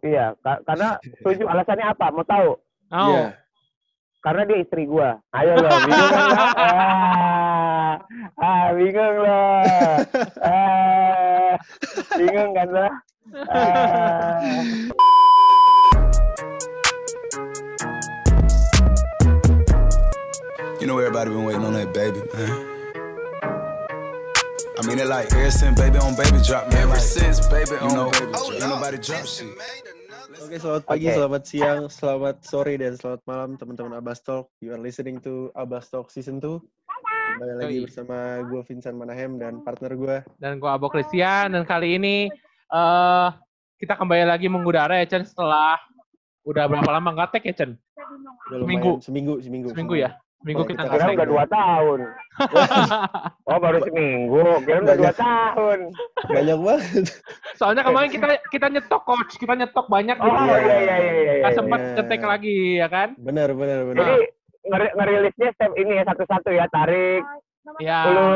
Iya, 0.00 0.32
ka- 0.40 0.62
karena 0.64 0.96
setuju. 1.02 1.44
Alasannya 1.44 1.86
apa? 1.86 2.06
Mau 2.10 2.24
tahu? 2.24 2.50
Oh, 2.90 3.08
Iya. 3.10 3.36
Karena 4.20 4.42
dia 4.44 4.58
istri 4.60 4.84
gua. 4.84 5.16
Ayo 5.32 5.56
lo, 5.56 5.68
bingung 5.80 6.10
kan 6.10 6.24
lo? 6.24 6.36
Ah, 6.60 7.96
ah, 8.36 8.66
bingung 8.72 9.16
lo. 9.18 9.40
Ah, 10.40 11.52
bingung 12.14 12.50
kan 12.52 12.68
lo? 12.68 12.86
Ah. 13.48 14.38
You 20.80 20.86
know 20.86 20.96
everybody 20.98 21.30
been 21.30 21.44
waiting 21.44 21.64
on 21.64 21.74
that 21.74 21.92
baby, 21.92 22.20
man. 22.32 22.69
I 24.80 24.86
mean 24.88 24.96
it 24.96 25.12
like 25.12 25.28
ever 25.36 25.52
since 25.52 25.76
baby 25.76 26.00
on 26.00 26.16
baby 26.16 26.40
drop, 26.40 26.72
man. 26.72 26.88
Ever 26.88 26.96
since 26.96 27.44
baby 27.52 27.76
you 27.84 27.92
know, 27.92 28.08
baby 28.16 28.32
drop. 28.32 28.48
Ain't 28.48 28.64
nobody 28.64 28.96
drop 28.96 29.28
shit. 29.28 29.52
Oke, 30.40 30.56
selamat 30.56 30.82
pagi, 30.88 31.04
Oke. 31.04 31.16
selamat 31.20 31.42
siang, 31.44 31.80
selamat 31.92 32.36
sore, 32.48 32.80
dan 32.80 32.96
selamat 32.96 33.20
malam 33.28 33.60
teman-teman 33.60 34.00
Abbas 34.00 34.24
Talk. 34.24 34.48
You 34.64 34.72
are 34.72 34.80
listening 34.80 35.20
to 35.20 35.52
Abbas 35.52 35.92
Talk 35.92 36.08
Season 36.08 36.40
2. 36.40 36.64
Kembali 37.04 37.54
lagi 37.60 37.76
Yoi. 37.76 37.84
bersama 37.92 38.40
gue 38.40 38.60
Vincent 38.64 38.96
Manahem 38.96 39.36
dan 39.36 39.60
partner 39.60 39.92
gue. 40.00 40.16
dan 40.40 40.56
gua 40.56 40.80
Abo 40.80 40.88
Christian 40.88 41.52
dan 41.52 41.68
kali 41.68 42.00
ini 42.00 42.32
eh 42.72 43.28
kita 43.84 44.00
kembali 44.00 44.32
lagi 44.32 44.48
mengudara 44.48 44.96
ya 44.96 45.04
Chen 45.04 45.28
setelah 45.28 45.76
udah 46.48 46.64
berapa 46.64 46.88
lama 46.88 47.20
nggak 47.20 47.36
tag 47.36 47.44
ya 47.44 47.52
Chen? 47.52 47.76
Seminggu. 48.48 48.96
Seminggu, 49.04 49.44
seminggu. 49.44 49.68
Seminggu 49.76 50.00
ya? 50.00 50.16
Kalau 50.40 50.64
kita 50.64 50.82
Kira 50.88 51.04
udah 51.12 51.28
dua 51.28 51.44
tahun. 51.46 52.00
Oh, 53.44 53.58
baru 53.58 53.78
seminggu. 53.84 54.40
Kira 54.64 54.78
udah 54.80 54.96
dua 54.96 55.12
tahun. 55.12 55.78
Banyak 56.24 56.58
banget. 56.58 57.04
Soalnya 57.52 57.82
kemarin 57.84 58.08
kita 58.08 58.26
kita 58.48 58.66
nyetok 58.70 59.02
coach, 59.04 59.36
kita 59.36 59.52
nyetok 59.52 59.86
banyak 59.86 60.16
Oh, 60.16 60.24
gitu. 60.24 60.40
iya, 60.40 60.56
iya, 60.56 60.76
iya, 60.80 60.96
iya. 60.96 61.32
Nggak 61.42 61.52
iya. 61.52 61.58
sempat 61.58 61.80
Iya. 61.80 61.92
ngetek 61.92 62.22
lagi 62.24 62.56
ya 62.78 62.88
kan? 62.88 63.08
Benar, 63.20 63.48
benar, 63.52 63.78
benar. 63.84 63.98
Jadi, 64.00 64.16
ngeri- 64.64 64.94
ngerilisnya 64.96 65.48
step 65.52 65.72
ini 65.76 65.92
ya, 65.92 66.04
satu-satu 66.06 66.48
ya. 66.50 66.64
Tarik, 66.70 67.22
Ya. 67.76 68.00
ulur, 68.08 68.32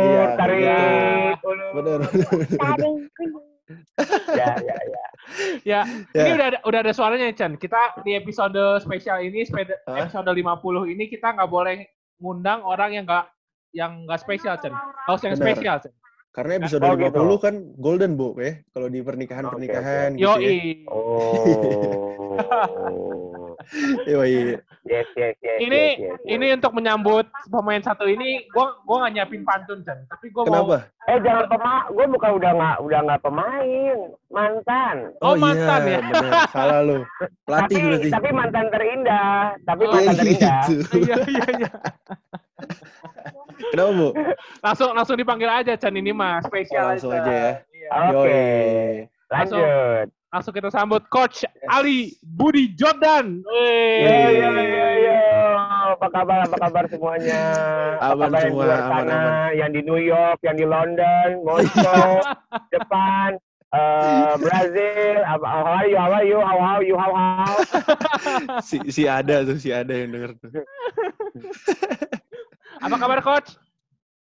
Iya, 0.00 0.24
tarik, 0.36 1.34
ulur. 1.42 1.70
Benar. 1.74 1.98
Ya, 4.30 4.50
ya, 4.60 4.76
ya. 4.78 5.04
Ya, 5.62 5.84
Ya. 6.16 6.24
ini 6.26 6.30
udah 6.36 6.46
ada, 6.54 6.58
udah 6.66 6.78
ada 6.82 6.92
suaranya 6.92 7.30
Chen. 7.32 7.54
Kita 7.56 8.02
di 8.02 8.14
episode 8.16 8.58
spesial 8.82 9.22
ini, 9.22 9.46
episode 9.46 10.30
50 10.30 10.92
ini 10.92 11.04
kita 11.06 11.34
nggak 11.36 11.50
boleh 11.50 11.86
ngundang 12.20 12.60
orang 12.62 12.94
yang 12.94 13.04
nggak 13.06 13.26
yang 13.72 14.04
nggak 14.06 14.20
spesial 14.20 14.58
Chen. 14.58 14.74
Harus 15.06 15.22
yang 15.22 15.36
spesial 15.38 15.76
Chen. 15.80 15.92
Karena 16.30 16.62
episode 16.62 16.86
Oh, 16.86 16.94
50 16.94 17.10
gitu. 17.10 17.42
kan 17.42 17.54
golden, 17.74 18.14
Bu, 18.14 18.38
ya. 18.38 18.62
Kalau 18.70 18.86
di 18.86 19.02
pernikahan-pernikahan 19.02 20.14
gitu 20.14 20.22
ya. 20.22 20.38
Yoi. 20.38 20.86
Oh. 20.86 21.34
Yoi. 24.06 24.56
Yes, 24.88 25.08
yes, 25.18 25.34
yes. 25.42 25.58
Ini 25.60 25.82
yes, 25.92 25.98
yes, 26.00 26.18
yes. 26.22 26.32
ini 26.32 26.46
untuk 26.56 26.72
menyambut 26.72 27.28
pemain 27.52 27.82
satu 27.84 28.08
ini, 28.08 28.48
gua 28.54 28.72
gua 28.88 29.04
nggak 29.04 29.12
nyiapin 29.12 29.42
pantun 29.44 29.84
Chen, 29.84 30.06
tapi 30.08 30.32
gua 30.32 30.48
mau 30.48 30.64
Kenapa? 30.64 30.78
Eh 31.10 31.18
jangan 31.20 31.44
pemain, 31.50 31.84
gue 31.90 32.06
bukan 32.16 32.30
udah 32.40 32.50
nggak 32.56 32.76
udah 32.86 33.00
nggak 33.04 33.20
pemain, 33.20 33.98
mantan. 34.32 34.96
Oh, 35.20 35.34
mantan 35.36 35.80
iya, 35.84 35.92
ya? 35.92 36.00
Benar, 36.00 36.32
salah 36.54 36.80
lu. 36.86 36.98
Pelatih 37.44 37.76
tapi 37.76 37.84
berarti. 37.84 38.08
tapi 38.08 38.28
mantan 38.32 38.66
terindah, 38.72 39.38
tapi 39.68 39.82
Oh, 39.84 39.92
mantan 39.92 40.14
Iya, 40.14 40.16
terindah. 40.16 40.62
gitu. 40.70 40.96
Iya 40.96 41.16
iya 41.26 41.46
iya. 41.58 41.70
Kenapa, 43.68 43.92
Bu? 43.92 44.08
Langsung 44.60 44.90
langsung 44.92 45.16
dipanggil 45.16 45.46
aja 45.46 45.72
Chan 45.74 45.92
ini 45.92 46.10
mah 46.10 46.40
Oh, 46.40 46.48
spesial 46.48 46.84
langsung 46.90 47.12
Chan. 47.12 47.20
aja 47.20 47.32
ya. 47.32 47.52
Iya. 47.70 47.88
Oke, 48.08 48.16
Yoi. 48.16 48.40
lanjut. 49.28 50.06
Langsung 50.30 50.54
kita 50.54 50.70
sambut 50.70 51.02
Coach 51.08 51.42
Ali 51.66 52.14
Budi 52.22 52.70
Jordan. 52.72 53.42
Yo 53.42 54.14
yo 54.30 54.48
yo, 55.02 55.18
apa 55.90 56.06
kabar 56.08 56.46
apa 56.46 56.56
kabar 56.56 56.84
semuanya? 56.86 57.42
Apa 57.98 58.14
Aman 58.14 58.30
kabar 58.30 58.38
yang 58.38 58.46
di 58.46 58.50
semua, 58.54 58.64
luar 58.64 58.78
aman, 58.78 58.90
sana, 58.94 59.10
aman. 59.10 59.50
yang 59.58 59.70
di 59.74 59.80
New 59.82 59.98
York, 59.98 60.38
yang 60.40 60.54
di 60.54 60.64
London, 60.64 61.26
Moskow, 61.42 62.22
Jepang, 62.72 63.42
eh, 63.74 64.32
Brazil. 64.38 65.18
Apa, 65.26 65.46
how 65.50 65.64
are 65.66 65.86
you? 65.86 65.98
How 65.98 66.10
are 66.14 66.22
you? 66.22 66.38
How 66.38 66.58
how 66.62 66.78
you? 66.78 66.94
How 66.94 67.10
how? 67.10 67.50
si, 68.70 68.78
si 68.86 69.10
ada 69.10 69.42
tuh, 69.42 69.58
si 69.58 69.74
ada 69.74 69.90
yang 69.90 70.14
denger 70.14 70.32
tuh. 70.38 70.50
Apa 72.80 72.96
kabar 72.96 73.20
Coach? 73.20 73.60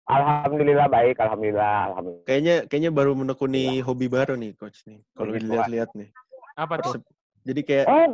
Alhamdulillah 0.07 0.87
baik, 0.87 1.19
alhamdulillah, 1.19 1.91
alhamdulillah. 1.93 2.25
Kayaknya 2.25 2.55
kayaknya 2.71 2.91
baru 2.95 3.13
menekuni 3.19 3.83
hobi 3.83 4.07
baru 4.07 4.39
nih 4.39 4.55
coach 4.55 4.87
nih. 4.87 5.03
Kalau 5.13 5.35
dilihat-lihat 5.35 5.91
nih. 5.99 6.15
Apa 6.55 6.79
tuh? 6.79 6.95
Persep- 7.03 7.11
Jadi 7.43 7.61
kayak 7.67 7.87
Oh, 7.91 8.07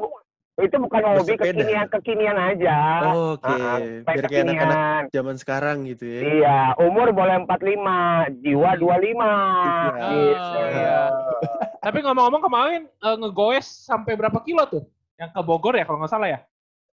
itu 0.57 0.77
bukan 0.81 1.01
hobi 1.05 1.37
Bersepeda. 1.37 1.53
kekinian 1.53 1.87
kekinian 1.93 2.37
aja. 2.41 2.77
oh, 3.13 3.37
oke, 3.37 3.45
Ah, 3.45 3.77
ah, 3.77 3.79
biar 4.09 4.25
kayak 4.25 4.45
anak-anak 4.49 4.79
zaman 5.13 5.37
sekarang 5.37 5.77
gitu 5.85 6.05
ya. 6.09 6.21
Iya, 6.25 6.59
umur 6.81 7.13
boleh 7.13 7.37
45, 7.45 7.97
jiwa 8.41 8.71
25. 8.81 9.29
Iya. 9.29 9.69
Gitu. 9.69 9.89
Oh, 10.01 10.65
iya. 10.73 10.99
Tapi 11.77 11.99
ngomong-ngomong 12.01 12.43
kemarin 12.43 12.83
eh, 12.89 13.17
ngegoes 13.21 13.69
sampai 13.69 14.17
berapa 14.17 14.41
kilo 14.41 14.65
tuh? 14.65 14.83
Yang 15.21 15.37
ke 15.37 15.41
Bogor 15.45 15.77
ya 15.77 15.85
kalau 15.85 16.01
nggak 16.01 16.09
salah 16.09 16.29
ya? 16.33 16.41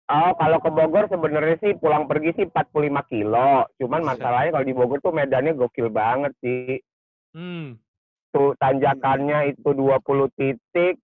Oh, 0.08 0.32
kalau 0.40 0.56
ke 0.64 0.70
Bogor 0.72 1.04
sebenarnya 1.12 1.60
sih 1.60 1.76
pulang 1.76 2.08
pergi 2.08 2.32
sih 2.32 2.44
45 2.48 3.12
kilo. 3.12 3.68
Cuman 3.76 4.00
masalahnya 4.08 4.56
kalau 4.56 4.64
di 4.64 4.72
Bogor 4.72 5.04
tuh 5.04 5.12
medannya 5.12 5.52
gokil 5.52 5.92
banget 5.92 6.32
sih. 6.40 6.80
Hmm. 7.36 7.76
Tuh 8.32 8.56
tanjakannya 8.56 9.52
itu 9.52 9.68
20 9.68 10.32
titik. 10.32 10.96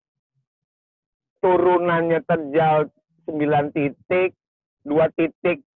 Turunannya 1.43 2.23
terjal 2.23 2.95
9 3.27 3.75
titik. 3.75 4.39
2 4.87 5.19
titik 5.19 5.67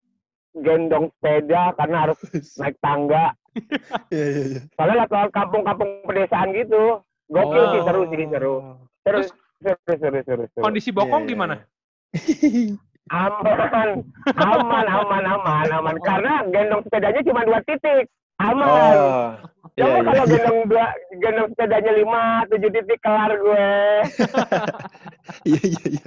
gendong 0.55 1.11
sepeda 1.19 1.75
karena 1.75 1.97
harus 2.07 2.19
naik 2.59 2.79
tangga. 2.79 3.35
Iya, 4.13 4.27
iya, 4.29 4.43
iya. 4.53 4.61
Soalnya 4.77 5.09
lewat 5.09 5.33
kampung-kampung 5.33 6.05
pedesaan 6.05 6.53
gitu. 6.53 7.01
Gokil 7.27 7.57
Oh. 7.65 7.73
sih, 7.73 7.81
seru 7.89 8.03
sih, 8.13 8.29
seru. 8.29 8.55
Seru, 9.01 9.21
seru, 9.65 9.97
seru, 9.97 10.19
seru, 10.21 10.45
seru. 10.53 10.63
Kondisi 10.63 10.93
bokong 10.93 11.25
Iya, 11.25 11.27
iya, 11.27 11.33
gimana? 11.33 11.55
Aman, 13.07 14.03
aman, 14.35 14.85
aman, 14.91 15.25
aman, 15.25 15.67
aman. 15.71 15.97
Karena 16.03 16.43
gendong 16.51 16.83
sepedanya 16.83 17.23
cuma 17.23 17.47
dua 17.47 17.61
titik. 17.63 18.11
Aman. 18.43 18.67
Oh. 18.67 19.29
Iya, 19.77 19.85
Coba 19.85 19.93
iya. 19.93 20.03
kalau 20.09 20.25
gendong 20.25 20.61
dua, 20.73 20.87
gendong 21.21 21.49
sepedanya 21.53 21.93
lima, 21.95 22.25
tujuh 22.49 22.71
titik 22.73 22.99
kelar 23.05 23.33
gue. 23.37 23.69
Iya, 25.43 25.59
iya, 25.63 25.85
iya. 25.91 26.07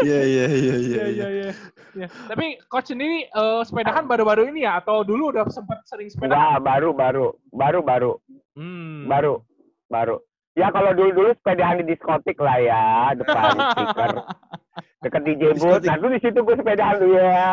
iya, 0.00 0.20
iya, 0.24 0.46
iya, 0.48 0.76
Iya 0.76 0.76
iya. 0.80 1.04
iya 1.12 1.26
iya. 1.28 1.50
Iya. 1.92 2.08
Tapi 2.28 2.56
coach 2.72 2.88
sendiri 2.88 3.28
eh, 3.28 3.60
sepedahan 3.68 4.08
baru-baru 4.08 4.48
ini 4.48 4.64
ya 4.64 4.80
atau 4.80 5.04
dulu 5.04 5.28
udah 5.32 5.44
sempat 5.52 5.84
sering 5.88 6.08
sepeda? 6.08 6.32
Wah, 6.36 6.56
baru, 6.60 6.92
baru, 6.96 7.36
baru, 7.52 7.80
baru, 7.84 8.12
Hmm. 8.56 9.08
baru, 9.08 9.44
baru. 9.92 10.20
Ya 10.56 10.72
kalau 10.72 10.96
dulu-dulu 10.96 11.36
sepedahan 11.36 11.84
di 11.84 11.92
diskotik 11.92 12.40
lah 12.40 12.56
ya, 12.56 12.84
depan 13.12 13.56
speaker. 13.76 14.10
Deket 15.00 15.22
DJ 15.24 15.42
booth. 15.56 15.84
Nah, 15.84 15.96
tuh 15.96 16.10
di 16.12 16.20
situ 16.20 16.38
gue 16.40 16.56
sepedahan 16.56 16.96
dulu 17.00 17.16
ya. 17.16 17.48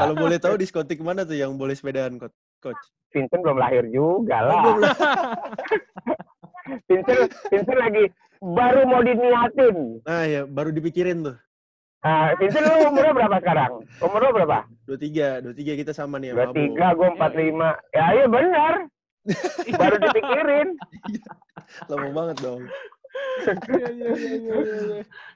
Kalau 0.00 0.14
boleh 0.16 0.38
tahu 0.40 0.54
diskotik 0.56 1.00
mana 1.04 1.24
tuh 1.28 1.36
yang 1.36 1.56
boleh 1.56 1.76
sepedaan 1.76 2.16
coach? 2.60 2.82
Vincent 3.12 3.40
belum 3.40 3.58
lahir 3.60 3.84
juga 3.88 4.36
lah. 4.44 4.54
Oh, 4.56 4.62
belum 4.64 4.78
lah. 4.84 4.96
Vincent, 6.90 7.32
Vincent 7.48 7.78
lagi 7.78 8.04
baru 8.42 8.84
mau 8.84 9.00
diniatin. 9.00 9.76
Nah, 10.04 10.22
ya 10.28 10.42
baru 10.44 10.74
dipikirin 10.74 11.24
tuh. 11.24 11.36
Nah, 12.04 12.36
Vincent 12.38 12.64
lu 12.66 12.92
umurnya 12.92 13.12
berapa 13.16 13.36
sekarang? 13.40 13.72
Umur 14.04 14.20
lu 14.20 14.30
berapa? 14.36 14.58
23, 14.86 15.42
23 15.56 15.80
kita 15.82 15.92
sama 15.96 16.20
nih 16.20 16.36
sama 16.36 16.52
Abu. 16.52 16.54
tiga, 16.54 16.86
gue 16.94 17.08
empat 17.16 17.32
lima. 17.34 17.70
Ya 17.90 18.06
iya 18.14 18.26
benar. 18.28 18.74
Baru 19.80 19.96
dipikirin. 19.98 20.68
Lama 21.90 22.08
banget 22.14 22.36
dong. 22.46 22.62
Iya, 23.46 23.88
iya, 23.94 24.10
iya. 24.16 24.54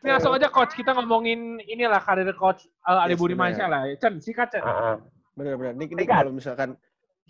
Ini 0.03 0.09
langsung 0.09 0.35
aja 0.35 0.50
coach 0.50 0.75
kita 0.75 0.97
ngomongin 0.97 1.62
inilah 1.62 2.00
karir 2.03 2.27
coach 2.35 2.67
eh, 2.67 3.05
Ali 3.06 3.15
Yes, 3.15 3.21
Budi 3.21 3.35
benar. 3.37 3.55
Mansyah 3.55 3.69
lah. 3.71 3.81
Chen, 4.00 4.19
sikat 4.19 4.49
Chen. 4.50 4.62
Heeh. 4.65 4.94
Benar-benar. 5.38 5.73
Ini, 5.79 5.87
ini 5.94 6.03
Sikat. 6.05 6.17
kalau 6.21 6.32
misalkan 6.35 6.69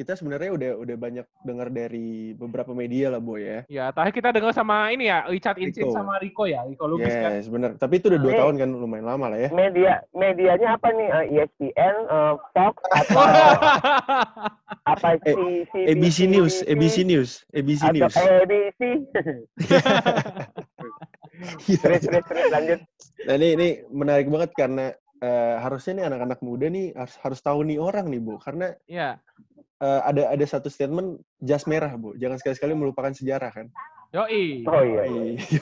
kita 0.00 0.17
sebenarnya 0.17 0.49
udah 0.50 0.70
udah 0.81 0.97
banyak 0.97 1.26
dengar 1.44 1.69
dari 1.69 2.32
beberapa 2.32 2.73
media 2.73 3.12
lah, 3.12 3.20
Boy 3.20 3.44
ya. 3.44 3.61
Ya, 3.69 3.85
terakhir 3.93 4.17
kita 4.17 4.29
dengar 4.32 4.56
sama 4.56 4.88
ini 4.88 5.12
ya, 5.12 5.29
Richard 5.29 5.61
Insin 5.61 5.85
Rico. 5.85 5.93
sama 5.93 6.17
Rico 6.17 6.49
ya, 6.49 6.64
Rico 6.64 6.88
Lubis 6.88 7.12
kan. 7.12 7.37
Yes, 7.37 7.47
benar. 7.47 7.76
Tapi 7.76 8.00
itu 8.00 8.08
udah 8.08 8.17
dua 8.17 8.32
Eh. 8.32 8.38
tahun 8.41 8.55
kan 8.56 8.69
lumayan 8.73 9.05
lama 9.05 9.29
lah 9.29 9.37
ya. 9.37 9.49
Media 9.52 10.00
medianya 10.11 10.81
apa 10.81 10.88
nih? 10.88 11.08
Eh, 11.12 11.25
ESPN, 11.37 11.97
eh, 12.08 12.35
Fox 12.56 12.75
atau 12.88 13.20
apa 14.97 15.08
Eh, 15.20 15.37
si, 15.37 15.47
si 15.69 15.79
ABC 15.85 16.19
News, 16.25 16.55
ABC 16.64 16.96
News, 17.05 17.31
ABC 17.53 17.82
atau 17.85 17.93
News. 18.00 18.14
ABC. 18.17 18.81
Iya. 21.64 21.79
terus 21.81 22.03
terus 22.05 22.25
terus 22.26 22.46
lanjut. 22.50 22.81
Nah, 23.25 23.35
ini 23.35 23.49
ini 23.55 23.69
menarik 23.88 24.29
banget 24.29 24.50
karena 24.53 24.93
eh, 25.20 25.56
harusnya 25.56 25.93
nih 25.94 26.06
anak-anak 26.08 26.41
muda 26.41 26.69
nih 26.69 26.93
harus 26.93 27.17
harus 27.17 27.41
tahu 27.41 27.64
nih 27.64 27.76
orang 27.76 28.08
nih, 28.08 28.20
Bu. 28.20 28.37
Karena 28.37 28.76
Iya. 28.85 29.17
Eh, 29.81 30.00
ada 30.05 30.23
ada 30.32 30.44
satu 30.47 30.69
statement 30.69 31.21
jas 31.41 31.65
merah, 31.65 31.93
Bu. 31.97 32.15
Jangan 32.21 32.38
sekali-sekali 32.41 32.73
melupakan 32.77 33.12
sejarah 33.12 33.50
kan. 33.53 33.67
Yoi. 34.11 34.67
Oh 34.67 34.82
iya. 34.82 35.05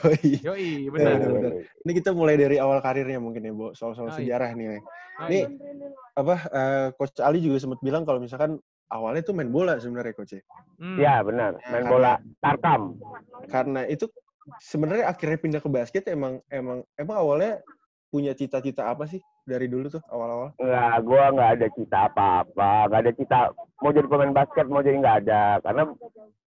Yoi. 0.01 0.41
Yoi, 0.41 0.69
Ya, 0.89 0.91
benar. 0.91 1.13
benar, 1.21 1.31
benar. 1.37 1.53
Ini 1.85 1.93
kita 2.01 2.11
mulai 2.17 2.41
dari 2.41 2.57
awal 2.57 2.81
karirnya 2.81 3.21
mungkin 3.21 3.45
ya, 3.45 3.53
Bo. 3.53 3.77
Soal-soal 3.77 4.13
iya. 4.13 4.17
sejarah 4.17 4.51
nih. 4.57 4.67
Ini 5.29 5.41
iya. 5.45 5.49
apa 6.17 6.35
eh, 6.49 6.89
coach 6.97 7.21
Ali 7.21 7.45
juga 7.45 7.61
sempat 7.61 7.81
bilang 7.85 8.09
kalau 8.09 8.23
misalkan 8.23 8.57
awalnya 8.89 9.21
tuh 9.21 9.37
main 9.37 9.53
bola 9.53 9.77
sebenarnya 9.77 10.15
coach 10.17 10.41
ya. 10.41 10.43
Hmm. 10.81 10.97
Ya 10.97 11.21
benar. 11.21 11.61
Main 11.69 11.87
bola 11.87 12.17
tarkam. 12.41 12.97
Karena 13.53 13.85
itu 13.85 14.09
sebenarnya 14.65 15.13
akhirnya 15.13 15.39
pindah 15.39 15.61
ke 15.61 15.69
basket 15.69 16.09
emang 16.09 16.41
emang 16.49 16.81
emang 16.97 17.17
awalnya 17.21 17.61
punya 18.09 18.33
cita-cita 18.33 18.89
apa 18.89 19.05
sih 19.05 19.21
dari 19.45 19.69
dulu 19.69 19.93
tuh 19.93 20.03
awal-awal? 20.09 20.57
Enggak, 20.57 20.97
gua 21.05 21.25
nggak 21.33 21.51
ada 21.61 21.67
cita 21.77 21.99
apa-apa. 22.09 22.71
Nggak 22.89 23.01
ada 23.05 23.13
cita 23.13 23.39
mau 23.85 23.93
jadi 23.93 24.09
pemain 24.09 24.35
basket, 24.35 24.67
mau 24.69 24.81
jadi 24.81 24.97
nggak 24.97 25.19
ada. 25.27 25.43
Karena 25.61 25.83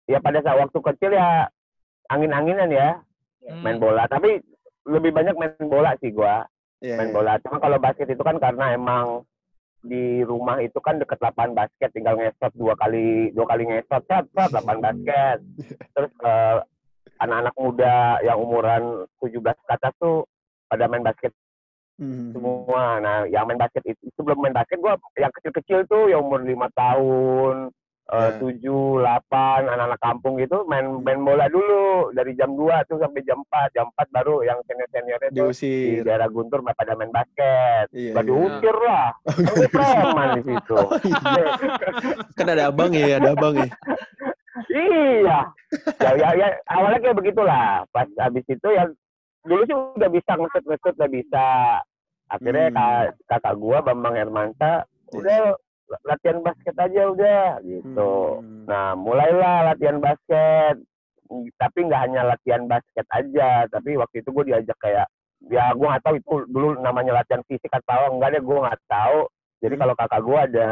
ya 0.05 0.17
pada 0.21 0.39
saat 0.45 0.57
waktu 0.61 0.79
kecil 0.79 1.11
ya 1.17 1.49
angin-anginan 2.07 2.69
ya 2.71 2.89
Hmm. 3.47 3.63
main 3.63 3.79
bola. 3.79 4.03
Tapi 4.11 4.43
lebih 4.87 5.11
banyak 5.15 5.35
main 5.39 5.55
bola 5.71 5.95
sih 6.03 6.11
gua. 6.11 6.43
Iya, 6.83 6.99
main 6.99 7.09
iya. 7.09 7.15
bola. 7.15 7.33
Cuma 7.41 7.57
kalau 7.63 7.77
basket 7.79 8.11
itu 8.11 8.21
kan 8.21 8.37
karena 8.37 8.75
emang 8.75 9.23
di 9.81 10.25
rumah 10.25 10.59
itu 10.59 10.77
kan 10.83 10.99
deket 10.99 11.21
lapangan 11.21 11.55
basket, 11.55 11.89
tinggal 11.95 12.19
ngesot 12.19 12.51
dua 12.59 12.75
kali 12.75 13.31
dua 13.31 13.45
kali 13.47 13.63
ngesot, 13.65 14.03
set, 14.05 14.25
set, 14.35 14.49
lapangan 14.51 14.83
basket. 14.91 15.37
Terus 15.95 16.11
eh, 16.27 16.57
anak-anak 17.17 17.55
muda 17.57 17.95
yang 18.21 18.37
umuran 18.37 18.83
17 19.23 19.41
ke 19.41 19.73
atas 19.73 19.93
tuh 19.97 20.27
pada 20.69 20.85
main 20.85 21.01
basket 21.01 21.33
Mhm. 21.97 22.29
semua. 22.33 23.01
Nah, 23.01 23.17
yang 23.25 23.49
main 23.49 23.57
basket 23.57 23.81
itu, 23.85 24.01
itu 24.05 24.19
belum 24.21 24.37
main 24.37 24.53
basket 24.53 24.77
gua 24.77 24.95
yang 25.17 25.33
kecil-kecil 25.33 25.89
tuh 25.89 26.13
yang 26.13 26.21
umur 26.21 26.45
lima 26.45 26.69
tahun, 26.77 27.73
eh, 28.07 28.21
Ya. 28.21 28.37
tujuh, 28.39 29.01
delapan, 29.01 29.67
anak-anak 29.67 29.99
kampung 29.99 30.39
gitu 30.39 30.63
main 30.69 31.01
main 31.03 31.19
bola 31.25 31.49
dulu 31.49 32.13
dari 32.13 32.37
jam 32.37 32.53
2 32.55 32.85
tuh 32.87 33.01
sampai 33.01 33.25
jam 33.25 33.41
4. 33.43 33.73
Jam 33.73 33.89
4 33.91 34.07
baru 34.13 34.45
yang 34.45 34.61
senior-seniornya 34.69 35.29
tuh 35.33 35.51
di 35.51 36.05
daerah 36.05 36.29
Guntur 36.29 36.61
pada 36.63 36.93
main 36.93 37.11
basket. 37.11 37.89
Iya, 37.91 38.13
iya. 38.13 38.21
diusir 38.23 38.77
lah. 38.77 39.09
Kan 39.45 39.53
gue 39.57 39.69
preman 39.73 40.27
di 40.37 40.43
situ. 40.47 40.77
Kan 42.37 42.47
ada 42.47 42.63
abang 42.69 42.93
ya, 42.93 43.17
ada 43.17 43.33
abang 43.33 43.57
ya. 43.57 43.69
iya. 44.71 45.39
Ya, 45.99 46.11
ya, 46.15 46.29
ya, 46.37 46.47
awalnya 46.71 46.99
kayak 47.03 47.17
begitulah. 47.19 47.83
Pas 47.91 48.07
habis 48.21 48.45
itu 48.47 48.67
ya 48.71 48.87
dulu 49.47 49.61
sih 49.63 49.75
udah 49.95 50.09
bisa 50.11 50.31
ngesut-ngesut 50.35 50.93
udah 50.99 51.09
bisa. 51.09 51.47
Akhirnya 52.27 52.67
Hmm. 52.67 52.75
kak- 52.75 53.13
kakak 53.25 53.55
gua 53.55 53.79
Bambang 53.79 54.19
Hermansa 54.19 54.83
udah 55.15 55.55
latihan 56.03 56.43
basket 56.43 56.75
aja 56.75 57.01
udah 57.07 57.43
gitu. 57.63 58.43
Hmm. 58.43 58.67
Nah, 58.67 58.91
mulailah 58.93 59.71
latihan 59.71 60.03
basket. 60.03 60.83
Tapi 61.55 61.79
nggak 61.83 62.01
hanya 62.07 62.21
latihan 62.23 62.67
basket 62.67 63.07
aja, 63.11 63.67
tapi 63.67 63.99
waktu 63.99 64.23
itu 64.23 64.31
gue 64.31 64.47
diajak 64.47 64.79
kayak 64.79 65.07
ya 65.51 65.69
gue 65.75 65.83
nggak 65.83 66.03
tahu 66.03 66.15
itu 66.17 66.33
dulu 66.47 66.79
namanya 66.79 67.19
latihan 67.19 67.43
fisik 67.47 67.69
atau 67.69 68.15
enggak 68.15 68.35
deh 68.35 68.43
gue 68.43 68.63
nggak 68.63 68.79
tahu. 68.87 69.27
Jadi 69.63 69.73
Hmm. 69.75 69.81
kalau 69.83 69.93
kakak 69.95 70.21
gue 70.23 70.39
ada 70.39 70.67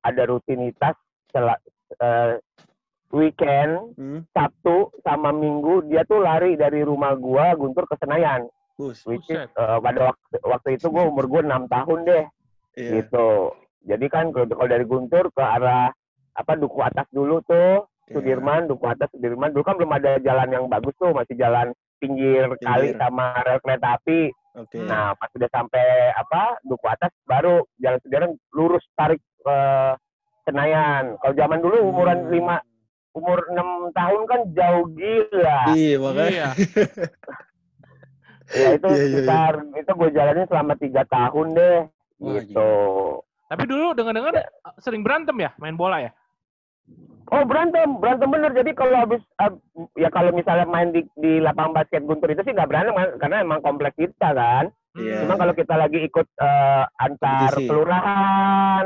ada 0.00 0.22
rutinitas 0.26 0.96
sel- 1.30 1.62
eh, 1.98 2.38
weekend 3.12 3.94
Hmm. 3.94 4.20
Sabtu 4.30 4.94
sama 5.02 5.30
Minggu 5.30 5.82
dia 5.84 6.02
tuh 6.02 6.18
lari 6.18 6.54
dari 6.54 6.80
rumah 6.80 7.14
gua 7.14 7.52
Guntur 7.54 7.84
ke 7.84 7.96
Senayan. 7.96 8.46
Bus. 8.74 9.04
Which 9.04 9.28
is 9.28 9.44
eh, 9.44 9.78
pada 9.78 10.00
waktu 10.08 10.36
waktu 10.40 10.68
itu 10.74 10.88
gua 10.88 11.04
umur 11.04 11.26
gua 11.26 11.42
enam 11.42 11.66
tahun 11.66 11.98
deh 12.04 12.24
Iya. 12.74 13.02
gitu. 13.02 13.52
Jadi 13.82 14.06
kan 14.06 14.30
kalau 14.30 14.66
dari 14.66 14.84
Guntur 14.84 15.28
ke 15.28 15.42
arah 15.42 15.90
apa 16.32 16.52
Duku 16.54 16.78
Atas 16.80 17.06
dulu 17.10 17.42
tuh 17.42 17.84
Iya. 18.06 18.14
Sudirman, 18.16 18.66
Duku 18.66 18.84
Atas 18.84 19.06
Sudirman 19.10 19.50
dulu 19.50 19.62
kan 19.62 19.76
belum 19.76 19.92
ada 19.92 20.18
jalan 20.18 20.48
yang 20.48 20.64
bagus 20.66 20.90
tuh, 20.96 21.10
masih 21.10 21.34
jalan 21.34 21.70
pinggir, 21.98 22.46
kali 22.58 22.90
Pinggir. 22.90 22.98
sama 22.98 23.38
rel 23.44 23.60
kereta 23.60 23.94
api. 23.94 24.32
Oke. 24.56 24.82
Nah, 24.82 25.14
pas 25.14 25.30
udah 25.30 25.46
sampai 25.46 25.84
apa 26.10 26.58
Duku 26.62 26.86
Atas 26.86 27.12
baru 27.22 27.62
jalan 27.76 27.98
Sudirman 28.00 28.32
lurus 28.50 28.82
tarik 28.94 29.20
ke 29.38 29.58
Senayan. 30.42 31.14
Kalau 31.20 31.34
zaman 31.36 31.58
dulu 31.60 31.76
umuran 31.84 32.26
Hmm. 32.26 32.32
lima 32.32 32.56
umur 33.10 33.38
enam 33.50 33.90
tahun 33.90 34.22
kan 34.26 34.40
jauh 34.54 34.84
gila. 34.94 35.60
Iya, 35.74 35.96
makanya. 35.98 36.30
Iya. 36.30 36.48
Ya 38.50 38.68
itu 38.74 38.86
Iya, 38.86 38.94
iya, 38.94 39.06
iya. 39.06 39.10
sekitar 39.14 39.52
itu 39.78 39.90
gue 39.94 40.08
jalanin 40.10 40.46
selama 40.46 40.74
tiga 40.74 41.02
tahun 41.06 41.46
deh. 41.54 41.78
Wah, 42.18 42.42
gitu. 42.42 42.70
Tapi 43.46 43.62
dulu 43.66 43.94
dengar-dengar 43.94 44.34
sering 44.78 45.02
berantem 45.02 45.34
ya 45.38 45.50
main 45.58 45.74
bola 45.74 46.02
ya? 46.02 46.10
Oh 47.30 47.46
berantem, 47.46 47.86
berantem 48.02 48.26
bener. 48.26 48.50
Jadi 48.50 48.74
kalau 48.74 48.96
habis 48.98 49.22
ab- 49.38 49.62
ya 49.94 50.10
kalau 50.10 50.34
misalnya 50.34 50.66
main 50.66 50.90
di, 50.90 51.06
di 51.14 51.38
lapangan 51.38 51.78
basket 51.78 52.02
Guntur 52.02 52.34
itu 52.34 52.42
sih 52.42 52.50
nggak 52.50 52.66
berantem 52.66 52.94
kan, 52.94 53.08
karena 53.22 53.36
emang 53.42 53.62
kompleks 53.62 53.94
kita 53.94 54.34
kan. 54.34 54.74
Iya. 54.98 55.22
Cuma 55.22 55.38
kalau 55.38 55.54
kita 55.54 55.74
lagi 55.78 56.02
ikut 56.02 56.26
eh, 56.26 56.84
antar 56.98 57.54
Kompetisi. 57.54 57.70
kelurahan, 57.70 58.84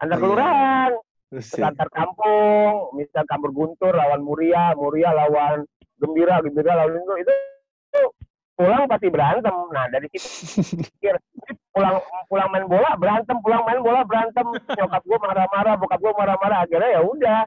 antar 0.00 0.16
Oh, 0.16 0.16
iya. 0.16 0.24
kelurahan, 0.24 0.90
ya. 0.96 1.11
Antar 1.40 1.88
kampung, 1.88 2.92
misal 2.92 3.24
kampung 3.24 3.52
Guntur 3.56 3.96
lawan 3.96 4.20
Muria, 4.20 4.76
Muria 4.76 5.16
lawan 5.16 5.64
Gembira, 5.96 6.44
Gembira 6.44 6.76
lawan 6.76 7.00
itu, 7.00 7.14
itu 7.24 7.32
itu 7.92 8.02
pulang 8.52 8.84
pasti 8.84 9.08
berantem. 9.08 9.54
Nah 9.72 9.88
dari 9.88 10.06
situ 10.12 10.76
pikir 10.76 11.16
pulang 11.72 12.04
pulang 12.28 12.48
main 12.52 12.68
bola 12.68 12.94
berantem, 13.00 13.36
pulang 13.40 13.64
main 13.64 13.80
bola 13.80 14.04
berantem. 14.04 14.44
Nyokap 14.76 15.02
gue 15.02 15.18
marah-marah, 15.18 15.74
bokap 15.80 16.00
gue 16.00 16.12
marah-marah. 16.12 16.58
Akhirnya 16.68 16.90
ya 16.96 17.00
udah 17.00 17.40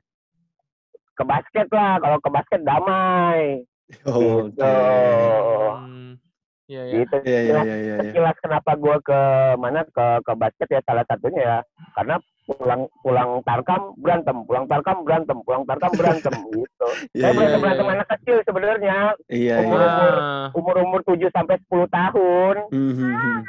ke 1.16 1.24
basket 1.24 1.68
lah. 1.70 2.02
Kalau 2.02 2.18
ke 2.20 2.30
basket 2.34 2.62
damai. 2.66 3.64
Oh. 4.10 4.50
Gitu. 4.50 4.66
Hmm. 4.66 6.18
Iya, 6.66 6.82
iya. 6.90 6.94
Gitu. 7.06 7.16
Iya, 7.22 7.40
iya, 7.46 7.54
Sekilas- 7.54 7.66
iya, 7.70 7.78
iya. 7.78 7.86
iya. 7.86 7.96
Sekilas 8.02 8.38
kenapa 8.42 8.72
gue 8.74 8.98
ke 9.06 9.20
mana 9.62 9.80
ke 9.86 10.06
ke 10.26 10.34
basket 10.34 10.68
ya 10.74 10.82
salah 10.82 11.06
satunya 11.06 11.42
ya 11.46 11.58
karena 11.94 12.18
pulang 12.46 12.86
pulang 13.02 13.42
tarkam 13.42 13.98
berantem, 13.98 14.38
pulang 14.46 14.66
tarkam 14.70 14.98
berantem, 15.02 15.38
pulang 15.42 15.64
tarkam 15.66 15.92
berantem 15.98 16.34
gitu. 16.54 16.88
Iya, 17.18 17.26
Saya 17.26 17.32
iya, 17.34 17.34
berantem 17.34 17.58
iya, 17.58 17.64
berantem 17.66 17.86
iya. 17.86 17.94
anak 17.98 18.08
kecil 18.14 18.36
sebenarnya 18.46 18.98
Iya, 19.26 19.56
iya. 19.58 19.66
umur-umur 19.66 20.14
Ah, 20.16 20.48
umur-umur 20.54 21.00
7 21.04 21.30
sampai 21.34 21.56
10 21.66 21.90
tahun. 21.90 22.56
Hmm, 22.70 22.94
hmm, 22.94 23.14
hmm. 23.18 23.40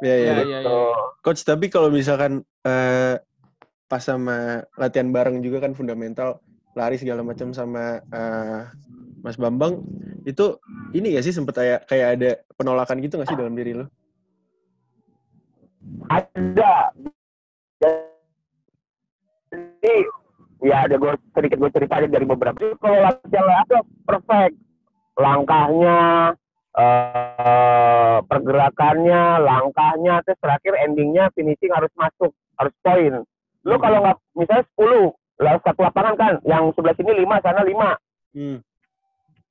Iya, 0.00 0.14
iya. 0.16 0.16
Iya, 0.16 0.16
iya. 0.24 0.34
iya, 0.40 0.58
Gitu. 0.64 0.78
Coach, 1.20 1.42
tapi 1.44 1.68
kalau 1.68 1.92
misalkan 1.92 2.40
eh, 2.64 3.20
pas 3.84 4.00
sama 4.00 4.64
latihan 4.80 5.12
bareng 5.12 5.44
juga 5.44 5.60
kan 5.60 5.76
fundamental, 5.76 6.40
lari 6.72 6.96
segala 6.96 7.20
macam 7.20 7.52
sama 7.52 8.00
eh, 8.00 8.60
Mas 9.20 9.36
Bambang, 9.36 9.84
itu 10.24 10.56
ini 10.96 11.12
gak 11.12 11.24
sih 11.28 11.36
sempet 11.36 11.60
kayak 11.60 11.80
kayak 11.84 12.08
ada 12.16 12.30
penolakan 12.56 13.04
gitu 13.04 13.20
gak 13.20 13.28
sih 13.28 13.36
dalam 13.36 13.52
diri 13.52 13.76
lo? 13.76 13.84
Ada. 16.08 16.96
Jadi 19.80 20.04
ya 20.60 20.84
ada 20.84 21.00
gue 21.00 21.12
sedikit 21.32 21.56
gue 21.56 21.70
cerita 21.72 22.04
aja 22.04 22.08
dari 22.08 22.26
beberapa. 22.28 22.56
Kalau 22.60 22.98
latihan 23.00 23.48
ada 23.48 23.78
perfect. 24.04 24.54
Langkahnya, 25.16 26.00
eh 26.76 28.16
pergerakannya, 28.24 29.22
langkahnya, 29.40 30.20
terus 30.24 30.38
terakhir 30.40 30.76
endingnya 30.84 31.32
finishing 31.32 31.72
harus 31.72 31.92
masuk, 31.96 32.32
harus 32.60 32.74
poin. 32.84 33.24
Lu 33.64 33.76
Hmm. 33.76 33.82
kalau 33.84 33.98
nggak 34.04 34.16
misalnya 34.36 34.64
10, 34.76 35.12
lah 35.40 35.56
satu 35.64 35.80
lapangan 35.84 36.14
kan, 36.16 36.34
yang 36.44 36.72
sebelah 36.76 36.96
sini 36.96 37.24
5, 37.24 37.40
sana 37.40 37.64
5. 37.64 37.96
Hmm. 38.36 38.60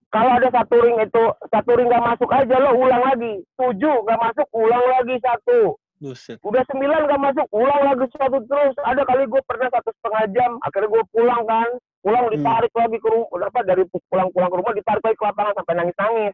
Kalau 0.10 0.32
ada 0.42 0.50
satu 0.50 0.76
ring 0.82 0.98
itu, 1.06 1.24
satu 1.54 1.70
ring 1.78 1.86
nggak 1.86 2.02
masuk 2.02 2.30
aja 2.34 2.56
lo 2.58 2.74
ulang 2.78 3.04
lagi. 3.14 3.46
Tujuh 3.58 3.96
nggak 4.06 4.22
masuk, 4.22 4.48
ulang 4.58 4.86
lagi 4.98 5.16
satu. 5.22 5.78
Buset. 6.00 6.40
Udah 6.42 6.64
sembilan 6.64 7.12
nggak 7.12 7.22
masuk, 7.22 7.48
ulang 7.52 7.82
lagi 7.84 8.08
satu 8.16 8.40
terus. 8.48 8.76
Ada 8.80 9.04
kali 9.04 9.28
gue 9.28 9.42
pernah 9.44 9.68
satu 9.68 9.92
setengah 10.00 10.24
jam, 10.32 10.52
akhirnya 10.64 10.88
gue 10.88 11.04
pulang 11.12 11.44
kan. 11.44 11.70
Pulang 12.00 12.32
ditarik 12.32 12.72
lagi 12.72 12.98
ke 12.98 13.10
rumah, 13.12 13.52
apa 13.52 13.60
dari 13.68 13.84
pulang-pulang 14.08 14.48
ke 14.48 14.58
rumah 14.64 14.72
ditarik 14.72 15.04
lagi 15.04 15.18
ke 15.20 15.26
lapangan 15.28 15.54
sampai 15.60 15.76
nangis-nangis. 15.76 16.34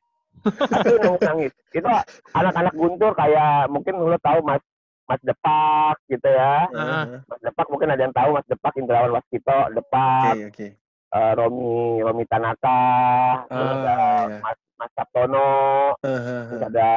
Aduh 0.69 0.97
nangis-nangis. 1.09 1.51
Itu 1.73 1.89
anak-anak 2.31 2.73
guntur 2.77 3.11
kayak 3.17 3.65
mungkin 3.67 3.97
lo 3.97 4.17
tahu 4.21 4.45
Mas 4.45 4.61
Mas 5.05 5.21
Depak 5.21 5.97
gitu 6.05 6.29
ya. 6.29 6.69
Ah. 6.69 7.25
Mas 7.25 7.41
Depak 7.41 7.65
mungkin 7.69 7.89
ada 7.89 8.01
yang 8.01 8.13
tahu 8.13 8.37
Mas 8.37 8.45
Depak 8.45 8.73
Indrawan 8.77 9.13
Waskito, 9.13 9.59
Depak, 9.73 10.33
oke. 10.49 10.67
eh, 11.09 11.31
Romi 11.33 12.01
Romi 12.01 12.25
Tanaka, 12.25 12.81
Ah, 13.45 13.49
ada 13.49 13.97
iya. 14.29 14.37
Mas 14.41 14.57
Mas 14.77 14.91
Sabtono, 14.93 15.49
ah, 15.93 16.45
terus 16.49 16.61
ah. 16.61 16.69
ada 16.69 16.89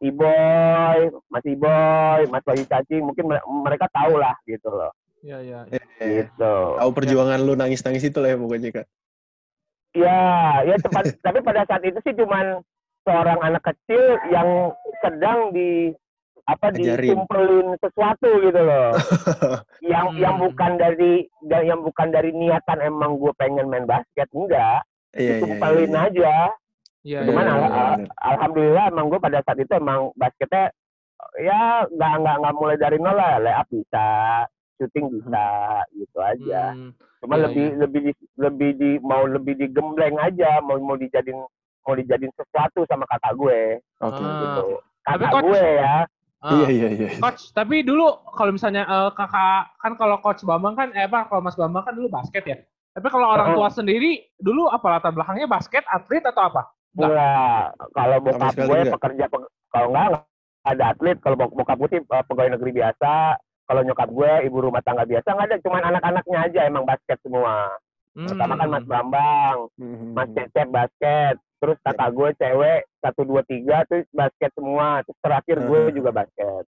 Iboy, 0.00 0.98
Mas 1.28 1.44
Iboy, 1.44 2.20
Mas 2.26 2.42
Bayu 2.42 2.64
Cacing, 2.64 3.02
mungkin 3.02 3.24
mere- 3.26 3.44
mereka 3.44 3.86
tahu 3.90 4.16
lah 4.16 4.32
gitu 4.44 4.66
loh. 4.66 4.90
Iya, 5.20 5.38
iya. 5.40 5.58
Eh, 5.68 6.24
Gitu. 6.24 6.54
Tahu 6.74 6.90
perjuangan 6.90 7.36
lu 7.38 7.52
nangis-nangis 7.52 8.02
itu 8.02 8.16
lah 8.16 8.32
ya 8.32 8.36
pokoknya 8.36 8.70
kak. 8.74 8.86
Ya, 9.92 10.20
ya 10.64 10.76
tepat. 10.78 11.04
tapi 11.20 11.38
pada 11.40 11.62
saat 11.64 11.82
itu 11.82 12.00
sih 12.00 12.14
cuman 12.14 12.64
seorang 13.02 13.36
anak 13.38 13.60
kecil 13.62 14.00
yang 14.28 14.72
sedang 14.98 15.52
di 15.52 15.92
apa 16.42 16.72
Ajarin. 16.72 17.14
ditumpelin 17.14 17.68
sesuatu 17.76 18.28
gitu 18.40 18.58
loh. 18.58 18.96
yang 19.84 20.08
Hmm. 20.08 20.18
yang 20.18 20.34
bukan 20.40 20.72
dari 20.74 21.12
da- 21.42 21.62
yang 21.62 21.80
bukan 21.80 22.08
dari 22.08 22.32
niatan 22.32 22.80
emang 22.80 23.14
gue 23.14 23.32
pengen 23.36 23.68
main 23.68 23.84
basket 23.84 24.26
enggak 24.32 24.80
Iya, 25.12 25.20
iya, 25.20 25.30
ditumpelin 25.36 25.92
iya. 25.92 26.00
aja. 26.08 26.34
Iya, 27.00 27.24
Cuman 27.24 27.42
iya, 27.42 27.50
al- 27.50 27.60
iya. 27.62 27.82
al- 27.96 28.08
alhamdulillah 28.30 28.84
emang 28.88 29.06
gue 29.08 29.18
pada 29.18 29.40
saat 29.40 29.56
itu 29.56 29.72
emang 29.72 30.12
basketnya 30.14 30.68
ya 31.36 31.60
nggak 31.86 32.12
nggak 32.18 32.36
nggak 32.38 32.54
mulai 32.54 32.76
dari 32.76 32.96
nol 32.96 33.12
lah, 33.12 33.36
layup 33.38 33.68
bisa, 33.70 34.08
shooting 34.76 35.08
bisa, 35.10 35.46
gitu 35.94 36.18
aja. 36.18 36.72
Hmm, 36.72 36.92
Cuma 37.18 37.34
Iya, 37.34 37.44
lebih 37.46 37.66
lebih 37.78 38.00
di, 38.02 38.12
lebih 38.36 38.70
di 38.74 38.90
mau 38.98 39.24
lebih 39.24 39.54
digembleng 39.54 40.16
aja, 40.16 40.60
mau 40.60 40.76
mau 40.78 40.94
dijadiin 40.94 41.40
mau 41.80 41.94
dijadiin 41.94 42.32
sesuatu 42.34 42.84
sama 42.84 43.04
kakak 43.06 43.32
gue 43.34 43.80
Oke. 43.98 44.20
Ah. 44.20 44.36
gitu. 44.38 44.64
Tapi 45.00 45.16
Kakak 45.18 45.32
coach- 45.34 45.44
gue 45.46 45.64
ya. 45.74 45.94
ah. 46.38 46.52
Iya, 46.54 46.68
iya, 46.70 46.88
iya. 46.90 47.08
Coach, 47.18 47.42
tapi 47.50 47.80
dulu 47.80 48.04
kalau 48.30 48.52
misalnya 48.52 48.84
eh, 48.84 49.10
kakak 49.10 49.72
kan 49.74 49.92
kalau 49.94 50.16
coach 50.18 50.40
Bambang 50.42 50.72
kan 50.74 50.88
eh 50.92 51.04
apa 51.04 51.24
kalau 51.26 51.40
Mas 51.40 51.56
Bambang 51.56 51.80
kan 51.82 51.92
dulu 51.92 52.08
basket 52.08 52.44
ya. 52.44 52.56
Tapi 52.90 53.06
kalau 53.06 53.24
orang 53.26 53.52
Oh. 53.52 53.56
tua 53.56 53.68
sendiri 53.70 54.20
dulu 54.34 54.66
apa 54.66 54.86
latar 54.90 55.12
belakangnya 55.12 55.44
basket, 55.46 55.84
atlet 55.86 56.20
atau 56.22 56.44
apa? 56.46 56.68
Enggak. 56.90 57.10
Enggak, 57.10 57.64
kalau 57.92 58.16
bokap 58.20 58.52
gue 58.52 58.64
enggak. 58.80 58.94
pekerja 58.98 59.24
peg- 59.26 59.50
kalau 59.68 59.86
enggak 59.88 60.06
enggak 60.08 60.24
ada 60.60 60.84
atlet, 60.90 61.16
kalau 61.18 61.36
bok- 61.36 61.54
bokap 61.54 61.76
gue 61.78 61.88
sih 61.88 62.00
eh, 62.00 62.24
pegawai 62.26 62.50
negeri 62.52 62.70
biasa, 62.74 63.12
kalau 63.64 63.82
nyokap 63.82 64.08
gue 64.08 64.30
ibu 64.44 64.58
rumah 64.60 64.82
tangga 64.82 65.04
biasa 65.04 65.28
nggak 65.28 65.46
ada, 65.46 65.56
cuman 65.60 65.82
anak-anaknya 65.86 66.38
aja 66.42 66.60
emang 66.64 66.84
basket 66.84 67.18
semua. 67.22 67.78
Pertama 68.10 68.58
kan 68.58 68.68
Mas 68.68 68.84
Bambang, 68.84 69.58
Mhm. 69.78 70.12
Mas 70.12 70.28
Cecep 70.34 70.68
basket, 70.68 71.34
terus 71.56 71.78
Ya. 71.78 71.84
kakak 71.86 72.10
gue 72.10 72.28
cewek 72.34 72.80
satu 72.98 73.20
dua 73.22 73.42
tiga 73.44 73.86
tuh 73.86 74.02
basket 74.10 74.50
semua, 74.52 75.00
terus 75.00 75.18
terakhir 75.20 75.56
gue 75.62 75.80
Mhm. 75.86 75.94
juga 75.94 76.10
basket. 76.12 76.64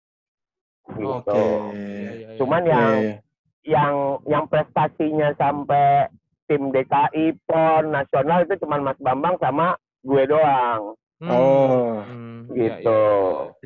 Gitu. 0.90 1.08
Oke. 1.08 1.32
Iya, 1.32 1.72
iya, 1.72 2.10
iya. 2.12 2.36
Cuman 2.36 2.62
Iya, 2.62 2.70
yang 2.70 2.92
iya. 3.00 3.16
yang 3.62 3.94
yang 4.26 4.44
prestasinya 4.46 5.32
sampai 5.34 6.08
tim 6.44 6.68
DKI, 6.68 7.38
PON, 7.40 7.88
nasional 7.88 8.42
itu 8.42 8.58
cuman 8.58 8.82
Mas 8.82 8.98
Bambang 8.98 9.38
sama 9.38 9.78
gue 10.00 10.22
doang. 10.28 10.82
Hmm. 11.20 11.30
Oh. 11.30 12.00
Hmm, 12.04 12.38
iya, 12.56 12.80
Gitu. 12.80 13.00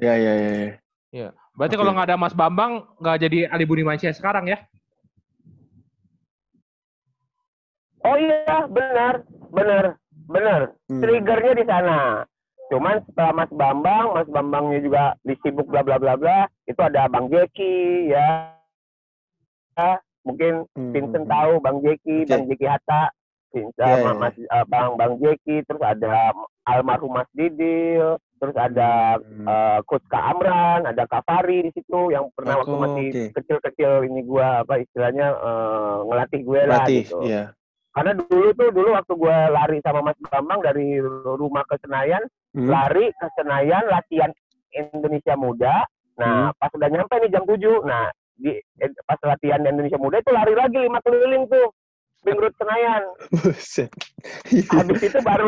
Iya, 0.02 0.14
iya, 0.18 0.32
iya. 0.34 0.50
iya. 0.50 0.72
iya. 1.14 1.28
Berarti 1.54 1.74
Oke. 1.78 1.80
kalau 1.86 1.92
nggak 1.94 2.08
ada 2.10 2.18
Mas 2.18 2.34
Bambang 2.34 2.72
nggak 2.98 3.18
jadi 3.22 3.38
Ali 3.46 3.64
Budimansyah 3.64 4.10
sekarang 4.10 4.50
ya? 4.50 4.58
Oh 8.04 8.16
iya, 8.20 8.68
benar, 8.68 9.24
benar, 9.48 9.84
benar. 10.28 10.60
Hmm. 10.92 11.00
Triggernya 11.00 11.52
di 11.56 11.64
sana. 11.64 11.98
Cuman 12.68 13.00
setelah 13.06 13.32
Mas 13.32 13.52
Bambang, 13.54 14.06
Mas 14.12 14.28
Bambangnya 14.28 14.78
juga 14.82 15.04
disibuk 15.24 15.70
bla 15.70 15.80
bla 15.80 15.96
bla 15.96 16.18
bla, 16.18 16.44
itu 16.68 16.80
ada 16.82 17.08
Bang 17.08 17.30
Jeki 17.32 18.12
ya. 18.12 18.52
Ya, 19.74 19.98
Mungkin 20.24 20.64
Hmm. 20.72 20.92
Vincent 20.92 21.26
tahu 21.28 21.60
Bang 21.60 21.84
Jeki, 21.84 22.24
Oke. 22.24 22.30
Bang 22.32 22.44
Jeki 22.48 22.66
Hatta, 22.66 23.12
Vincent, 23.54 23.78
Iya, 23.78 24.10
iya, 24.10 24.18
Mas 24.18 24.34
eh, 24.34 24.64
Bang 24.66 24.98
Bang 24.98 25.14
Jeki, 25.16 25.62
terus 25.62 25.78
ada 25.80 26.34
almarhum 26.66 27.14
Mas 27.14 27.30
Didil, 27.30 28.18
terus 28.36 28.56
ada 28.58 29.16
Hmm. 29.22 29.46
eh, 29.46 29.78
Coach 29.86 30.02
Kak 30.10 30.24
Amran, 30.34 30.80
ada 30.84 31.06
Kak 31.06 31.22
Fari 31.22 31.62
di 31.62 31.70
situ 31.70 32.10
yang 32.10 32.26
pernah 32.34 32.58
waktu 32.58 32.74
Oh, 32.74 32.82
masih 32.82 33.06
oke. 33.08 33.24
kecil-kecil 33.38 34.10
ini 34.10 34.26
gua 34.26 34.66
apa 34.66 34.82
istilahnya 34.82 35.30
eh, 35.30 35.96
ngelatih 36.04 36.40
gue 36.42 36.60
lah 36.66 36.82
Latih, 36.82 37.06
gitu. 37.06 37.18
iya. 37.22 37.54
Karena 37.94 38.10
dulu 38.18 38.50
tuh 38.52 38.68
dulu 38.74 38.88
waktu 38.90 39.14
gue 39.14 39.36
lari 39.54 39.78
sama 39.78 40.02
Mas 40.02 40.18
Bambang 40.18 40.58
dari 40.60 40.98
rumah 41.38 41.62
ke 41.64 41.78
Senayan, 41.78 42.26
Hmm. 42.50 42.66
lari 42.66 43.14
ke 43.14 43.26
Senayan 43.38 43.86
latihan 43.86 44.34
Indonesia 44.74 45.38
Muda. 45.38 45.86
Nah, 46.18 46.50
Hmm. 46.50 46.58
pas 46.58 46.70
udah 46.74 46.90
nyampe 46.90 47.14
nih 47.22 47.30
jam 47.30 47.46
7. 47.46 47.82
Nah, 47.86 48.10
di 48.34 48.50
eh, 48.82 48.90
pas 49.06 49.18
latihan 49.22 49.62
Indonesia 49.62 49.94
Muda 49.94 50.18
itu 50.18 50.30
lari 50.34 50.54
lagi 50.54 50.78
lima 50.78 50.98
keliling 51.02 51.46
tuh. 51.46 51.70
Road 52.32 52.54
Senayan. 52.56 53.02
Buset. 53.28 53.92
Habis 54.72 55.02
itu 55.04 55.18
baru 55.20 55.46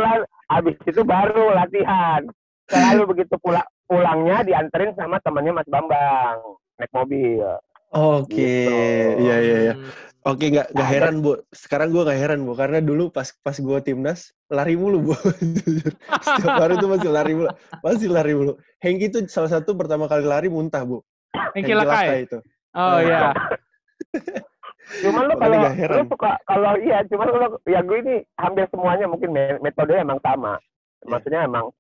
habis 0.53 0.77
itu 0.85 1.01
baru 1.01 1.57
latihan. 1.57 2.21
Selalu 2.69 3.03
begitu 3.17 3.39
pulang 3.41 3.65
pulangnya 3.87 4.43
dianterin 4.43 4.93
sama 4.93 5.17
temannya 5.23 5.57
Mas 5.57 5.69
Bambang 5.71 6.37
naik 6.77 6.93
mobil. 6.93 7.47
Oke, 7.95 8.35
Gitu. 8.67 9.23
iya 9.23 9.37
iya 9.41 9.57
iya. 9.63 9.75
Hmm. 9.79 9.89
Oke, 10.27 10.51
nggak 10.51 10.75
nggak 10.75 10.89
Ada. 10.91 10.95
heran 10.99 11.15
bu. 11.23 11.39
Sekarang 11.55 11.95
gue 11.95 12.03
nggak 12.03 12.19
heran 12.19 12.43
bu, 12.43 12.53
karena 12.59 12.83
dulu 12.83 13.15
pas 13.15 13.31
pas 13.41 13.55
gue 13.55 13.79
timnas 13.81 14.35
lari 14.51 14.75
mulu 14.75 14.99
bu. 15.01 15.15
Jujur. 15.39 15.95
Setiap 16.27 16.59
hari 16.59 16.75
tuh 16.77 16.91
masih 16.91 17.11
lari 17.15 17.33
mulu, 17.39 17.49
masih 17.81 18.11
lari 18.11 18.35
mulu. 18.35 18.53
Hengki 18.83 19.07
tuh 19.09 19.23
salah 19.31 19.55
satu 19.55 19.79
pertama 19.79 20.11
kali 20.11 20.27
lari 20.27 20.51
muntah 20.51 20.83
bu. 20.83 20.99
Hengki 21.55 21.73
Lakai. 21.79 22.27
itu. 22.27 22.43
Oh 22.75 22.99
iya. 22.99 23.31
Cuman 24.87 25.23
lu 25.27 25.35
Makanya 25.35 25.71
kalau 25.75 25.99
lu 25.99 26.03
suka 26.07 26.31
kalau 26.47 26.73
iya, 26.79 26.99
cuman 27.05 27.27
lu 27.27 27.37
ya 27.67 27.81
gue 27.83 27.99
ini 28.01 28.15
hampir 28.37 28.65
semuanya 28.71 29.07
mungkin 29.07 29.35
me- 29.35 29.59
metodenya 29.59 30.07
emang 30.07 30.21
sama. 30.23 30.63
Iya. 31.03 31.11
Maksudnya 31.11 31.41
emang 31.43 31.75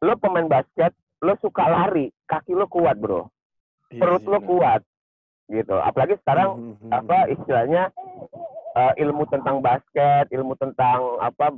lu 0.00 0.12
pemain 0.16 0.46
basket, 0.46 0.92
lu 1.20 1.32
suka 1.38 1.64
lari, 1.64 2.08
kaki 2.26 2.52
lu 2.52 2.64
kuat, 2.66 2.96
Bro. 2.96 3.28
Iya 3.88 4.00
Perut 4.00 4.22
lu 4.22 4.36
benar. 4.36 4.46
kuat. 4.46 4.80
Gitu. 5.48 5.74
Apalagi 5.74 6.14
sekarang 6.20 6.48
Mhm, 6.54 6.72
mhm, 6.78 6.90
apa 6.92 7.18
istilahnya 7.28 7.82
eh, 8.70 8.92
ilmu 9.02 9.26
tentang 9.26 9.58
basket, 9.58 10.30
ilmu 10.30 10.54
tentang 10.54 11.18
apa 11.18 11.50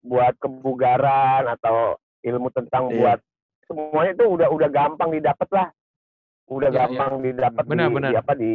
buat 0.00 0.38
kebugaran 0.38 1.50
atau 1.50 1.96
ilmu 2.20 2.52
tentang 2.52 2.88
Iya. 2.88 2.94
buat 2.94 3.18
semuanya 3.66 4.12
itu 4.14 4.24
udah 4.28 4.48
udah 4.50 4.68
gampang 4.68 5.10
didapat 5.10 5.48
lah. 5.50 5.68
Udah 6.46 6.68
iya. 6.68 6.78
gampang 6.78 7.12
didapat 7.20 7.64
Benar, 7.64 7.88
di, 7.88 7.94
benar. 7.94 8.10
di 8.10 8.16
apa 8.16 8.32
di 8.34 8.52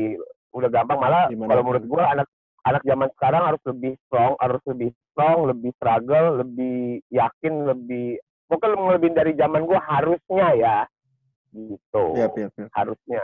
udah 0.55 0.69
gampang 0.71 0.97
malah 1.03 1.27
Di 1.27 1.35
mana 1.35 1.43
pun. 1.43 1.49
kalau 1.51 1.63
menurut 1.67 1.85
gua 1.91 2.03
anak 2.15 2.27
anak 2.65 2.81
zaman 2.87 3.09
sekarang 3.19 3.43
harus 3.45 3.61
lebih 3.67 3.93
strong, 4.07 4.33
harus 4.41 4.61
lebih 4.65 4.89
strong, 5.11 5.37
lebih 5.51 5.71
struggle, 5.77 6.27
lebih 6.41 6.77
yakin, 7.11 7.53
lebih 7.67 8.17
pokoknya 8.47 8.95
lebih 8.97 9.09
dari 9.13 9.31
zaman 9.35 9.61
gua 9.67 9.79
harusnya 9.83 10.47
ya. 10.55 10.77
Gitu. 11.51 12.05
Iya, 12.15 12.27
iya, 12.35 12.47
iya. 12.51 12.67
Harusnya. 12.73 13.23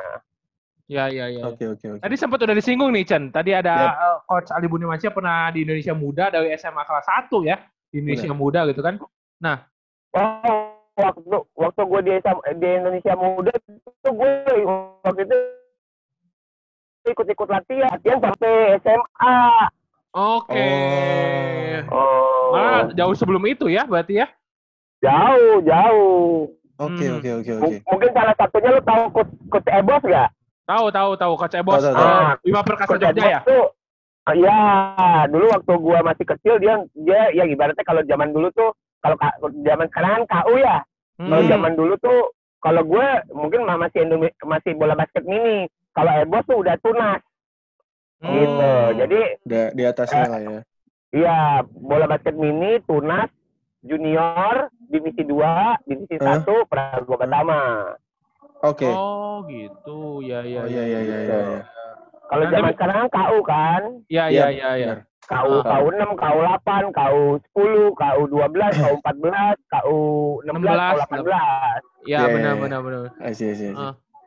Iya, 0.92 1.06
iya, 1.08 1.26
iya. 1.32 1.44
Oke, 1.48 1.72
oke, 1.72 1.86
oke. 1.96 2.04
Tadi 2.04 2.16
sempat 2.20 2.44
udah 2.44 2.56
disinggung 2.56 2.92
nih, 2.92 3.08
Chen. 3.08 3.32
Tadi 3.32 3.56
ada 3.56 3.76
Yap. 3.80 3.96
eh, 3.96 4.18
Coach 4.28 4.52
Ali 4.52 4.68
Budimansyah 4.68 5.12
pernah 5.16 5.48
di 5.56 5.64
Indonesia 5.64 5.96
Muda 5.96 6.28
dari 6.28 6.52
SMA 6.60 6.84
kelas 6.84 7.08
1 7.32 7.48
ya. 7.48 7.56
Di 7.88 8.04
Indonesia 8.04 8.36
Muda 8.36 8.68
gitu 8.68 8.84
kan. 8.84 9.00
Oh, 10.12 10.68
waktu 11.00 11.38
waktu 11.56 11.82
gue 11.88 12.02
di, 12.04 12.14
di 12.60 12.70
Indonesia 12.76 13.14
Muda 13.16 13.52
itu 13.56 14.10
gue 14.12 14.32
waktu 15.08 15.22
itu 15.24 15.38
ikut-ikut 17.04 17.48
latihan, 17.50 17.90
latihan 17.90 18.20
sampai 18.22 18.54
SMA. 18.80 19.38
Oke. 20.12 20.70
Oh, 21.88 22.52
Malah 22.52 22.92
jauh 22.94 23.16
sebelum 23.16 23.42
itu 23.48 23.66
ya 23.68 23.88
berarti 23.88 24.22
ya? 24.22 24.28
jauh, 25.02 25.66
jauh. 25.66 26.46
Oke, 26.78 27.06
Hmm. 27.06 27.18
oke, 27.18 27.30
oke, 27.42 27.52
oke. 27.58 27.76
Mungkin 27.88 28.10
salah 28.12 28.36
satunya 28.36 28.70
lu 28.70 28.82
tahu 28.82 29.04
coach, 29.12 29.32
coach 29.50 29.70
Ebos 29.70 30.04
gak? 30.04 30.30
Tahu, 30.66 30.86
tahu, 30.90 31.12
tahu. 31.16 31.34
Coach 31.36 31.58
Ebos. 31.58 31.74
Tahu, 31.78 31.86
tahu, 31.90 31.98
tahu. 31.98 32.38
Bima 32.42 32.62
Perkasa 32.62 32.90
Coach 32.90 33.02
Jogja 33.02 33.24
ya? 33.28 33.40
Tuh, 33.42 33.66
ah, 34.26 34.34
Iya, 34.34 34.58
dulu 35.28 35.46
waktu 35.50 35.74
gua 35.78 36.00
masih 36.02 36.26
kecil 36.28 36.56
dia 36.58 36.74
dia 36.94 37.22
ya 37.34 37.44
ibaratnya 37.46 37.82
kalau 37.82 38.02
zaman 38.06 38.30
dulu 38.30 38.50
tuh 38.54 38.70
kalau 39.02 39.18
ka- 39.18 39.38
zaman 39.42 39.90
sekarang 39.90 40.12
kan 40.22 40.46
KU 40.46 40.54
ya. 40.58 40.78
Kalau 41.18 41.42
Hmm. 41.42 41.50
zaman 41.50 41.74
dulu 41.74 41.94
tuh 41.98 42.20
kalau 42.62 42.82
gue 42.86 43.08
mungkin 43.34 43.66
ma- 43.66 43.78
masih 43.78 44.06
Indomi- 44.06 44.38
masih 44.42 44.78
bola 44.78 44.94
basket 44.94 45.26
mini. 45.26 45.66
Kalau 45.92 46.14
Ebos 46.18 46.44
tuh 46.46 46.58
udah 46.60 46.76
tunas 46.80 47.22
Hmm. 48.22 48.32
gitu. 48.32 48.72
Jadi 49.02 49.22
Udah 49.50 49.66
di 49.74 49.84
atasnya 49.84 50.30
lah 50.30 50.40
ya. 50.40 50.60
iya 51.10 51.38
bola 51.66 52.06
basket 52.06 52.38
mini, 52.38 52.78
tunas, 52.86 53.28
junior, 53.82 54.70
divisi 54.88 55.26
2, 55.26 55.82
divisi 55.84 56.16
Hah? 56.16 56.38
1, 56.40 56.70
Prago 56.70 57.18
Pertama. 57.18 57.92
Oke. 58.62 58.86
Oh, 58.86 59.42
gitu. 59.50 60.22
Ya, 60.22 60.46
ya, 60.46 60.62
Oh 60.62 60.70
iya, 60.70 60.84
iya, 60.86 61.00
iya, 61.02 61.18
iya. 61.18 61.40
iya. 61.42 61.62
Kalau 62.30 62.46
Nah, 62.46 62.52
zaman 62.54 62.64
tapi- 62.64 62.76
sekarang 62.78 63.06
KU 63.10 63.40
kan, 63.42 63.82
Ya, 64.06 64.24
Iya, 64.30 64.46
ya, 64.48 64.48
ya, 64.54 64.70
ya. 64.78 64.94
benar. 64.94 65.00
KU 65.26 65.54
Ah. 65.58 65.64
KU 65.66 65.88
6, 65.90 66.12
KU 66.14 66.40
8, 66.46 66.84
KU 66.94 67.24
10, 67.58 67.84
KU 67.98 68.22
12, 68.30 68.70
KU 68.78 68.96
14, 69.02 69.56
KU 69.66 70.00
16, 70.46 70.78
KU 70.78 71.00
18. 71.10 71.82
Ya, 72.06 72.22
Iya, 72.22 72.22
benar, 72.30 72.38
iya, 72.38 72.54
iya. 72.54 72.62
benar, 72.62 72.80
benar. 72.86 73.04
I 73.18 73.34
see, 73.34 73.50
I 73.50 73.58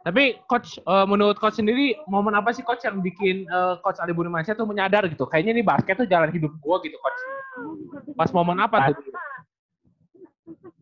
Tapi 0.04 0.36
coach 0.44 0.76
eh, 0.76 1.06
menurut 1.08 1.40
coach 1.40 1.56
sendiri 1.56 1.96
momen 2.04 2.36
apa 2.36 2.52
sih 2.52 2.60
coach 2.60 2.84
yang 2.84 3.00
bikin 3.00 3.44
eh, 3.44 3.74
coach 3.80 3.96
Ali 3.98 4.12
Budimansyah 4.12 4.52
tuh 4.52 4.68
menyadar 4.68 5.08
gitu. 5.08 5.24
Kayaknya 5.24 5.52
nih 5.56 5.64
basket 5.64 5.96
tuh 5.96 6.04
jalan 6.04 6.28
hidup 6.28 6.52
gua 6.60 6.76
gitu 6.84 6.96
coach. 6.96 7.20
Pas 8.12 8.28
momen 8.30 8.60
apa 8.60 8.92
tuh? 8.92 9.00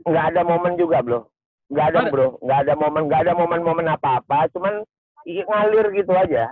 nggak 0.02 0.34
ada 0.34 0.42
momen 0.42 0.74
juga 0.74 0.98
bro 0.98 1.30
nggak 1.70 1.86
ada 1.94 2.00
bro 2.10 2.34
nggak 2.42 2.58
ada 2.66 2.74
momen 2.74 3.02
nggak 3.06 3.22
ada 3.22 3.32
momen-momen 3.32 3.86
apa-apa 3.86 4.50
cuman 4.50 4.82
ngalir 5.22 5.86
gitu 5.94 6.10
aja 6.12 6.50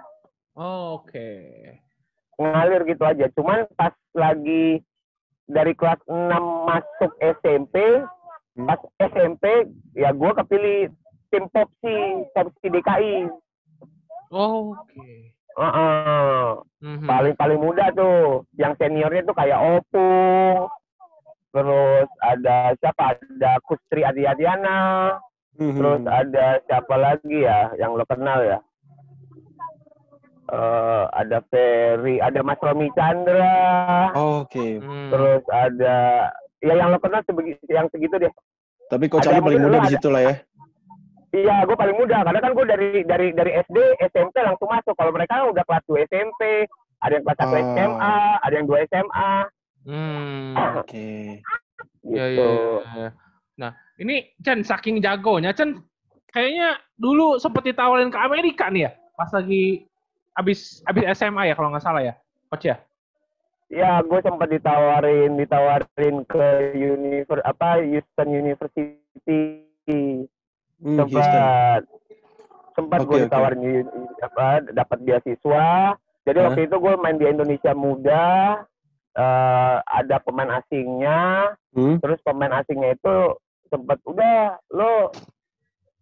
Oh, 0.55 1.03
Oke. 1.03 1.27
ngalir 2.39 2.87
gitu 2.87 3.03
aja 3.03 3.27
cuman 3.35 3.67
pas 3.75 3.91
lagi 4.15 4.79
dari 5.45 5.75
kelas 5.75 5.99
6 6.07 6.31
masuk 6.63 7.11
SMP 7.19 8.07
Hmm. 8.51 8.67
pas 8.67 8.79
SMP 9.01 9.67
ya 9.95 10.11
gue 10.11 10.31
kepilih 10.37 10.91
tim 11.31 11.45
Popsi 11.49 11.97
Popsi 12.31 12.67
DKI 12.69 13.17
Oh, 14.31 14.75
Oke. 14.77 15.35
Heeh. 15.51 16.47
Mhm. 16.81 17.05
paling 17.05 17.35
paling 17.35 17.59
muda 17.59 17.91
tuh 17.91 18.47
yang 18.55 18.73
seniornya 18.75 19.23
tuh 19.23 19.35
kayak 19.35 19.59
Opung 19.59 20.71
terus 21.51 22.07
ada 22.21 22.73
siapa 22.79 23.19
ada 23.19 23.59
Kustri 23.67 24.01
Adi 24.01 24.23
Adiana 24.25 25.19
Mhm. 25.59 25.77
terus 25.77 26.01
ada 26.07 26.47
siapa 26.65 26.95
lagi 26.95 27.43
ya 27.43 27.75
yang 27.77 27.93
lo 27.93 28.05
kenal 28.05 28.41
ya 28.41 28.59
Eh, 30.51 31.05
ada 31.15 31.39
Ferry 31.47 32.19
ada 32.19 32.43
Mas 32.43 32.59
Romi 32.59 32.91
Chandra 32.91 34.11
Oh, 34.19 34.43
Oke. 34.43 34.83
Hmm. 34.83 35.07
terus 35.09 35.43
ada 35.47 36.27
ya 36.59 36.75
yang 36.75 36.91
lo 36.91 36.99
kenal 36.99 37.23
sebegi, 37.23 37.55
yang 37.67 37.87
segitu 37.89 38.19
deh 38.19 38.33
Tapi 38.89 39.07
coach 39.07 39.27
Ali 39.27 39.39
paling 39.39 39.63
muda 39.63 39.79
di 39.81 39.95
situ 39.95 40.11
lah 40.11 40.19
ya. 40.21 40.35
Iya, 41.31 41.63
gue 41.63 41.77
paling 41.79 41.95
muda 41.95 42.27
karena 42.27 42.41
kan 42.43 42.53
gue 42.59 42.67
dari 42.67 42.89
dari 43.07 43.31
dari 43.31 43.53
SD, 43.55 43.79
SMP 44.11 44.43
langsung 44.43 44.67
masuk. 44.67 44.99
Kalau 44.99 45.15
mereka 45.15 45.39
kan 45.39 45.55
udah 45.55 45.63
kelas 45.63 45.85
2 45.87 46.03
SMP, 46.11 46.67
ada 46.99 47.13
yang 47.15 47.23
kelas 47.23 47.39
1 47.39 47.47
Oh. 47.47 47.55
SMA, 47.55 48.17
ada 48.43 48.55
yang 48.55 48.67
2 48.67 48.83
SMA 48.91 49.33
Hmm. 49.81 50.53
Oke. 50.77 51.41
gitu. 52.03 52.13
Iya, 52.13 52.25
iya, 52.29 52.45
iya, 52.45 52.81
iya. 52.99 53.11
Nah, 53.57 53.73
ini 53.97 54.29
Chen 54.43 54.61
saking 54.61 55.01
jagonya, 55.01 55.55
Chen 55.55 55.81
kayaknya 56.29 56.77
dulu 56.99 57.39
sempet 57.39 57.73
ditawarin 57.73 58.13
ke 58.13 58.19
Amerika 58.19 58.69
nih 58.69 58.89
ya, 58.89 58.93
pas 59.17 59.31
lagi 59.33 59.87
abis 60.37 60.85
abis 60.85 61.05
SMA 61.17 61.49
ya 61.49 61.55
kalau 61.57 61.73
nggak 61.73 61.85
salah 61.85 62.03
ya, 62.05 62.15
coach 62.51 62.69
ya. 62.69 62.77
Ya, 63.71 64.03
gue 64.03 64.19
sempat 64.19 64.51
ditawarin, 64.51 65.39
ditawarin 65.39 66.27
ke 66.27 66.75
univer 66.75 67.39
apa 67.47 67.79
Houston 67.81 68.29
University. 68.35 68.99
Hmm, 70.81 70.97
Houston. 70.99 71.21
Sempat 71.21 71.83
sempat 72.73 72.99
Oke, 72.99 73.09
gue 73.11 73.19
ditawarin 73.27 73.61
di- 73.61 73.89
apa 74.21 74.45
dapat 74.71 74.99
beasiswa. 75.03 75.69
Jadi 76.23 76.39
Hah? 76.39 76.45
waktu 76.47 76.61
itu 76.63 76.77
gue 76.77 76.95
main 76.97 77.17
di 77.17 77.27
Indonesia 77.27 77.73
Muda. 77.73 78.27
eh, 79.11 79.77
ada 79.83 80.23
pemain 80.23 80.47
asingnya, 80.55 81.51
Hmm. 81.75 81.99
terus 81.99 82.23
pemain 82.23 82.55
asingnya 82.55 82.95
itu 82.95 83.17
sempat 83.69 83.99
udah 84.05 84.55
lo 84.71 85.11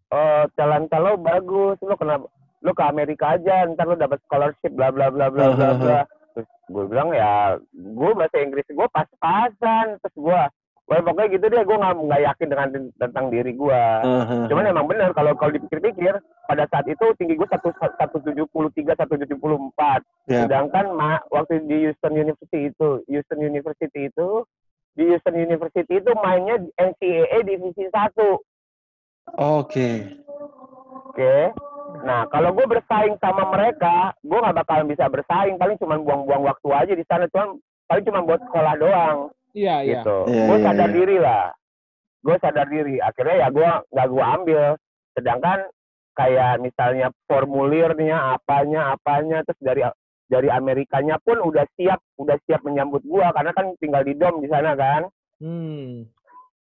eh 0.09 0.45
talenta 0.55 0.97
lo 0.97 1.17
bagus 1.17 1.81
lo 1.81 1.97
kenapa 1.97 2.29
lo 2.61 2.71
ke 2.71 2.83
Amerika 2.83 3.37
aja 3.37 3.65
ntar 3.67 3.85
lo 3.87 3.97
dapat 3.97 4.21
scholarship 4.23 4.73
bla 4.73 4.89
bla 4.89 5.09
bla 5.09 5.29
bla 5.29 5.53
bla 5.53 5.73
bla 5.75 6.01
terus 6.33 6.49
gue 6.67 6.85
bilang 6.87 7.09
ya 7.11 7.57
gue 7.73 8.11
bahasa 8.13 8.37
Inggris 8.39 8.65
gue 8.67 8.89
pas-pasan 8.89 9.97
terus 9.99 10.15
gue 10.15 10.41
Wah, 10.89 11.05
pokoknya 11.05 11.29
gitu 11.37 11.47
deh, 11.53 11.63
gue 11.69 11.77
nggak 11.77 11.95
nggak 12.01 12.23
yakin 12.33 12.49
dengan 12.49 12.69
tentang 12.97 13.27
diri 13.29 13.53
gue. 13.53 13.83
Aha. 14.09 14.49
Cuman 14.49 14.73
emang 14.73 14.89
benar 14.89 15.13
kalau 15.13 15.37
kalau 15.37 15.53
dipikir-pikir 15.53 16.17
pada 16.49 16.65
saat 16.73 16.89
itu 16.89 17.05
tinggi 17.21 17.37
gue 17.37 17.45
satu 17.45 17.69
satu 17.77 18.17
tujuh 18.25 18.49
puluh 18.49 18.73
tiga 18.73 18.97
satu 18.97 19.21
tujuh 19.21 19.37
puluh 19.37 19.61
empat. 19.61 20.01
Sedangkan 20.49 20.97
ma, 20.97 21.21
waktu 21.29 21.61
di 21.69 21.85
Houston 21.85 22.17
University 22.17 22.73
itu, 22.73 23.05
Houston 23.05 23.41
University 23.45 24.09
itu, 24.09 24.49
di 24.97 25.13
Houston 25.13 25.37
University 25.37 26.01
itu 26.01 26.11
mainnya 26.25 26.57
di 26.57 26.73
NCAA 26.81 27.39
divisi 27.45 27.85
1. 27.85 27.93
Oke. 29.37 29.91
Oke. 31.13 31.37
Nah, 32.05 32.25
kalau 32.33 32.57
gue 32.57 32.65
bersaing 32.65 33.21
sama 33.21 33.45
mereka, 33.53 34.17
gue 34.25 34.39
nggak 34.41 34.57
bakalan 34.65 34.89
bisa 34.89 35.05
bersaing. 35.13 35.61
Paling 35.61 35.77
cuma 35.77 36.01
buang-buang 36.01 36.49
waktu 36.49 36.69
aja 36.73 36.93
di 36.97 37.05
sana. 37.05 37.29
Cuman 37.29 37.61
paling 37.89 38.05
cuma 38.09 38.21
buat 38.25 38.41
sekolah 38.41 38.75
doang, 38.81 39.19
Iya, 39.59 39.77
iya. 39.83 39.93
gitu. 39.99 40.19
Iya, 40.31 40.45
gue 40.47 40.59
iya, 40.59 40.65
sadar 40.71 40.89
iya. 40.89 40.97
diri 40.97 41.17
lah. 41.19 41.45
Gue 42.23 42.37
sadar 42.39 42.67
diri. 42.71 42.97
Akhirnya 43.03 43.37
ya 43.43 43.49
gue 43.51 43.71
nggak 43.91 44.09
gue 44.09 44.25
ambil. 44.39 44.65
Sedangkan 45.19 45.59
kayak 46.15 46.53
misalnya 46.63 47.07
formulirnya, 47.27 48.39
apanya, 48.39 48.95
apanya, 48.95 49.43
terus 49.43 49.61
dari 49.63 49.83
dari 50.29 50.49
Amerikanya 50.53 51.17
pun 51.25 51.41
udah 51.41 51.65
siap, 51.75 51.99
udah 52.21 52.37
siap 52.47 52.61
menyambut 52.63 53.01
gue 53.03 53.27
karena 53.33 53.51
kan 53.55 53.67
tinggal 53.81 54.03
di 54.07 54.15
dom 54.15 54.39
di 54.39 54.49
sana 54.51 54.79
kan. 54.79 55.03
Hmm. 55.39 56.11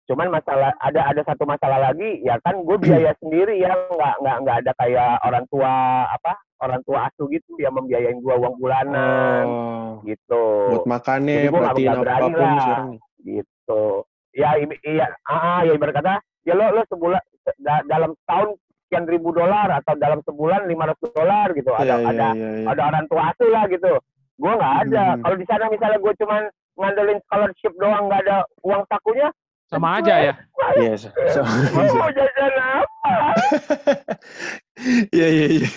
cuman 0.08 0.32
masalah 0.32 0.72
ada 0.80 1.04
ada 1.04 1.22
satu 1.28 1.44
masalah 1.44 1.92
lagi 1.92 2.24
ya 2.24 2.40
kan 2.46 2.62
gue 2.64 2.78
biaya 2.80 3.12
sendiri 3.20 3.60
ya 3.60 3.76
nggak 3.76 4.16
nggak 4.24 4.38
nggak 4.46 4.58
ada 4.64 4.72
kayak 4.80 5.12
orang 5.26 5.46
tua 5.52 5.74
apa 6.08 6.32
orang 6.60 6.82
tua 6.82 7.06
asuh 7.06 7.28
gitu 7.28 7.52
yang 7.56 7.72
membiayain 7.72 8.18
gue 8.18 8.36
uang 8.36 8.56
bulanan 8.58 9.44
Oh. 9.44 9.90
gitu 10.02 10.44
Buat 10.72 10.86
makannya, 10.88 11.48
gua 11.48 11.60
nggak 11.64 11.76
berani 11.76 11.88
apa 11.88 12.28
pun 12.28 12.42
lah. 12.42 12.58
sekarang 12.58 12.90
gitu 13.24 13.84
ya 14.32 14.50
iya 14.84 15.06
ah 15.24 15.34
ah, 15.34 15.60
ya 15.62 15.72
ibarat 15.72 15.96
kata 15.96 16.14
ya 16.44 16.54
lo 16.54 16.66
lo 16.72 16.82
sebulan 16.86 17.22
da- 17.58 17.86
dalam 17.86 18.14
tahun 18.24 18.54
sekian 18.80 19.06
ribu 19.06 19.30
dolar 19.32 19.68
atau 19.74 19.94
dalam 19.96 20.22
sebulan 20.22 20.64
500 20.64 20.78
dolar 21.12 21.48
gitu 21.52 21.72
ada 21.72 21.84
Iya, 21.84 21.96
iya, 21.98 22.08
ada 22.08 22.28
iya, 22.32 22.50
iya. 22.56 22.68
ada 22.70 22.82
orang 22.86 23.06
tua 23.06 23.22
asuh 23.28 23.50
lah 23.50 23.66
gitu 23.66 23.94
gue 24.38 24.54
nggak 24.54 24.76
ada 24.82 25.04
Hmm. 25.10 25.22
kalau 25.22 25.36
di 25.36 25.46
sana 25.46 25.64
misalnya 25.68 25.98
gue 25.98 26.14
cuman 26.16 26.42
ngandelin 26.76 27.20
scholarship 27.20 27.74
doang 27.76 28.04
nggak 28.06 28.22
ada 28.24 28.38
uang 28.62 28.84
sakunya 28.86 29.30
Sama 29.68 30.00
aja 30.00 30.16
ya. 30.24 30.34
Iya, 30.78 30.96
so- 30.96 31.12
so- 31.28 31.44
mau 31.92 32.08
jajan 32.08 32.54
apa 32.56 33.12
Iya, 35.10 35.28
iya, 35.28 35.46
iya. 35.58 35.70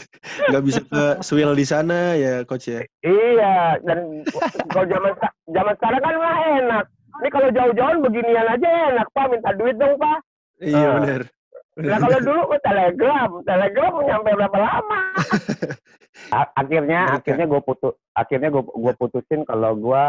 Nggak 0.52 0.64
bisa 0.64 0.80
ke 0.84 1.02
Swill 1.24 1.56
di 1.56 1.64
sana 1.64 2.12
ya, 2.14 2.44
coach 2.44 2.68
ya. 2.68 2.84
Iya, 3.00 3.80
dan 3.80 4.20
kalau 4.68 4.84
zaman 4.86 5.12
zaman 5.48 5.74
sekarang 5.80 6.02
kan 6.04 6.14
mah 6.16 6.36
enak. 6.60 6.84
Ini 7.20 7.28
kalau 7.28 7.48
jauh-jauh 7.48 7.98
beginian 8.00 8.46
aja 8.46 8.68
enak, 8.92 9.08
Pak. 9.12 9.24
Minta 9.28 9.50
duit 9.56 9.76
dong, 9.76 9.96
Pak. 9.96 10.18
Iya, 10.60 10.84
Ah. 10.84 10.92
benar. 11.00 11.22
Nah 11.80 11.96
kalau 11.96 12.18
dulu 12.20 12.40
oh, 12.46 12.60
telegram, 12.60 13.30
telegram 13.42 13.92
nyampe 14.04 14.30
berapa 14.36 14.58
lama? 14.58 15.00
Akhirnya, 16.52 17.00
Mereka. 17.08 17.16
akhirnya 17.16 17.46
gue 17.48 17.60
putus, 17.64 17.92
akhirnya 18.12 18.48
gue 18.52 18.62
gue 18.62 18.92
putusin 18.94 19.40
kalau 19.42 19.72
gue 19.74 20.04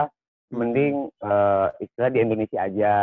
mending 0.51 1.07
eh, 1.23 1.67
istilah 1.79 2.09
di 2.11 2.19
Indonesia 2.19 2.59
aja, 2.61 2.95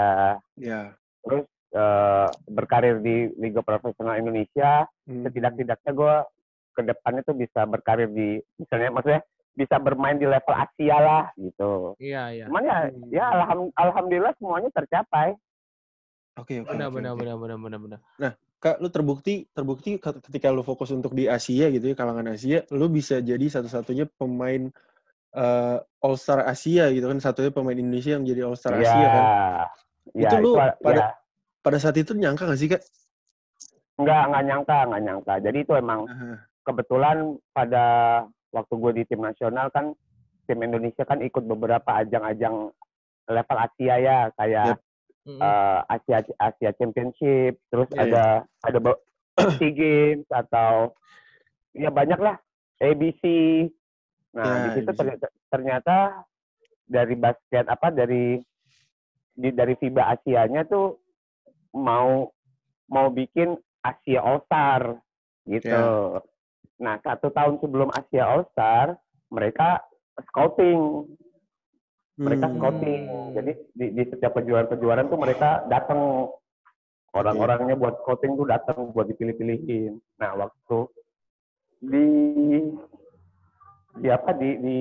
Ya. 0.54 0.92
terus 1.24 1.48
eh, 1.68 2.28
berkarir 2.46 3.00
di 3.00 3.28
Liga 3.36 3.60
Profesional 3.60 4.16
Indonesia. 4.16 4.86
Hmm. 5.04 5.24
Setidak-tidaknya 5.24 5.92
gue 5.92 6.14
ke 6.72 6.82
depannya 6.86 7.22
tuh 7.22 7.34
bisa 7.34 7.64
berkarir 7.64 8.08
di, 8.08 8.38
misalnya 8.56 8.94
maksudnya 8.94 9.20
bisa 9.52 9.76
bermain 9.76 10.14
di 10.14 10.24
level 10.24 10.54
Asia 10.54 10.96
lah 10.96 11.24
gitu. 11.34 11.98
Iya, 11.98 12.22
iya. 12.30 12.44
Cuman 12.46 12.62
ya, 12.62 12.78
Hmm. 12.86 13.10
ya 13.10 13.24
alham- 13.28 13.74
alhamdulillah 13.74 14.32
semuanya 14.38 14.70
tercapai. 14.70 15.34
Oke, 16.38 16.62
oke. 16.62 16.70
Benar, 16.70 16.86
oke, 16.88 16.94
benar, 16.94 17.12
oke. 17.12 17.20
benar, 17.20 17.36
benar, 17.36 17.58
benar, 17.58 17.80
benar. 17.82 18.00
Kak, 18.58 18.82
lu 18.82 18.90
terbukti 18.90 19.46
terbukti 19.50 19.98
ket- 19.98 20.18
ketika 20.18 20.50
lu 20.50 20.66
fokus 20.66 20.90
untuk 20.90 21.14
di 21.14 21.30
Asia 21.30 21.70
gitu 21.70 21.90
ya, 21.90 21.94
kalangan 21.94 22.26
Asia, 22.30 22.66
lu 22.74 22.90
bisa 22.90 23.18
jadi 23.18 23.46
satu-satunya 23.46 24.10
pemain 24.14 24.70
eh, 25.28 25.78
All 26.02 26.16
Star 26.16 26.42
Asia 26.42 26.88
gitu 26.90 27.06
kan, 27.06 27.20
satunya 27.20 27.52
pemain 27.52 27.76
Indonesia 27.76 28.16
yang 28.16 28.24
jadi 28.24 28.48
All 28.48 28.56
Star 28.56 28.74
Ya, 28.74 28.82
Asia 28.82 29.06
kan. 29.06 29.24
ya, 30.10 30.30
Itu 30.30 30.36
lu 30.40 30.52
a- 30.56 30.74
pada- 30.74 30.98
ya, 30.98 31.06
Pada 31.58 31.78
saat 31.78 31.96
itu 31.98 32.14
nyangka 32.14 32.46
gak 32.46 32.60
sih, 32.60 32.70
Kak? 32.70 32.82
nggak 33.98 34.22
nggak 34.30 34.44
nyangka, 34.46 34.78
nggak 34.86 35.02
nyangka. 35.02 35.34
Jadi 35.42 35.58
itu 35.66 35.72
emang 35.74 36.06
kebetulan 36.62 37.34
pada 37.50 37.84
waktu 38.54 38.74
gue 38.78 38.92
di 38.94 39.02
tim 39.10 39.26
nasional 39.26 39.74
kan 39.74 39.90
tim 40.46 40.62
Indonesia 40.62 41.02
kan 41.02 41.18
ikut 41.18 41.42
beberapa 41.42 41.98
ajang-ajang 41.98 42.70
level 43.26 43.58
Asia 43.58 43.94
ya 43.98 44.18
kayak 44.38 44.78
Yap. 44.78 44.78
Mm-mm. 45.26 45.42
eh, 45.42 45.78
Asia 45.90 46.18
Asia 46.38 46.70
Championship, 46.78 47.58
terus 47.68 47.90
Iya, 47.90 48.00
ada 48.06 48.24
ada 48.62 48.78
be- 48.78 49.02
SEA 49.58 49.70
Games 49.74 50.26
atau 50.30 50.94
ya 51.74 51.90
banyak 51.90 52.22
lah 52.22 52.38
ABC. 52.78 53.22
Nah 54.38 54.46
Ya, 54.46 54.54
di 54.62 54.68
situ 54.78 54.90
ABC. 54.94 54.98
ternyata, 55.02 55.26
ternyata 55.50 55.96
dari 56.86 57.14
basket 57.18 57.66
apa 57.66 57.90
dari 57.90 58.38
di 59.34 59.48
dari 59.50 59.74
FIBA 59.74 60.14
Asianya 60.14 60.62
tuh 60.70 61.02
mau 61.78 62.34
mau 62.90 63.06
bikin 63.08 63.54
Asia 63.80 64.20
All 64.20 64.42
Star 64.44 64.98
gitu. 65.46 65.70
Ya. 65.70 66.18
Nah 66.82 66.98
satu 67.00 67.30
tahun 67.30 67.62
sebelum 67.62 67.88
Asia 67.94 68.26
All 68.26 68.44
Star 68.50 68.98
mereka 69.30 69.80
scouting 70.28 71.06
mereka 72.18 72.50
Hmm. 72.50 72.56
scouting. 72.58 73.02
Jadi 73.38 73.52
di, 73.78 73.86
di 73.94 74.02
setiap 74.10 74.34
kejuaraan-kejuaraan 74.34 75.06
tuh 75.06 75.20
mereka 75.22 75.62
datang 75.70 76.26
orang-orangnya 77.14 77.78
buat 77.78 78.02
scouting 78.02 78.34
tuh 78.34 78.46
datang 78.50 78.90
buat 78.90 79.06
dipilih-pilihin. 79.06 80.02
Nah 80.18 80.34
waktu 80.34 80.78
di 81.78 82.06
di 83.98 84.08
apa 84.10 84.30
di 84.34 84.50
di 84.58 84.78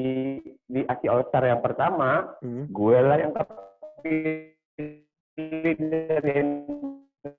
di 0.65 0.81
Asia 0.83 1.09
All 1.13 1.25
Star 1.29 1.45
yang 1.45 1.61
pertama, 1.61 2.25
Hmm. 2.41 2.65
gue 2.69 2.97
lah 2.97 3.17
yang 3.21 3.33
kepilih 3.33 5.06
dari 5.37 6.41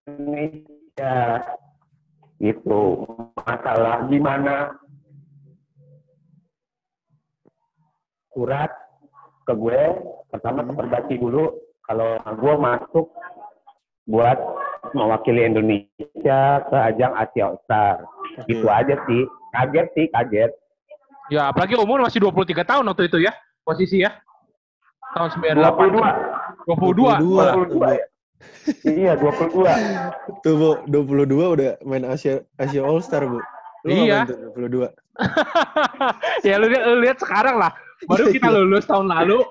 Indonesia. 0.07 1.43
Itu 2.39 3.03
masalah 3.43 4.07
gimana 4.07 4.79
surat 8.31 8.71
ke 9.43 9.53
gue 9.59 9.83
pertama 10.31 10.63
Hmm. 10.63 10.79
Perbasi 10.79 11.19
dulu 11.19 11.51
kalau 11.83 12.23
gue 12.23 12.55
masuk 12.63 13.11
buat 14.07 14.39
mewakili 14.95 15.43
Indonesia 15.51 16.63
ke 16.71 16.77
ajang 16.95 17.19
Asia 17.19 17.51
All 17.51 17.59
Star. 17.67 18.07
Oke. 18.39 18.47
Gitu 18.55 18.67
aja 18.71 18.95
sih. 19.11 19.27
Kaget 19.51 19.87
sih, 19.99 20.07
kaget. 20.15 20.53
Ya, 21.35 21.51
apalagi 21.51 21.75
umur 21.75 22.05
masih 22.05 22.23
23 22.23 22.63
tahun 22.63 22.87
waktu 22.89 23.11
itu 23.11 23.19
ya, 23.21 23.33
posisi 23.67 24.01
ya. 24.05 24.13
Tahun 25.17 25.29
98. 25.35 25.93
22. 25.93 26.38
22. 26.69 27.25
22. 27.25 27.81
22 27.81 27.97
ya? 27.97 28.05
iya, 28.85 29.13
22. 29.17 30.45
Tuh, 30.45 30.55
Bu, 30.55 30.69
22 30.85 31.55
udah 31.57 31.71
main 31.89 32.05
Asia 32.05 32.45
Asia 32.61 32.85
All 32.85 33.01
Star, 33.01 33.25
Bu. 33.25 33.41
Lu 33.87 33.91
Iya. 33.95 34.29
ngapain 34.29 34.29
tuh 34.29 34.39
22? 34.85 34.93
ya 36.47 36.55
lu 36.61 36.67
lihat, 36.69 36.85
lu 36.85 36.97
lihat 37.01 37.19
sekarang 37.19 37.57
lah. 37.57 37.73
Baru 38.07 38.31
kita 38.31 38.49
lulus 38.53 38.85
tahun 38.87 39.09
lalu. 39.11 39.41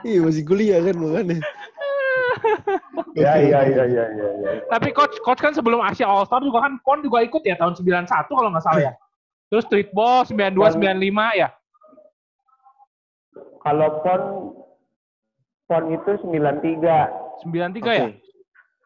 Iya, 0.00 0.24
masih 0.24 0.48
kuliah 0.48 0.80
kan 0.80 0.96
makanya. 0.96 1.38
Ya, 3.18 3.34
iya, 3.36 3.66
iya, 3.66 3.82
iya, 3.84 4.04
iya, 4.14 4.28
iya. 4.40 4.50
Tapi 4.70 4.94
coach 4.94 5.18
coach 5.26 5.42
kan 5.42 5.50
sebelum 5.50 5.82
Asia 5.82 6.06
All 6.06 6.22
Star 6.24 6.38
juga 6.40 6.62
kan 6.64 6.78
PON 6.86 7.02
juga 7.02 7.20
ikut 7.20 7.42
ya 7.42 7.58
tahun 7.58 7.74
91 7.76 8.06
kalau 8.30 8.48
nggak 8.54 8.64
salah 8.64 8.80
ya. 8.80 8.92
Terus 9.50 9.66
streetball 9.66 10.22
92 10.24 10.78
95 10.78 11.42
ya. 11.42 11.48
Kalau 13.58 13.88
PON 14.06 14.20
PON 15.68 15.84
itu 15.92 16.10
93. 16.24 17.44
93 17.44 17.92
ya? 17.92 18.08
Oke. 18.08 18.24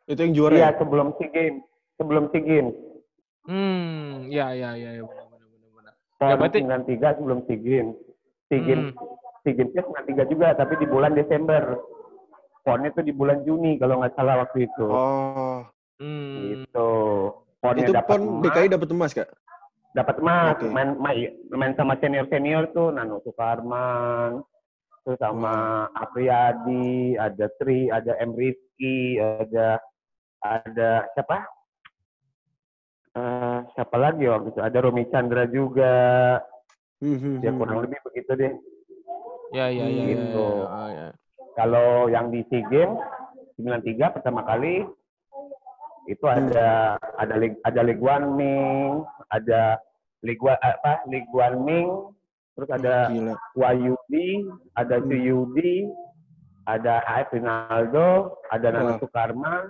Itu 0.04 0.20
yang 0.20 0.34
juara 0.34 0.54
Iya, 0.54 0.62
ya? 0.66 0.70
sebelum 0.76 1.06
SEA 1.16 1.30
Games. 1.30 1.62
Sebelum 1.94 2.24
SEA 2.28 2.42
Games. 2.42 2.74
Hmm, 3.42 4.26
ya 4.28 4.50
ya 4.50 4.74
ya 4.74 4.90
ya 4.94 5.02
benar 5.02 5.26
benar 5.26 5.48
benar. 5.72 5.94
PON 6.16 6.28
Ya, 6.28 6.36
berarti- 6.36 6.60
93 6.62 7.08
sebelum 7.16 7.38
SEA 7.46 7.56
Games. 7.56 7.94
SEA 8.46 8.58
Hmm. 8.58 8.66
Games 8.66 8.88
SEA 9.42 9.52
Games 9.54 9.72
93 9.74 10.24
juga, 10.26 10.48
tapi 10.52 10.74
di 10.76 10.86
bulan 10.86 11.14
Desember. 11.14 11.78
PON 12.62 12.86
itu 12.86 13.00
di 13.00 13.10
bulan 13.10 13.42
Juni 13.42 13.74
kalau 13.74 13.98
nggak 13.98 14.14
salah 14.14 14.38
waktu 14.38 14.66
itu. 14.66 14.86
Oh. 14.86 15.66
Hmm. 15.98 16.34
Gitu. 16.58 16.90
PON-nya 17.58 17.82
Itu 17.84 17.92
dapat 17.92 18.10
PON 18.12 18.22
emas, 18.22 18.42
DKI 18.44 18.68
dapat 18.68 18.88
emas, 18.90 19.12
Kak? 19.12 19.28
dapat 19.92 20.16
emas. 20.18 20.54
Oke. 20.56 20.66
Main, 20.66 20.90
main 20.96 21.18
main 21.48 21.72
sama 21.74 21.94
senior-senior 21.96 22.70
tuh 22.70 22.90
Nano 22.90 23.22
Sukarman, 23.22 24.42
terus 25.02 25.18
sama 25.18 25.86
Apriyadi, 25.94 27.18
ada 27.18 27.46
Tri, 27.58 27.90
ada 27.90 28.14
M 28.22 28.34
Rizky, 28.38 29.18
ada 29.18 29.82
ada 30.42 30.90
siapa? 31.14 31.42
Eh, 33.12 33.58
siapa 33.76 33.96
lagi 34.00 34.24
waktu 34.24 34.56
itu? 34.56 34.60
Ada 34.62 34.78
Romi 34.80 35.04
Chandra 35.12 35.44
juga. 35.44 35.94
Hmm, 37.02 37.18
hmm, 37.18 37.36
Ya 37.44 37.50
hmm. 37.52 37.58
kurang 37.60 37.78
lebih 37.84 37.98
begitu 38.08 38.30
deh. 38.38 38.52
Ya 39.52 39.68
ya 39.68 39.84
ya. 39.84 40.00
ya, 40.00 40.04
Gitu. 40.08 40.46
ya, 40.48 40.70
ya, 40.70 40.86
ya. 40.96 41.08
Kalau 41.52 42.08
yang 42.08 42.32
di 42.32 42.40
SEA 42.48 42.64
Games 42.72 42.96
93 43.60 44.16
pertama 44.16 44.40
kali 44.48 44.86
itu 46.08 46.24
ada 46.26 46.96
ada 47.20 47.34
Lig, 47.36 47.54
ada 47.62 47.80
Lig 47.84 48.00
One 48.00 48.34
Ming, 48.34 49.04
ada 49.28 49.76
One- 50.40 50.58
apa 50.58 51.04
One 51.30 51.58
Ming, 51.62 51.90
terus 52.52 52.68
ada 52.68 53.08
Gila. 53.08 53.34
Wayudi, 53.54 54.28
ada 54.72 54.96
Hmm. 54.96 55.06
Suyudi, 55.06 55.76
ada 56.64 56.94
AF 57.02 57.32
Rinaldo, 57.32 58.10
ada 58.48 58.66
Nana 58.68 58.84
Wah. 58.86 58.98
Sukarman, 58.98 59.64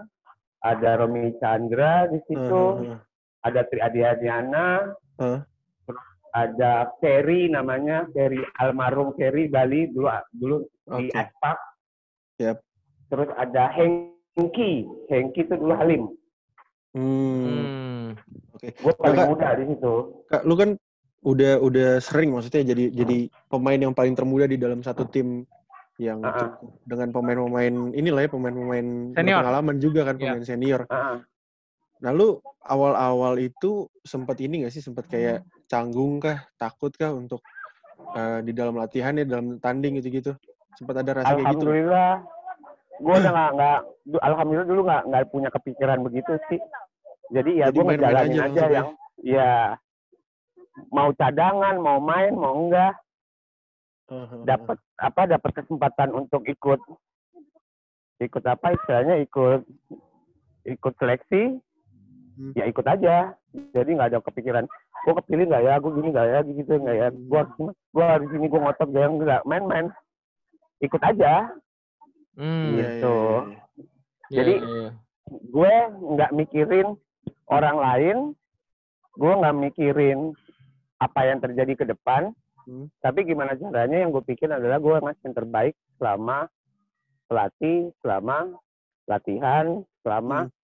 ada 0.60 0.90
Romi 0.96 1.32
Chandra 1.38 2.06
di 2.06 2.18
situ, 2.24 2.64
Hmm, 2.74 2.84
hmm, 2.88 2.98
ada 3.42 3.60
Tri 3.64 3.80
Adiadiana, 3.80 4.68
Hah? 5.16 5.38
terus 5.82 6.02
ada 6.32 6.72
Ferry 6.98 7.46
namanya, 7.46 8.06
Ferry 8.10 8.40
almarhum 8.56 9.14
Ferry 9.14 9.46
Bali 9.46 9.88
dulu 9.88 10.06
dulu 10.32 10.56
di 10.98 11.06
Oke. 11.06 11.14
Aspak. 11.14 11.58
Yap. 12.38 12.58
Terus 13.06 13.28
ada 13.36 13.64
Hengki, 13.70 14.72
Hengki 15.06 15.40
itu 15.42 15.54
dulu 15.54 15.74
Halim. 15.74 16.02
Hmm. 16.92 17.44
Hmm. 17.44 18.06
Oke. 18.52 18.68
Gue 18.74 18.92
paling 18.94 19.16
Kakak- 19.16 19.30
muda 19.30 19.48
di 19.54 19.64
situ. 19.66 19.94
Kak, 20.28 20.42
lu 20.44 20.54
kan 20.54 20.70
udah 21.22 21.62
udah 21.62 21.90
sering 22.02 22.34
maksudnya 22.34 22.74
jadi 22.74 22.90
jadi 22.90 23.30
pemain 23.46 23.78
yang 23.78 23.94
paling 23.94 24.18
termuda 24.18 24.50
di 24.50 24.58
dalam 24.58 24.82
satu 24.82 25.06
tim 25.06 25.46
yang 25.94 26.18
Ah, 26.18 26.34
ah. 26.34 26.38
cukup 26.50 26.70
dengan 26.82 27.08
pemain-pemain 27.14 27.74
inilah 27.94 28.26
ya 28.26 28.30
pemain-pemain 28.32 28.86
Senior. 29.14 29.38
berpengalaman 29.38 29.76
juga 29.78 30.00
kan 30.02 30.14
Iya. 30.18 30.34
pemain 30.34 30.44
senior. 30.44 30.80
Ah, 30.90 31.22
Nah 32.02 32.10
lu 32.10 32.42
awal-awal 32.66 33.38
itu 33.38 33.86
sempat 34.02 34.42
ini 34.42 34.66
gak 34.66 34.74
sih 34.74 34.82
sempat 34.82 35.06
kayak 35.06 35.46
canggung 35.70 36.18
kah 36.18 36.42
takut 36.58 36.90
kah 36.90 37.14
untuk 37.14 37.38
eh, 38.12 38.42
di 38.42 38.50
dalam 38.50 38.74
latihan 38.74 39.14
ya 39.14 39.22
dalam 39.22 39.62
tanding 39.62 40.02
gitu-gitu 40.02 40.34
sempat 40.74 41.06
ada 41.06 41.22
rasa 41.22 41.38
kayak 41.38 41.54
gitu 41.54 41.70
Alhamdulillah, 41.70 42.12
gue 42.98 43.14
udah 43.14 43.30
nggak 43.30 43.50
nggak, 43.54 43.78
du- 44.10 44.24
alhamdulillah 44.26 44.66
dulu 44.66 44.80
nggak 44.82 45.02
nggak 45.06 45.22
punya 45.30 45.48
kepikiran 45.54 45.98
begitu 46.02 46.32
sih. 46.50 46.58
Jadi 47.30 47.50
ya 47.62 47.66
gue 47.70 47.82
ngejalanin 47.86 48.36
aja 48.42 48.42
aja, 48.50 48.64
yang 48.68 48.88
ya 49.22 49.52
mau 50.92 51.12
cadangan, 51.12 51.76
mau 51.78 51.98
main, 52.00 52.32
mau 52.32 52.54
enggak, 52.66 52.96
Heeh. 54.08 54.42
dapat 54.48 54.78
apa 54.96 55.22
dapat 55.28 55.50
kesempatan 55.62 56.10
untuk 56.12 56.44
ikut. 56.48 56.80
Ikut 58.22 58.44
apa 58.46 58.76
istilahnya? 58.76 59.18
Ikut 59.20 59.66
ikut 60.66 60.94
seleksi. 60.98 61.58
Hmm. 62.32 62.56
ya 62.56 62.64
ikut 62.64 62.86
aja. 62.88 63.36
Jadi 63.76 63.92
nggak 63.92 64.08
ada 64.08 64.24
kepikiran 64.24 64.64
gue 65.04 65.14
kepilih 65.20 65.52
nggak 65.52 65.64
ya? 65.68 65.74
Gue 65.84 65.92
gini 66.00 66.08
nggak 66.16 66.28
ya? 66.32 66.38
Gitu 66.48 66.72
nggak 66.80 66.96
ya? 66.96 67.08
Gue 67.12 67.42
gue 67.92 68.04
hari 68.04 68.24
ini 68.32 68.46
gue 68.48 68.60
ngotot 68.60 68.88
gak 68.88 69.08
nggak 69.20 69.42
main-main. 69.44 69.86
Ikut 70.80 71.02
aja. 71.04 71.52
Hmm. 72.32 72.72
Iya, 72.72 72.80
gitu. 72.80 73.16
iya, 73.20 73.36
iya. 73.36 73.60
Ya, 74.32 74.36
Jadi- 74.40 74.60
ya, 74.64 74.72
ya. 74.72 74.90
gue 75.28 75.74
nggak 76.16 76.30
mikirin 76.32 76.88
orang 77.52 77.76
lain. 77.76 78.18
Gue 79.12 79.32
nggak 79.36 79.56
mikirin 79.60 80.18
apa 81.02 81.20
yang 81.24 81.38
terjadi 81.38 81.74
ke 81.74 81.84
depan 81.84 82.30
Hmm. 82.62 82.86
tapi 83.02 83.26
gimana 83.26 83.58
caranya 83.58 83.98
yang 83.98 84.14
gue 84.14 84.22
pikir 84.22 84.46
adalah 84.46 84.78
gue 84.78 84.94
ngasih 84.94 85.22
yang 85.26 85.34
terbaik 85.34 85.74
selama 85.98 86.46
pelatih 87.26 87.90
selama 87.98 88.54
latihan 89.04 89.66
selama 90.00 90.46
Hmm. 90.46 90.54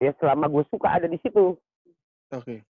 ya 0.00 0.10
selama 0.18 0.50
gue 0.50 0.64
suka 0.66 0.88
ada 0.90 1.06
di 1.06 1.22
situ 1.22 1.54
Oke. 2.30 2.66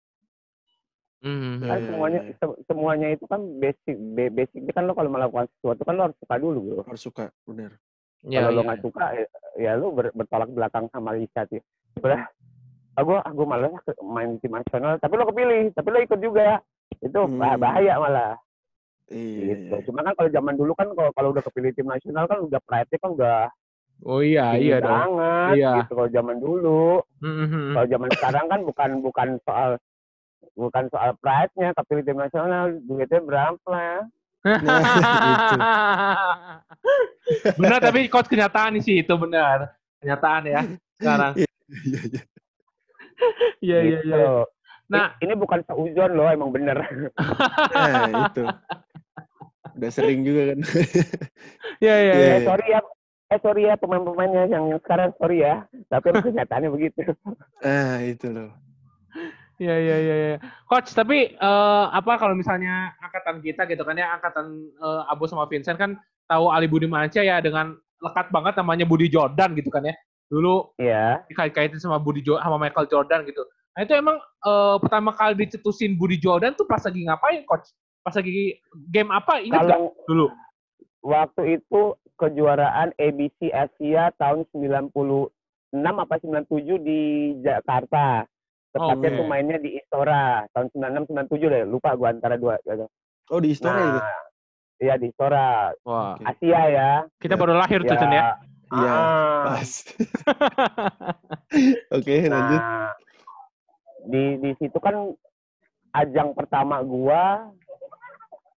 Hmm. 1.19 1.59
Ya, 1.59 1.67
kan 1.67 1.79
ya, 1.79 1.87
semuanya 1.89 2.21
ya, 2.21 2.31
ya. 2.31 2.35
se- 2.39 2.61
semuanya 2.65 3.09
itu 3.11 3.25
kan 3.27 3.41
basic 3.59 3.97
ba- 4.15 4.31
basicnya 4.31 4.71
kan 4.71 4.85
lo 4.85 4.95
kalau 4.95 5.11
melakukan 5.11 5.51
sesuatu 5.51 5.83
kan 5.83 5.95
lo 5.97 6.03
harus 6.07 6.19
suka 6.21 6.35
dulu 6.37 6.59
bro 6.63 6.83
harus 6.85 7.03
suka 7.03 7.25
benar 7.43 7.75
Ya, 8.23 8.39
kalau 8.41 8.55
lo 8.55 8.61
ya. 8.61 8.67
nggak 8.71 8.81
suka 8.81 9.05
ya, 9.13 9.25
ya 9.59 9.73
lo 9.75 9.91
ber- 9.91 10.15
bertolak 10.15 10.49
belakang 10.49 10.87
sama 10.89 11.19
inisiatif 11.19 11.59
udah 12.95 13.03
aku 13.21 13.35
aku 13.35 13.43
malas 13.45 13.75
ke- 13.81 13.99
main 14.01 14.31
di 14.31 14.41
tim 14.41 14.53
nasional 14.53 14.95
tapi 14.97 15.15
lo 15.15 15.27
kepilih 15.27 15.75
tapi 15.75 15.89
lo 15.89 15.99
ikut 16.01 16.21
juga 16.21 16.63
itu 16.97 17.19
Hmm. 17.19 17.43
bahaya 17.59 17.99
malah 17.99 18.35
iya, 19.09 19.53
gitu 19.53 19.75
iya. 19.75 19.85
cuma 19.85 20.01
kan 20.01 20.15
kalau 20.15 20.31
zaman 20.31 20.55
dulu 20.55 20.73
kan 20.73 20.89
kalau 20.91 21.11
kalau 21.11 21.29
udah 21.31 21.43
kepilih 21.43 21.71
tim 21.73 21.87
nasional 21.87 22.25
kan 22.25 22.39
udah 22.41 22.61
pride 22.61 22.91
kan 22.93 23.11
udah 23.11 23.51
Oh 24.05 24.21
iya, 24.21 24.53
iya 24.55 24.79
dong. 24.79 24.91
banget 25.17 25.55
Iya. 25.57 25.73
gitu 25.81 25.93
kalau 25.95 26.11
zaman 26.13 26.37
dulu 26.37 27.01
Hmm, 27.19 27.35
hmm, 27.37 27.49
hmm. 27.49 27.73
kalau 27.73 27.87
zaman 27.89 28.09
sekarang 28.13 28.45
kan 28.45 28.61
bukan 28.63 28.91
bukan 29.01 29.29
soal 29.41 29.71
bukan 30.55 30.85
soal 30.87 31.11
pride-nya 31.17 31.73
kepilih 31.73 32.05
tim 32.05 32.19
nasional 32.21 32.65
duitnya 32.81 33.21
berapa 33.21 34.07
Nah, 34.45 34.85
benar 37.57 37.81
tapi 37.81 38.07
coach 38.07 38.29
kenyataan 38.29 38.77
sih 38.79 39.01
itu 39.01 39.15
benar 39.17 39.73
kenyataan 39.99 40.43
ya 40.45 40.61
sekarang 40.95 41.33
Iya, 41.35 41.49
iya, 41.83 42.01
iya. 42.13 42.23
iya 43.67 43.79
iya 43.83 43.99
Gitu. 44.03 44.11
iya 44.15 44.45
Nah. 44.85 45.17
Ini 45.17 45.33
bukan 45.33 45.65
seuzon 45.65 46.13
loh 46.13 46.29
emang 46.29 46.53
bener 46.53 46.77
Nah, 47.73 48.05
itu. 48.29 48.45
Udah 49.75 49.91
sering 49.91 50.23
juga 50.23 50.53
kan. 50.53 50.61
iya 51.85 51.95
iya 52.05 52.15
eh 52.15 52.41
sorry 52.45 52.67
ya 52.69 52.81
eh 53.33 53.41
sorry 53.41 53.63
ya 53.67 53.75
pemain-pemainnya 53.81 54.53
yang 54.53 54.69
sekarang 54.85 55.11
sorry 55.17 55.41
ya 55.41 55.65
tapi 55.89 56.13
kenyataannya 56.13 56.69
begitu 56.71 57.01
ah, 57.65 57.99
itu 58.05 58.29
loh. 58.29 58.53
Iya 59.55 59.77
iya 59.79 59.97
iya. 60.03 60.15
iya. 60.19 60.37
Coach, 60.67 60.91
tapi 60.99 61.31
eh, 61.31 61.85
apa 61.95 62.19
kalau 62.19 62.35
misalnya 62.35 62.91
angkatan 62.99 63.39
kita 63.39 63.65
gitu 63.71 63.87
kan 63.87 63.95
ya, 63.95 64.19
angkatan 64.19 64.47
eh, 64.75 65.03
Abu 65.07 65.31
sama 65.31 65.47
Vincent 65.47 65.79
kan 65.79 65.95
tahu 66.27 66.51
Ali 66.51 66.67
Budi 66.67 66.91
Mansyah 66.91 67.23
ya 67.23 67.37
dengan 67.39 67.79
lekat 68.03 68.35
banget 68.35 68.59
namanya 68.59 68.85
Budi 68.85 69.07
Jordan 69.07 69.55
gitu 69.55 69.71
kan 69.71 69.87
ya. 69.87 69.95
Dulu 70.29 70.75
ya 70.81 71.21
dikait-kaitin 71.29 71.81
sama 71.81 72.01
Budi 72.01 72.25
jo 72.25 72.41
sama 72.41 72.57
Michael 72.57 72.89
Jordan 72.89 73.25
gitu. 73.29 73.45
Nah 73.75 73.81
itu 73.83 73.93
emang 73.93 74.17
eh, 74.21 74.77
pertama 74.79 75.11
kali 75.13 75.35
dicetusin 75.45 75.99
Budi 75.99 76.17
Jordan 76.17 76.55
tuh 76.55 76.65
pas 76.65 76.81
lagi 76.81 77.01
ngapain, 77.05 77.43
Coach? 77.45 77.71
Pas 78.05 78.15
lagi 78.15 78.59
game 78.93 79.11
apa? 79.11 79.41
Ingat 79.41 79.61
kalau 79.69 79.93
dulu? 80.07 80.27
waktu 81.05 81.61
itu 81.61 81.83
kejuaraan 82.17 82.97
ABC 82.97 83.53
Asia 83.53 84.09
tahun 84.17 84.49
96 84.57 84.89
apa 85.77 86.15
97 86.17 86.81
di 86.81 87.01
Jakarta. 87.45 88.25
Tepatnya 88.75 89.11
Oke. 89.15 89.19
tuh 89.23 89.27
mainnya 89.31 89.59
di 89.63 89.79
Istora 89.79 90.51
tahun 90.51 90.67
96 91.07 91.31
97 91.31 91.47
deh, 91.47 91.63
lupa 91.63 91.95
gua 91.95 92.11
antara 92.11 92.35
dua 92.35 92.59
gitu. 92.67 92.91
Oh, 93.31 93.39
di 93.39 93.55
Istora 93.55 93.79
itu. 93.79 94.01
Nah, 94.03 94.23
iya 94.83 94.95
di 94.99 95.07
Istora 95.15 95.71
Wah. 95.87 96.19
Asia 96.27 96.61
ya. 96.75 96.91
kita 97.23 97.39
baru 97.39 97.55
lahir 97.55 97.87
tuh 97.87 97.95
Cen 97.95 98.11
ya. 98.11 98.35
Iya, 98.75 98.91
Ah, 98.91 99.43
pas. 99.47 99.71
Oke, 101.97 102.15
lanjut. 102.27 102.61
Nah, 102.61 102.91
di 104.05 104.25
di 104.43 104.51
situ 104.59 104.79
kan 104.79 105.15
ajang 105.95 106.35
pertama 106.35 106.83
gua, 106.83 107.49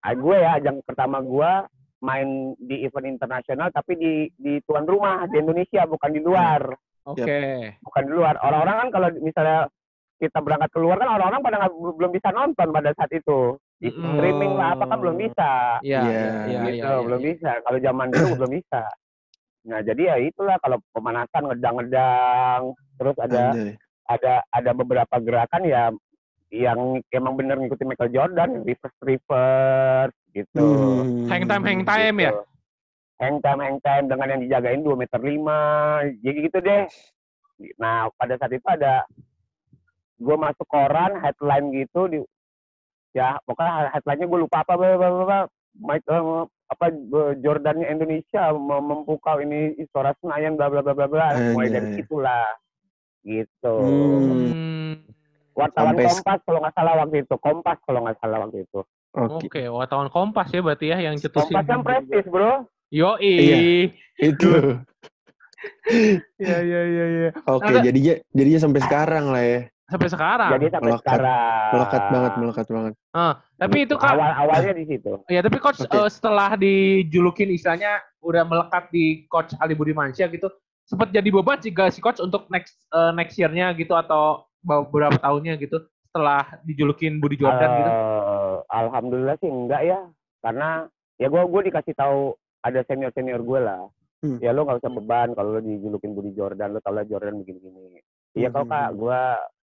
ah, 0.02 0.14
gue 0.14 0.36
ya 0.36 0.58
ajang 0.58 0.82
pertama 0.82 1.22
gua 1.22 1.70
main 1.98 2.54
di 2.58 2.86
event 2.86 3.10
internasional 3.10 3.74
tapi 3.74 3.98
di 3.98 4.14
di 4.38 4.62
tuan 4.66 4.86
rumah 4.86 5.26
di 5.30 5.38
Indonesia 5.38 5.86
bukan 5.86 6.12
di 6.14 6.22
luar. 6.22 6.62
Oke. 7.08 7.74
bukan 7.80 8.04
di 8.04 8.12
luar. 8.12 8.36
Orang-orang 8.44 8.76
kan 8.84 8.90
kalau 8.92 9.08
misalnya 9.24 9.72
kita 10.18 10.44
berangkat 10.44 10.74
keluar 10.76 11.00
kan 11.00 11.08
orang-orang 11.08 11.40
pada 11.40 11.58
nggak- 11.64 11.96
belum 11.96 12.12
bisa 12.12 12.30
nonton 12.36 12.68
pada 12.74 12.92
saat 12.92 13.12
itu. 13.16 13.56
Di 13.80 13.94
streaming 13.94 14.58
lah 14.58 14.76
apa 14.76 14.90
kan 14.90 14.98
belum 15.00 15.16
bisa. 15.16 15.80
Iya, 15.80 16.02
Iya, 16.04 16.04
iya, 16.04 16.28
iya, 16.44 16.60
gitu 16.68 16.90
iya, 16.92 17.06
belum 17.06 17.22
iya. 17.22 17.28
bisa. 17.32 17.52
Kalau 17.64 17.78
zaman 17.80 18.08
dulu 18.12 18.28
belum 18.44 18.52
bisa 18.60 18.84
nah 19.68 19.84
jadi 19.84 20.02
ya 20.02 20.16
itulah 20.24 20.56
kalau 20.64 20.80
pemanasan 20.96 21.44
ngedang-ngedang 21.52 22.72
terus 22.96 23.16
ada 23.20 23.52
Anjay. 23.52 23.76
ada 24.08 24.34
ada 24.56 24.72
beberapa 24.72 25.16
gerakan 25.20 25.64
ya 25.68 25.92
yang 26.48 27.04
emang 27.12 27.36
bener 27.36 27.60
ngikutin 27.60 27.88
Michael 27.92 28.16
Jordan 28.16 28.64
reverse 28.64 29.00
reverse 29.04 30.16
gitu 30.32 30.64
Hmm. 30.64 31.28
Hang 31.28 31.44
time, 31.44 31.64
hang 31.68 31.82
time 31.84 32.18
ya? 32.24 32.32
Gitu. 32.32 32.44
hang 33.18 33.38
time 33.44 33.60
hang 33.60 33.80
time 33.84 34.06
dengan 34.08 34.28
yang 34.32 34.42
dijagain 34.46 34.82
2 34.86 34.94
meter 34.96 35.20
lima 35.20 35.60
jadi 36.24 36.38
gitu 36.48 36.58
deh 36.64 36.86
nah 37.82 38.08
pada 38.16 38.38
saat 38.38 38.54
itu 38.54 38.68
ada 38.70 39.02
gue 40.18 40.38
masuk 40.38 40.66
koran 40.70 41.18
headline 41.20 41.74
gitu 41.74 42.08
di 42.08 42.20
ya 43.18 43.42
pokoknya 43.44 43.90
headline-nya 43.98 44.28
gue 44.30 44.40
lupa 44.46 44.62
apa 44.62 44.74
apa 44.78 45.08
apa, 45.10 45.40
eh, 45.98 46.24
apa 46.68 46.86
eh, 46.90 47.34
Jordannya 47.40 47.88
Indonesia 47.88 48.52
mem- 48.52 48.84
memukau 48.84 49.38
ini 49.38 49.76
Istora 49.78 50.12
Senayan 50.18 50.56
bla 50.56 50.68
bla 50.68 50.82
bla 50.82 50.94
bla 50.94 51.08
bla 51.08 51.28
mulai 51.52 51.70
dari 51.70 51.88
Anjay. 51.88 51.98
situlah 51.98 52.46
gitu 53.24 53.76
Hmm. 53.78 55.04
Wartawan 55.54 55.96
Sampai 55.96 56.06
Kompas 56.06 56.40
kalau 56.44 56.60
nggak 56.60 56.76
salah 56.76 56.94
waktu 56.98 57.18
itu 57.20 57.36
Kompas 57.38 57.78
kalau 57.82 58.00
nggak 58.02 58.18
salah 58.18 58.38
waktu 58.42 58.58
itu 58.62 58.80
Oke. 59.10 59.48
Oke, 59.48 59.62
wartawan 59.66 60.08
Kompas 60.08 60.48
ya 60.50 60.62
berarti 60.62 60.86
ya 60.88 60.98
yang 61.02 61.16
cetusin. 61.16 61.50
Kompas 61.50 61.66
kan 61.66 61.80
prestis 61.82 62.26
bro 62.26 62.68
Yoi. 62.88 63.34
Iya. 63.34 63.58
Itu. 64.24 64.50
Iya, 66.38 66.58
iya, 66.62 66.82
iya, 66.86 67.06
iya. 67.10 67.30
Oke, 67.46 67.66
Ada- 67.66 67.82
jadinya 67.82 68.14
jadinya 68.30 68.60
sampai 68.62 68.82
sekarang 68.84 69.26
lah 69.28 69.42
ya. 69.42 69.60
Sampai 69.88 70.10
sekarang. 70.10 70.52
jadi 70.52 70.68
sampai 70.70 70.92
melekat. 70.92 71.02
sekarang 71.02 71.70
Melekat 71.70 72.02
banget, 72.06 72.32
melekat 72.36 72.68
banget. 72.68 72.94
Ah, 73.12 73.34
tapi 73.56 73.78
itu 73.82 73.96
kan 73.96 74.12
awal 74.14 74.32
awalnya 74.38 74.74
di 74.74 74.86
situ 74.86 75.12
Ya, 75.26 75.40
tapi 75.40 75.58
coach 75.58 75.80
Oke. 75.80 75.90
eh, 75.90 76.10
setelah 76.10 76.50
dijulukin 76.54 77.48
istilahnya 77.50 77.92
udah 78.20 78.44
melekat 78.44 78.88
di 78.90 79.06
coach 79.26 79.56
Ali 79.58 79.74
Budi 79.74 79.92
Mansyah 79.92 80.28
gitu, 80.28 80.52
sempat 80.84 81.10
jadi 81.10 81.24
beban 81.26 81.58
sih 81.58 81.72
gak 81.72 81.90
si 81.90 82.00
coach 82.00 82.20
untuk 82.20 82.48
next 82.48 82.76
eh, 82.90 83.12
next 83.14 83.36
year-nya 83.36 83.72
gitu 83.74 83.94
atau 83.94 84.44
beberapa 84.60 85.16
tahunnya 85.16 85.56
gitu 85.56 85.80
setelah 86.06 86.44
dijulukin 86.62 87.18
Budi 87.18 87.36
Jordan 87.38 87.70
gitu. 87.74 87.90
Eh, 87.90 88.56
alhamdulillah 88.70 89.36
sih 89.38 89.48
enggak 89.48 89.82
ya 89.82 90.00
karena 90.40 90.84
ya 91.16 91.28
gue 91.28 91.42
gue 91.42 91.62
dikasih 91.66 91.94
tahu 91.94 92.36
ada 92.60 92.84
senior 92.84 93.12
senior 93.12 93.40
gue 93.40 93.62
lah 93.62 93.88
Hmm. 94.18 94.42
ya 94.42 94.50
lo 94.50 94.66
nggak 94.66 94.82
usah 94.82 94.90
beban 94.92 95.30
kalau 95.32 95.54
lo 95.54 95.62
dijulukin 95.62 96.12
Budi 96.12 96.34
Jordan 96.34 96.74
lo 96.74 96.82
tau 96.82 96.90
lah 96.90 97.06
Jordan 97.06 97.38
begini 97.38 97.62
gini 97.62 98.02
iya 98.34 98.50
kalau 98.50 98.66
Hmm. 98.66 98.74
kak 98.74 98.90
gue 98.96 99.22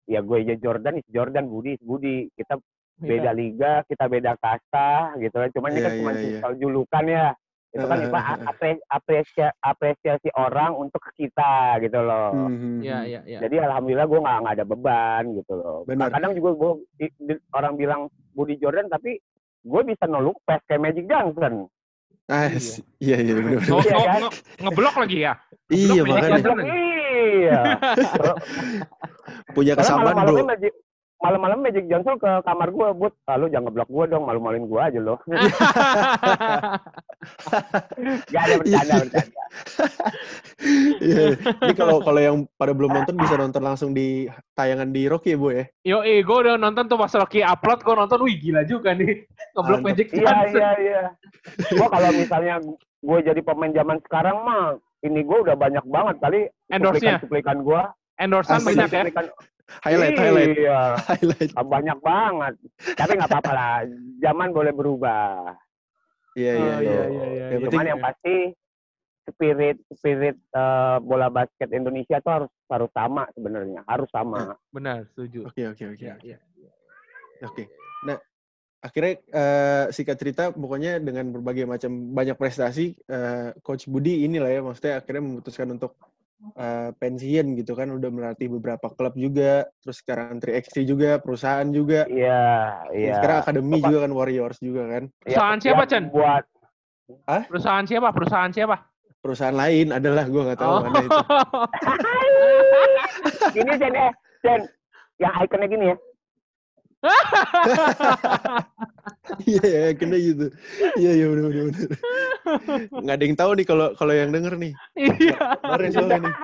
ya 0.09 0.19
gue 0.19 0.37
aja 0.41 0.55
Jordan 0.57 0.97
is 0.97 1.07
Jordan 1.07 1.45
Budi 1.45 1.77
is 1.77 1.81
Budi 1.81 2.15
kita 2.33 2.57
beda 2.97 3.29
Iya. 3.29 3.31
liga 3.31 3.71
kita 3.85 4.05
beda 4.05 4.33
kasta 4.35 4.89
gitu 5.15 5.37
kan 5.37 5.49
cuman 5.49 5.69
ini 5.69 5.77
Iya, 5.77 5.85
kan 5.85 5.93
cuma 5.95 6.11
iya, 6.11 6.19
iya. 6.25 6.39
soal 6.41 6.53
julukan 6.57 7.05
ya 7.05 7.27
itu 7.69 7.85
kan 7.85 7.97
Eh, 7.97 8.05
apa 8.05 8.17
eh, 8.19 8.25
eh. 8.25 8.37
apre- 8.43 8.85
apresiasi, 8.89 9.55
apresiasi 9.61 10.29
orang 10.33 10.73
untuk 10.73 11.05
kita 11.13 11.53
gitu 11.79 12.01
loh 12.01 12.33
Hmm, 12.33 12.81
Iya, 12.81 12.97
hmm. 12.97 13.07
iya, 13.07 13.19
iya. 13.23 13.39
jadi 13.39 13.55
alhamdulillah 13.63 14.03
gue 14.03 14.19
nggak 14.19 14.37
nggak 14.41 14.55
ada 14.57 14.65
beban 14.65 15.23
gitu 15.33 15.53
loh. 15.53 15.77
Benar. 15.85 16.09
Kadang 16.09 16.33
juga 16.33 16.49
gue 16.51 16.71
orang 17.51 17.73
bilang 17.75 18.01
Budi 18.33 18.57
Jordan 18.57 18.89
tapi 18.89 19.21
gue 19.61 19.81
bisa 19.85 20.03
noluk 20.03 20.41
pes 20.43 20.65
kayak 20.65 20.81
Magic 20.81 21.05
Johnson. 21.05 21.69
Ah, 22.25 22.49
iya 22.97 23.17
iya 23.17 23.33
benar. 23.33 23.61
Iya, 23.61 23.69
nge- 23.69 23.93
kan? 24.03 24.21
nge- 24.23 24.35
ngeblok 24.59 24.95
lagi 24.97 25.17
ya. 25.19 25.33
Iya 25.69 26.01
makanya 26.03 26.29
Ngeblok, 26.35 26.57
iya. 26.59 26.73
Punya 29.55 29.73
Karena 29.75 29.83
kesamaan 29.83 30.25
bro. 30.27 30.45
Magic 30.45 30.73
malam-malam 31.19 31.59
Magic 31.59 31.83
Johnson 31.91 32.15
ke 32.15 32.31
kamar 32.47 32.71
gue, 32.71 32.87
buat 32.95 33.13
ah, 33.27 33.35
lu 33.35 33.51
jangan 33.51 33.67
ngeblok 33.67 33.91
gue 33.91 34.05
dong, 34.07 34.23
malu-maluin 34.23 34.65
gue 34.71 34.79
aja 34.79 34.99
lo. 35.03 35.19
Gak 38.31 38.43
ada 38.47 38.55
bercanda 38.55 38.93
bercanda. 39.03 39.19
Iya. 41.03 41.35
Ini 41.35 41.73
kalau 41.75 41.99
kalau 41.99 42.21
yang 42.23 42.47
pada 42.55 42.71
belum 42.71 42.95
nonton 42.95 43.19
bisa 43.19 43.35
nonton 43.35 43.59
langsung 43.59 43.91
di 43.91 44.31
tayangan 44.55 44.95
di 44.95 45.11
Rocky 45.11 45.35
ya 45.35 45.37
bu 45.37 45.47
ya. 45.51 45.67
Yo, 45.83 45.99
eh, 46.07 46.23
gue 46.23 46.37
udah 46.39 46.55
nonton 46.55 46.87
tuh 46.87 46.95
pas 46.95 47.11
Rocky 47.11 47.43
upload, 47.43 47.83
gue 47.83 47.95
nonton, 47.99 48.19
wih 48.23 48.39
gila 48.39 48.63
juga 48.63 48.95
nih. 48.95 49.27
Ngeblok. 49.59 49.79
Magic 49.83 50.07
Iya 50.15 50.23
Johnson. 50.23 50.55
iya 50.55 50.71
iya. 50.79 51.01
Gue 51.67 51.87
kalau 51.91 52.09
misalnya 52.15 52.55
gue 52.99 53.19
jadi 53.27 53.41
pemain 53.43 53.75
zaman 53.75 53.99
sekarang 54.07 54.37
mah 54.47 54.79
ini 55.01 55.19
gue 55.21 55.37
udah 55.39 55.55
banyak 55.55 55.85
banget 55.85 56.15
kali 56.19 56.39
Endorse-nya. 56.67 57.17
cuplikan 57.19 57.61
gue. 57.61 57.81
Endorsean 58.15 58.59
banyak 58.59 58.89
ya. 58.89 59.03
Highlight 59.79 60.17
highlight 60.17 60.57
Iya. 60.57 60.81
highlight. 60.97 61.51
banyak 61.55 61.97
banget 62.01 62.53
tapi 62.97 63.11
nggak 63.13 63.29
apa-apa 63.29 63.51
lah 63.53 63.73
zaman 64.17 64.49
boleh 64.49 64.73
berubah 64.73 65.53
Iya 66.33 66.51
iya 66.51 66.73
Oh, 66.73 66.79
iya. 66.81 66.81
iya, 66.81 67.03
iya, 67.05 67.05
iya, 67.05 67.45
Yang 67.45 67.53
iya. 67.53 67.53
cuman 67.53 67.69
penting 67.69 67.87
yang 67.87 68.01
pasti 68.01 68.35
spirit 69.25 69.77
spirit 69.93 70.37
eh, 70.41 70.97
bola 70.99 71.29
basket 71.29 71.69
Indonesia 71.69 72.17
tuh 72.17 72.31
harus 72.33 72.51
harus 72.65 72.91
sama 72.91 73.23
sebenarnya 73.31 73.81
harus 73.85 74.09
sama 74.09 74.57
Benar, 74.69 75.05
setuju. 75.07 75.45
Oke 75.45 75.63
oke 75.63 75.83
oke. 75.87 76.01
Iya, 76.01 76.17
iya. 76.17 76.69
Oke. 77.39 77.69
Nah, 78.03 78.17
akhirnya 78.79 79.13
eh, 79.27 79.85
singkat 79.89 80.15
cerita 80.15 80.43
pokoknya 80.49 80.97
dengan 80.97 81.29
berbagai 81.29 81.63
macam 81.63 81.91
banyak 82.09 82.33
prestasi 82.33 82.95
eh, 83.05 83.51
coach 83.59 83.85
Budi 83.85 84.23
inilah 84.23 84.47
ya 84.47 84.61
maksudnya 84.61 84.93
akhirnya 84.97 85.19
memutuskan 85.21 85.67
untuk 85.69 85.99
eh, 86.55 86.89
pensiun 86.93 87.59
gitu 87.59 87.75
kan 87.75 87.91
udah 87.91 88.07
melatih 88.07 88.47
beberapa 88.49 88.87
klub 88.89 89.11
juga, 89.13 89.67
terus 89.79 89.99
sekarang 89.99 90.39
3x3 90.39 90.71
juga, 90.83 91.19
perusahaan 91.19 91.67
juga. 91.67 92.07
iya 92.07 92.79
dan 92.85 92.95
iya 92.95 93.13
Sekarang 93.13 93.37
akademi 93.43 93.75
Bapak- 93.75 93.83
juga 93.85 93.97
kan 93.99 94.11
Warriors 94.13 94.59
juga 94.59 94.83
kan. 94.87 95.03
Ya, 95.05 95.35
Perusahaan 95.35 95.59
siapa, 95.59 95.83
ya, 95.83 95.89
Chan? 95.89 96.03
buat 96.07 96.43
Perusahaan 97.45 97.83
siapa? 97.83 98.07
Perusahaan 98.15 98.51
siapa? 98.53 98.75
Perusahaan 99.19 99.51
lain 99.53 99.91
adalah 99.91 100.23
gue 100.23 100.41
nggak 100.41 100.55
tahu 100.57 100.71
Oh. 100.71 100.79
mana 100.79 100.99
itu. 101.01 101.19
gini 103.51 103.71
Jen 103.75 103.93
eh 103.93 104.11
Jen 104.39 104.61
yang 105.19 105.33
ikonnya 105.43 105.67
gini 105.67 105.85
ya 105.91 105.95
Iya 109.45 109.61
ya, 109.63 109.85
kena 109.95 110.17
gitu. 110.19 110.45
Iya 110.99 111.11
iya 111.15 111.25
benar 111.31 111.43
benar 111.47 111.65
benar. 111.69 111.89
Nggak 112.91 113.15
ada 113.15 113.23
yang 113.25 113.37
tahu 113.37 113.51
nih 113.55 113.65
kalau 113.67 113.87
kalau 113.95 114.13
yang 114.13 114.29
denger 114.33 114.53
nih. 114.57 114.73
Iya. 114.97 115.37
Kemarin 115.63 115.89
soalnya 115.93 116.17
nih. 116.27 116.35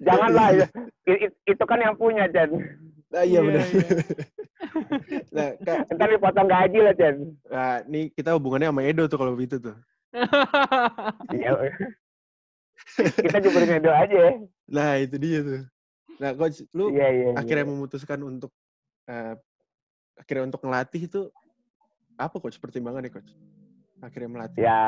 janganlah 0.00 0.48
ya 0.56 0.66
itu 1.44 1.64
kan 1.68 1.78
yang 1.78 1.92
punya 1.92 2.24
Jen 2.32 2.50
Nah, 3.08 3.24
iya 3.24 3.40
Iya, 3.40 3.40
benar. 3.40 3.64
iya. 3.72 3.88
nah, 5.32 5.48
Kak, 5.64 5.78
ntar 5.96 6.08
dipotong 6.12 6.48
gaji 6.48 6.78
lah 6.84 6.94
Jen 6.96 7.16
nah, 7.48 7.76
nih 7.84 8.12
kita 8.12 8.36
hubungannya 8.36 8.68
sama 8.68 8.84
Edo 8.84 9.04
tuh 9.08 9.16
kalau 9.20 9.32
begitu 9.36 9.60
tuh. 9.60 9.76
Iya. 11.32 11.52
kita 12.96 13.36
juburin 13.44 13.76
Edo 13.76 13.92
aja 13.92 14.16
ya. 14.16 14.32
Nah, 14.72 14.96
itu 15.00 15.16
dia 15.20 15.38
tuh. 15.44 15.60
Nah, 16.18 16.34
coach, 16.34 16.66
lu 16.74 16.90
iya 16.90 17.08
iya 17.14 17.28
iya. 17.30 17.38
akhirnya 17.38 17.66
memutuskan 17.66 18.18
untuk 18.26 18.50
eh, 19.06 19.34
akhirnya 20.18 20.50
untuk 20.50 20.62
ngelatih 20.66 21.02
itu 21.06 21.20
apa 22.18 22.36
coach 22.42 22.58
pertimbangannya 22.58 23.14
coach? 23.14 23.30
Akhirnya 24.02 24.30
melatih. 24.30 24.62
ya 24.62 24.82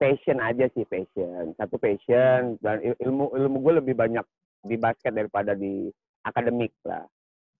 passion 0.00 0.38
aja 0.42 0.66
sih 0.72 0.84
passion 0.88 1.54
satu 1.56 1.76
passion 1.78 2.60
dan 2.60 2.80
il- 2.82 2.98
ilmu 3.00 3.32
ilmu 3.32 3.56
gue 3.60 3.72
lebih 3.80 3.94
banyak 3.96 4.26
di 4.64 4.76
basket 4.76 5.14
daripada 5.14 5.52
di 5.56 5.88
akademik 6.24 6.72
lah 6.84 7.06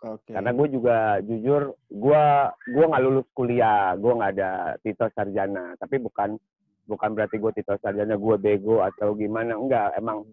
Oke. 0.05 0.33
karena 0.35 0.51
gue 0.53 0.69
juga 0.69 0.97
jujur 1.25 1.73
gue 1.89 2.25
gue 2.69 2.85
nggak 2.85 3.05
lulus 3.05 3.29
kuliah 3.33 3.97
gue 3.97 4.13
nggak 4.13 4.33
ada 4.37 4.77
titel 4.85 5.09
sarjana 5.15 5.73
tapi 5.81 5.97
bukan 6.03 6.37
bukan 6.85 7.11
berarti 7.17 7.41
gue 7.41 7.53
titel 7.57 7.81
sarjana 7.81 8.19
gue 8.19 8.37
bego 8.37 8.85
atau 8.85 9.17
gimana 9.17 9.57
enggak 9.57 9.97
emang 9.97 10.29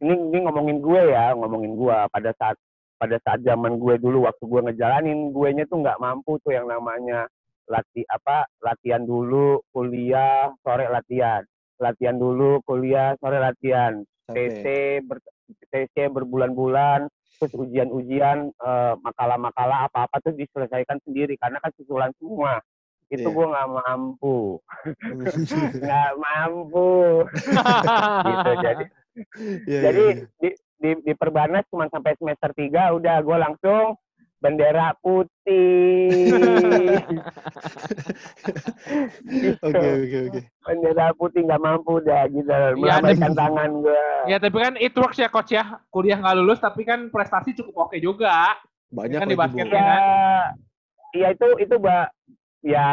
ini 0.00 0.14
ini 0.16 0.38
ngomongin 0.44 0.78
gue 0.80 1.00
ya 1.12 1.32
ngomongin 1.36 1.72
gue. 1.76 1.96
Pada 2.12 2.30
saat 2.36 2.56
pada 3.00 3.16
saat 3.24 3.40
zaman 3.44 3.80
gue 3.80 3.96
dulu 3.96 4.28
waktu 4.28 4.44
gue 4.44 4.60
ngejalanin 4.68 5.32
gue 5.32 5.48
nya 5.56 5.64
tuh 5.64 5.80
nggak 5.80 6.00
mampu 6.00 6.36
tuh 6.44 6.52
yang 6.52 6.68
namanya 6.68 7.24
latih 7.70 8.04
apa 8.10 8.44
latihan 8.60 9.04
dulu 9.04 9.60
kuliah 9.72 10.52
sore 10.64 10.88
latihan. 10.88 11.44
Latihan 11.80 12.16
dulu 12.16 12.60
kuliah 12.64 13.16
sore 13.20 13.40
latihan. 13.40 14.04
TC 14.30 14.62
Sampai. 14.62 15.06
ber, 15.06 15.18
TC 15.74 15.94
berbulan-bulan 16.12 17.08
terus 17.40 17.56
ujian-ujian 17.56 18.52
eh, 18.52 18.94
makalah-makalah 19.00 19.88
apa-apa 19.88 20.20
tuh 20.20 20.36
diselesaikan 20.36 21.00
sendiri 21.02 21.40
karena 21.40 21.56
kan 21.60 21.72
susulan 21.76 22.12
semua. 22.20 22.60
Itu 23.10 23.26
Iya. 23.26 23.34
gue 23.34 23.46
nggak 23.50 23.68
mampu. 23.74 24.38
Nggak 25.82 26.10
mampu. 26.14 26.90
Gitu 28.30 28.50
jadi 28.62 28.84
Iya, 29.38 29.80
jadi 29.86 30.04
iya, 30.10 30.26
di, 30.40 30.48
di, 30.76 30.90
di 31.06 31.12
perbanas 31.14 31.62
cuma 31.70 31.86
sampai 31.86 32.18
semester 32.18 32.50
3 32.50 32.96
udah 32.98 33.16
gue 33.22 33.36
langsung 33.38 33.94
bendera 34.40 34.96
putih. 34.98 36.08
Gitu. 39.30 39.60
Oke 39.62 39.78
oke 39.78 40.18
oke. 40.28 40.40
Bendera 40.64 41.06
putih 41.14 41.40
nggak 41.44 41.62
mampu 41.62 42.00
dah 42.02 42.24
gitu. 42.26 42.48
Iya, 42.50 42.74
Melambaikan 42.76 43.32
ada- 43.32 43.38
tangan 43.38 43.70
gua. 43.84 44.04
Ya 44.26 44.36
tapi 44.40 44.56
kan 44.58 44.74
it 44.76 44.94
works 44.96 45.20
ya 45.20 45.28
coach 45.28 45.52
ya. 45.52 45.64
Kuliah 45.92 46.18
nggak 46.18 46.36
lulus 46.40 46.60
tapi 46.60 46.82
kan 46.82 47.08
prestasi 47.12 47.52
cukup 47.54 47.88
oke 47.88 47.96
juga. 48.00 48.56
Banyak 48.90 49.20
Kan 49.22 49.28
di 49.30 49.36
basket 49.38 49.66
Bu. 49.70 49.76
ya. 49.76 49.84
Ya, 49.84 50.02
ya 51.14 51.28
itu 51.36 51.46
itu 51.60 51.74
ba, 51.78 52.10
ya 52.64 52.86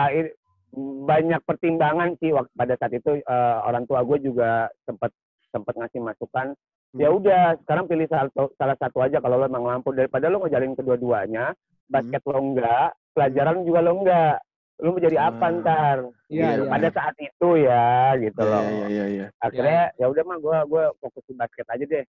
banyak 1.08 1.42
pertimbangan 1.42 2.14
sih 2.22 2.30
waktu 2.36 2.54
pada 2.54 2.74
saat 2.78 2.94
itu 2.94 3.18
eh, 3.18 3.58
orang 3.66 3.88
tua 3.90 4.04
gue 4.06 4.18
juga 4.22 4.70
sempat 4.86 5.10
sempat 5.58 5.76
ngasih 5.76 6.00
masukan. 6.00 6.48
Ya 6.96 7.10
Hmm. 7.10 7.18
udah, 7.20 7.44
sekarang 7.66 7.86
pilih 7.86 8.08
salah, 8.08 8.30
satu- 8.32 8.56
salah 8.56 8.78
satu 8.80 8.98
aja 9.02 9.18
kalau 9.20 9.36
lo 9.36 9.46
emang 9.46 9.66
mampu 9.66 9.92
daripada 9.92 10.30
lo 10.30 10.40
ngejalin 10.40 10.74
kedua-duanya. 10.74 11.52
Basket 11.88 12.22
lo 12.24 12.40
enggak, 12.40 12.90
pelajaran 13.12 13.64
juga 13.64 13.80
lo 13.82 13.92
enggak. 13.98 14.38
Lo 14.78 14.94
mau 14.94 15.02
jadi 15.02 15.18
apa 15.18 15.48
Hmm. 15.50 15.58
ntar? 15.60 15.98
Iya, 16.30 16.48
Gitu. 16.54 16.64
iya. 16.64 16.70
Pada 16.70 16.88
saat 16.94 17.16
itu 17.18 17.50
ya, 17.58 17.88
gitu 18.22 18.42
Iya 18.44 18.52
loh. 18.52 18.62
iya 18.62 18.88
iya 18.88 19.06
iya. 19.10 19.26
Akhirnya 19.42 19.82
ya 19.96 20.06
udah 20.06 20.24
mah 20.24 20.38
gue 20.38 20.58
gue 20.70 20.84
fokus 21.02 21.24
di 21.26 21.34
basket 21.34 21.66
aja 21.66 21.82
deh. 21.82 22.06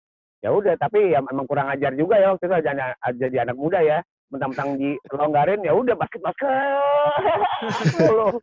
Ya 0.42 0.50
udah, 0.50 0.74
tapi 0.74 1.10
ya 1.10 1.18
emang 1.22 1.46
kurang 1.46 1.70
ajar 1.70 1.90
juga 1.94 2.18
ya 2.18 2.30
waktu 2.30 2.46
itu 2.46 2.56
jadi, 2.62 2.94
jadi 3.18 3.36
anak 3.42 3.56
muda 3.58 3.78
ya. 3.82 3.98
Mentang-mentang 4.32 4.80
di 4.80 4.96
longgarin 5.12 5.60
ya 5.60 5.76
udah 5.76 5.92
basket 5.92 6.24
basket. 6.24 6.48
Mulu. 7.92 8.40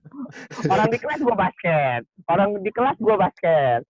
orang 0.69 0.87
di 0.93 0.97
kelas 1.01 1.19
gue 1.19 1.35
basket, 1.35 2.01
orang 2.29 2.49
di 2.61 2.69
kelas 2.69 2.97
gue 3.01 3.15
basket. 3.17 3.81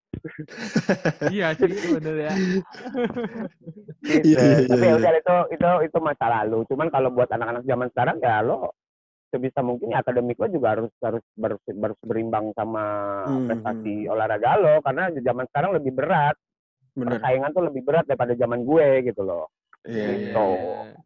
iya 1.28 1.52
sih 1.60 1.68
bener 1.68 2.16
ya. 2.18 2.34
Gitu. 4.08 4.32
Iya, 4.32 4.64
iya, 4.64 4.68
Tapi 4.72 4.86
iya. 4.88 4.92
ya 4.92 4.98
udah 4.98 5.12
itu 5.12 5.36
itu 5.60 5.70
itu 5.92 5.98
masa 6.00 6.26
lalu. 6.32 6.64
Cuman 6.72 6.88
kalau 6.88 7.12
buat 7.12 7.28
anak-anak 7.30 7.68
zaman 7.68 7.88
sekarang 7.92 8.18
ya 8.24 8.40
lo 8.42 8.72
sebisa 9.30 9.62
mungkin 9.62 9.94
ya 9.94 10.02
akademik 10.02 10.42
lo 10.42 10.50
juga 10.50 10.74
harus 10.74 10.90
harus 11.06 11.22
ber- 11.38 11.62
harus 11.62 12.00
berimbang 12.02 12.50
sama 12.58 12.84
Hmm, 13.30 13.46
prestasi 13.46 14.10
olahraga 14.10 14.58
lo 14.58 14.82
karena 14.82 15.12
di 15.14 15.22
zaman 15.22 15.46
sekarang 15.52 15.76
lebih 15.76 15.94
berat. 15.94 16.36
Benar. 16.96 17.20
Persaingan 17.22 17.52
tuh 17.54 17.64
lebih 17.70 17.82
berat 17.86 18.08
daripada 18.08 18.34
zaman 18.34 18.64
gue 18.66 18.88
gitu 19.06 19.22
loh. 19.22 19.52
Iya 19.86 20.04
iya. 20.04 20.16
Gitu. 20.32 20.48
iya. 20.48 21.00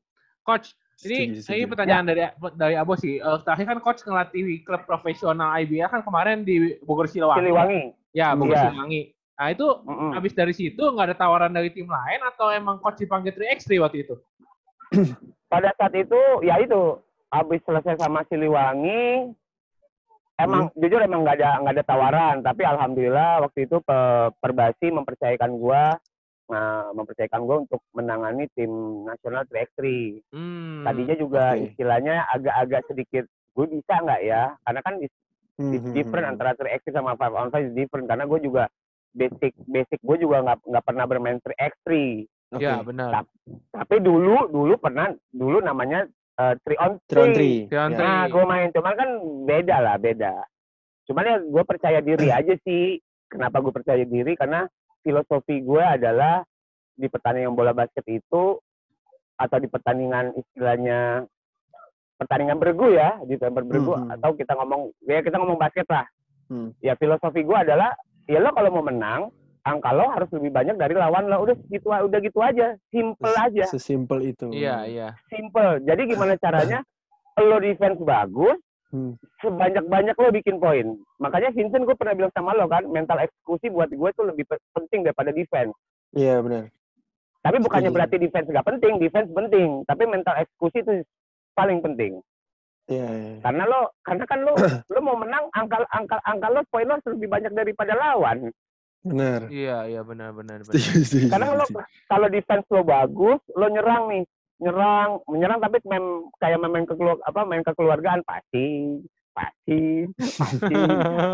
Coach, 0.43 0.75
ini 1.01 1.41
Setuju, 1.41 1.57
ini 1.57 1.65
pertanyaan 1.65 2.05
dari 2.05 2.21
dari 2.53 2.75
Abo 2.77 2.93
sih. 2.93 3.17
Eh, 3.17 3.39
terakhir 3.41 3.65
kan 3.73 3.79
coach 3.81 4.05
ngelatih 4.05 4.61
klub 4.61 4.85
profesional 4.85 5.57
IBL 5.59 5.89
kan 5.89 6.01
kemarin 6.05 6.45
di 6.45 6.77
Bogor 6.85 7.09
Siliwangi. 7.09 7.41
Siliwangi. 7.41 7.81
Ya, 8.13 8.37
Bogor. 8.37 8.55
Siliwangi. 8.55 9.11
Nah, 9.33 9.47
itu 9.49 9.65
Mm-mm. 9.65 10.11
habis 10.13 10.33
dari 10.37 10.53
situ 10.53 10.79
nggak 10.79 11.09
ada 11.09 11.17
tawaran 11.17 11.51
dari 11.51 11.73
tim 11.73 11.89
lain 11.89 12.21
atau 12.29 12.53
emang 12.53 12.77
coach 12.77 13.01
dipanggil 13.01 13.33
3x3 13.33 13.81
waktu 13.81 14.05
itu? 14.05 14.15
Pada 15.51 15.73
saat 15.73 15.93
itu 15.97 16.21
ya 16.45 16.61
itu 16.61 17.01
habis 17.33 17.59
selesai 17.65 17.97
sama 17.97 18.21
Siliwangi 18.29 19.33
emang 20.37 20.69
jujur 20.77 21.01
emang 21.01 21.25
nggak 21.25 21.37
ada 21.41 21.51
nggak 21.61 21.73
ada 21.77 21.85
tawaran 21.85 22.35
tapi 22.41 22.61
alhamdulillah 22.65 23.41
waktu 23.41 23.65
itu 23.69 23.81
pe- 23.81 24.33
Perbasi 24.37 24.89
mempercayakan 24.93 25.51
gua 25.57 25.97
nah, 26.45 26.91
mempercayakan 26.91 27.41
gua 27.41 27.57
untuk 27.61 27.81
menangani 27.91 28.47
tim 28.51 28.71
nasional 29.03 29.43
3x3 29.45 29.79
Hmm. 30.29 30.83
tadinya 30.83 31.15
juga 31.15 31.43
oke. 31.51 31.63
istilahnya 31.67 32.27
agak-agak 32.29 32.81
sedikit 32.85 33.23
gue 33.53 33.65
bisa 33.69 33.93
nggak 33.95 34.21
ya 34.23 34.43
karena 34.61 34.81
kan 34.81 34.95
is, 34.99 35.13
Hmm, 35.53 35.69
is 35.69 35.79
hmm, 35.79 35.93
different 35.93 36.25
hmm. 36.25 36.33
antara 36.33 36.51
3x3 36.53 36.89
sama 36.91 37.13
5 37.13 37.29
on 37.31 37.47
5 37.47 37.61
is 37.63 37.73
different 37.73 38.05
karena 38.05 38.25
gue 38.25 38.39
juga 38.41 38.63
basic 39.11 39.53
basic 39.63 40.01
gue 40.01 40.17
juga 40.19 40.41
nggak 40.41 40.59
nggak 40.65 40.83
pernah 40.83 41.05
bermain 41.05 41.37
3x3 41.39 41.89
Oke. 42.51 42.61
Ya, 42.61 42.81
benar. 42.81 43.25
tapi 43.69 43.95
dulu 43.97 44.45
dulu 44.47 44.77
pernah 44.77 45.09
dulu 45.29 45.57
namanya 45.59 46.05
uh, 46.37 46.53
3 46.59 46.77
on 46.79 46.91
Three 47.05 47.17
on 47.17 47.29
3 47.29 47.33
three. 47.33 47.57
Three 47.65 47.77
on 47.79 47.91
Ya. 47.91 47.97
three. 47.97 48.09
Nah, 48.09 48.23
gue 48.27 48.43
main 48.43 48.69
cuman 48.69 48.93
kan 48.93 49.09
beda 49.43 49.75
lah, 49.79 49.95
beda. 49.97 50.33
Cuman 51.03 51.23
ya 51.23 51.35
gue 51.39 51.63
percaya 51.63 51.99
diri 51.99 52.27
aja 52.39 52.53
sih. 52.59 52.97
Kenapa 53.25 53.57
gue 53.57 53.69
percaya 53.71 54.01
diri? 54.01 54.33
Karena 54.33 54.65
filosofi 55.03 55.61
gue 55.61 55.83
adalah 55.83 56.41
di 56.95 57.05
pertandingan 57.11 57.53
bola 57.53 57.75
basket 57.75 58.05
itu 58.07 58.57
atau 59.37 59.57
di 59.59 59.67
pertandingan 59.67 60.31
istilahnya 60.33 61.27
pertandingan 62.15 62.57
bergu 62.61 62.95
ya, 62.95 63.19
di 63.27 63.35
tempat 63.35 63.67
bergu 63.67 63.93
Hmm, 63.93 64.07
hmm. 64.07 64.15
atau 64.15 64.31
kita 64.37 64.55
ngomong 64.55 64.81
ya 65.03 65.19
kita 65.19 65.35
ngomong 65.41 65.59
basket 65.59 65.87
lah. 65.91 66.07
Hmm. 66.47 66.71
Ya 66.79 66.95
filosofi 66.95 67.43
gue 67.43 67.57
adalah 67.57 67.91
ya 68.29 68.39
lo 68.39 68.55
kalau 68.55 68.71
mau 68.71 68.85
menang 68.85 69.27
angka 69.63 69.91
lo 69.95 70.07
harus 70.11 70.29
lebih 70.35 70.51
banyak 70.51 70.75
dari 70.75 70.95
lawan 70.95 71.27
lo 71.27 71.43
udah 71.43 71.55
gitu 71.71 71.87
udah 71.91 72.19
gitu 72.19 72.39
aja 72.43 72.75
simple 72.91 73.35
aja 73.35 73.63
Sesimpel 73.67 74.19
itu. 74.35 74.47
Iya, 74.51 74.87
iya. 74.87 75.07
simple 75.31 75.83
jadi 75.83 76.03
gimana 76.07 76.35
caranya 76.39 76.83
lo 77.49 77.57
defense 77.59 77.99
bagus 78.03 78.59
Hmm. 78.93 79.17
sebanyak-banyak 79.41 80.13
lo 80.13 80.29
bikin 80.29 80.61
poin. 80.61 80.93
Makanya 81.17 81.49
Vincent 81.49 81.81
gue 81.89 81.97
pernah 81.97 82.13
bilang 82.13 82.29
sama 82.29 82.53
lo 82.53 82.69
kan, 82.69 82.85
mental 82.85 83.25
eksekusi 83.25 83.73
buat 83.73 83.89
gue 83.89 84.09
tuh 84.13 84.29
lebih 84.29 84.45
pe- 84.45 84.61
penting 84.69 85.01
daripada 85.01 85.33
defense. 85.33 85.73
Iya 86.13 86.45
benar. 86.45 86.69
Tapi 87.41 87.57
bukannya 87.57 87.89
Setuju. 87.89 87.97
berarti 87.97 88.15
defense 88.21 88.47
gak 88.53 88.67
penting, 88.69 88.93
defense 89.01 89.29
penting. 89.33 89.81
Tapi 89.89 90.03
mental 90.05 90.37
eksekusi 90.45 90.85
itu 90.85 90.93
paling 91.57 91.81
penting. 91.81 92.21
Iya 92.85 93.07
iya. 93.09 93.33
Karena 93.41 93.63
lo, 93.65 93.81
karena 94.05 94.23
kan 94.29 94.39
lo, 94.45 94.53
lo 94.93 94.99
mau 95.01 95.17
menang, 95.17 95.49
angka 95.57 95.89
angka 95.89 96.21
angka 96.21 96.47
lo 96.53 96.61
poin 96.69 96.85
lo 96.85 97.01
lebih 97.01 97.27
banyak 97.33 97.51
daripada 97.51 97.97
lawan. 97.97 98.53
Benar. 99.03 99.49
Iya, 99.49 99.89
iya 99.89 100.01
benar 100.05 100.37
benar 100.37 100.61
benar. 100.63 100.77
Setuju 100.77 101.01
setuju. 101.01 101.27
Karena 101.33 101.57
lo 101.57 101.65
kalau 102.05 102.27
defense 102.29 102.69
lo 102.69 102.85
bagus, 102.85 103.41
lo 103.57 103.67
nyerang 103.67 104.05
nih, 104.13 104.23
nyerang, 104.63 105.19
menyerang 105.27 105.59
tapi 105.59 105.77
mem, 105.83 106.31
kayak 106.39 106.63
main 106.63 106.87
ke 106.87 106.95
apa 106.97 107.41
main 107.43 107.61
kekeluargaan 107.61 108.23
pasti, 108.23 108.97
pasti, 109.35 110.07
pasti, 110.39 110.75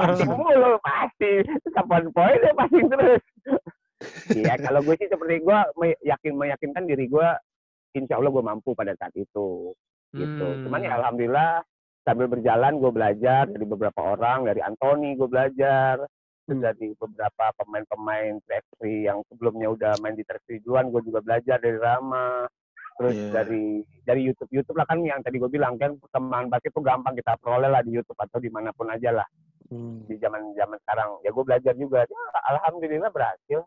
pasti 0.01 0.23
mulu 0.33 0.81
pasti. 0.81 1.31
Kapan 1.69 2.09
poin 2.09 2.41
ya 2.41 2.51
pasti 2.57 2.79
terus. 2.89 3.21
Iya, 4.33 4.53
kalau 4.65 4.81
gue 4.81 4.95
sih 4.97 5.07
seperti 5.07 5.45
gue 5.45 5.59
me- 5.77 6.01
yakin 6.01 6.33
meyakinkan 6.33 6.89
diri 6.89 7.05
gue, 7.05 7.29
insya 7.93 8.17
Allah 8.17 8.33
gue 8.33 8.43
mampu 8.43 8.73
pada 8.73 8.97
saat 8.97 9.13
itu, 9.13 9.71
gitu. 10.15 10.45
Hmm. 10.49 10.61
Cuman 10.65 10.81
ya 10.81 10.97
alhamdulillah 10.97 11.61
sambil 12.07 12.25
berjalan 12.25 12.81
gue 12.81 12.91
belajar 12.91 13.45
dari 13.45 13.65
beberapa 13.67 14.01
orang, 14.17 14.49
dari 14.49 14.59
Anthony 14.65 15.13
gue 15.13 15.29
belajar, 15.29 16.01
Hmm. 16.49 16.65
dari 16.65 16.97
beberapa 16.97 17.53
pemain-pemain 17.61 18.41
3x3 18.41 18.81
yang 19.05 19.21
sebelumnya 19.29 19.69
udah 19.69 19.93
main 20.01 20.17
di 20.17 20.25
3x3 20.25 20.65
duluan, 20.65 20.89
gue 20.89 21.05
juga 21.05 21.21
belajar 21.21 21.61
dari 21.61 21.77
Rama, 21.77 22.49
terus 22.99 23.15
Iya. 23.15 23.31
dari 23.31 23.63
dari 24.03 24.21
YouTube 24.21 24.51
YouTube 24.51 24.75
lah 24.75 24.83
kan 24.83 24.99
yang 24.99 25.23
tadi 25.23 25.39
gue 25.39 25.47
bilang 25.47 25.73
kan 25.73 25.95
perkembangan 25.95 26.51
basket 26.51 26.69
itu 26.69 26.81
gampang 26.81 27.15
kita 27.15 27.39
peroleh 27.39 27.65
lah 27.65 27.79
di 27.79 27.95
YouTube 27.95 28.19
atau 28.19 28.37
di 28.37 28.51
mana 28.51 28.69
pun 28.69 28.91
aja 28.91 29.15
lah 29.15 29.27
Hmm. 29.69 30.01
di 30.03 30.17
zaman 30.17 30.51
zaman 30.51 30.75
sekarang 30.81 31.21
ya 31.21 31.29
gue 31.29 31.43
belajar 31.45 31.73
juga 31.73 32.01
ya, 32.01 32.19
alhamdulillah 32.49 33.07
berhasil 33.07 33.63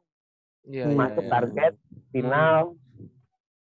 Hmm. 0.62 0.68
iya, 0.68 0.84
masuk 0.90 1.24
iya. 1.24 1.30
target 1.30 1.72
final 2.10 2.74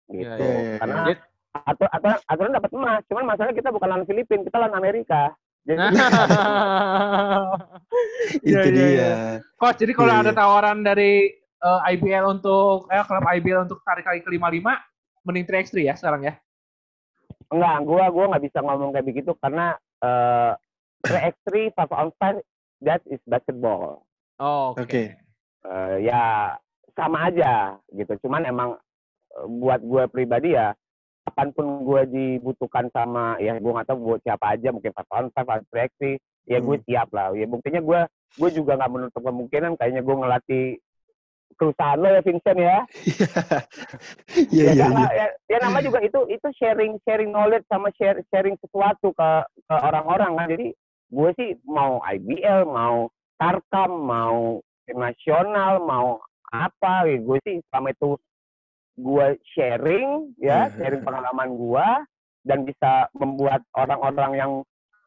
gitu 0.07 0.25
Iya, 0.27 0.35
iya, 0.35 0.59
iya. 0.59 0.77
karena 0.81 0.97
Jadi- 1.07 1.23
atau 1.55 1.87
atau 1.87 2.09
aturan 2.27 2.53
dapat 2.53 2.71
emas 2.73 3.03
cuman 3.07 3.25
masalahnya 3.25 3.55
kita 3.55 3.71
bukan 3.71 3.89
lawan 3.89 4.05
Filipina 4.05 4.43
kita 4.43 4.57
lawan 4.59 4.75
Amerika 4.75 5.23
jadi 5.63 5.79
Iya, 8.43 8.61
Itu 8.61 8.71
dia. 8.71 8.87
iya. 8.89 9.13
Coach, 9.55 9.79
jadi 9.79 9.93
kalau 9.93 10.13
Iya, 10.13 10.21
ada 10.21 10.33
tawaran 10.35 10.79
dari 10.81 11.31
eh, 11.39 11.81
IBL 11.93 12.25
untuk 12.31 12.89
eh 12.89 13.01
klub 13.01 13.25
IBL 13.25 13.65
untuk 13.65 13.81
tarik 13.81 14.03
kali 14.03 14.21
ke 14.21 14.29
55 14.29 14.61
mending 15.25 15.45
3x3 15.45 15.75
ya 15.83 15.95
sekarang 15.97 16.23
ya. 16.25 16.35
enggak 17.49 17.77
gua 17.85 18.05
gua 18.09 18.25
nggak 18.31 18.45
bisa 18.45 18.59
ngomong 18.61 18.91
kayak 18.91 19.07
begitu 19.07 19.31
karena 19.37 19.77
eh 20.01 20.53
3x3 21.03 21.49
five 21.73 21.93
on 21.93 22.09
five 22.17 22.39
that 22.81 23.01
is 23.07 23.21
basketball 23.25 24.05
Oh, 24.35 24.75
oke. 24.75 24.83
Oke. 24.83 25.15
Eh, 25.65 25.97
ya 26.03 26.53
sama 26.93 27.31
aja 27.31 27.79
gitu 27.91 28.19
cuman 28.23 28.43
emang 28.45 28.71
eh, 29.31 29.47
buat 29.47 29.79
gue 29.79 30.05
pribadi 30.11 30.53
ya 30.53 30.75
kapan 31.25 31.49
pun 31.55 31.67
gue 31.83 32.03
dibutuhkan 32.07 32.91
sama 32.91 33.39
ya 33.39 33.57
gue 33.57 33.73
nggak 33.73 33.87
tahu 33.87 33.99
buat 34.05 34.21
siapa 34.21 34.59
aja 34.59 34.75
mungkin 34.75 34.91
on 34.93 35.31
five 35.31 35.49
atau 35.49 35.65
3x3 35.71 36.19
ya 36.45 36.59
gue 36.59 36.77
Hmm. 36.77 36.85
siap 36.85 37.09
lah 37.11 37.33
ya 37.33 37.47
buktinya 37.47 37.81
gue 37.81 38.01
gue 38.35 38.51
juga 38.53 38.75
nggak 38.75 38.93
menutup 38.93 39.23
kemungkinan 39.23 39.79
kayaknya 39.79 40.03
gue 40.03 40.17
ngelatih 40.19 40.67
perusahaan 41.55 41.99
lo 42.01 42.09
ya 42.11 42.23
Vincent 42.27 42.59
ya 42.59 42.79
Iya 44.51 44.65
ya, 44.65 44.73
iya 44.75 44.85
karena 44.85 45.03
iya. 45.07 45.13
ya, 45.15 45.27
ya 45.55 45.59
nama 45.63 45.79
juga 45.85 46.03
itu 46.03 46.21
itu 46.27 46.49
sharing 46.59 46.99
sharing 47.07 47.31
knowledge 47.31 47.67
sama 47.71 47.95
share, 47.95 48.19
sharing 48.35 48.59
sesuatu 48.59 49.15
ke 49.15 49.31
ke 49.71 49.75
orang-orang 49.75 50.35
kan 50.35 50.49
jadi 50.51 50.69
gue 51.15 51.31
sih 51.39 51.51
mau 51.69 52.03
IBL 52.03 52.67
mau 52.67 53.07
Tarkam 53.39 53.91
mau 54.03 54.59
nasional 54.91 55.83
mau 55.83 56.19
apa 56.51 57.07
ya 57.07 57.19
gue 57.23 57.39
sih 57.47 57.57
selama 57.71 57.95
itu 57.95 58.11
gue 58.95 59.27
sharing 59.55 60.35
ya 60.39 60.71
Hmm. 60.71 60.75
sharing 60.79 61.03
pengalaman 61.03 61.51
gue 61.55 61.87
dan 62.45 62.59
bisa 62.63 63.09
membuat 63.17 63.65
orang-orang 63.75 64.33
yang 64.39 64.53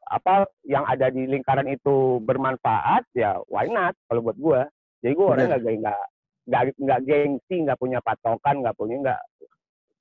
apa 0.07 0.47
yang 0.63 0.88
ada 0.88 1.11
di 1.11 1.27
lingkaran 1.27 1.67
itu 1.67 2.23
bermanfaat 2.23 3.03
ya 3.11 3.39
why 3.51 3.67
not 3.67 3.91
kalau 4.07 4.23
buat 4.23 4.39
gue 4.39 4.61
jadi 5.03 5.13
gue 5.13 5.27
orangnya 5.27 5.59
nggak 5.59 5.75
nggak 5.83 6.03
nggak 6.48 6.62
nggak 6.80 7.00
gengsi 7.04 7.56
nggak 7.62 7.76
punya 7.76 8.00
patokan 8.00 8.64
nggak 8.64 8.76
punya 8.76 8.95
nggak 9.04 9.22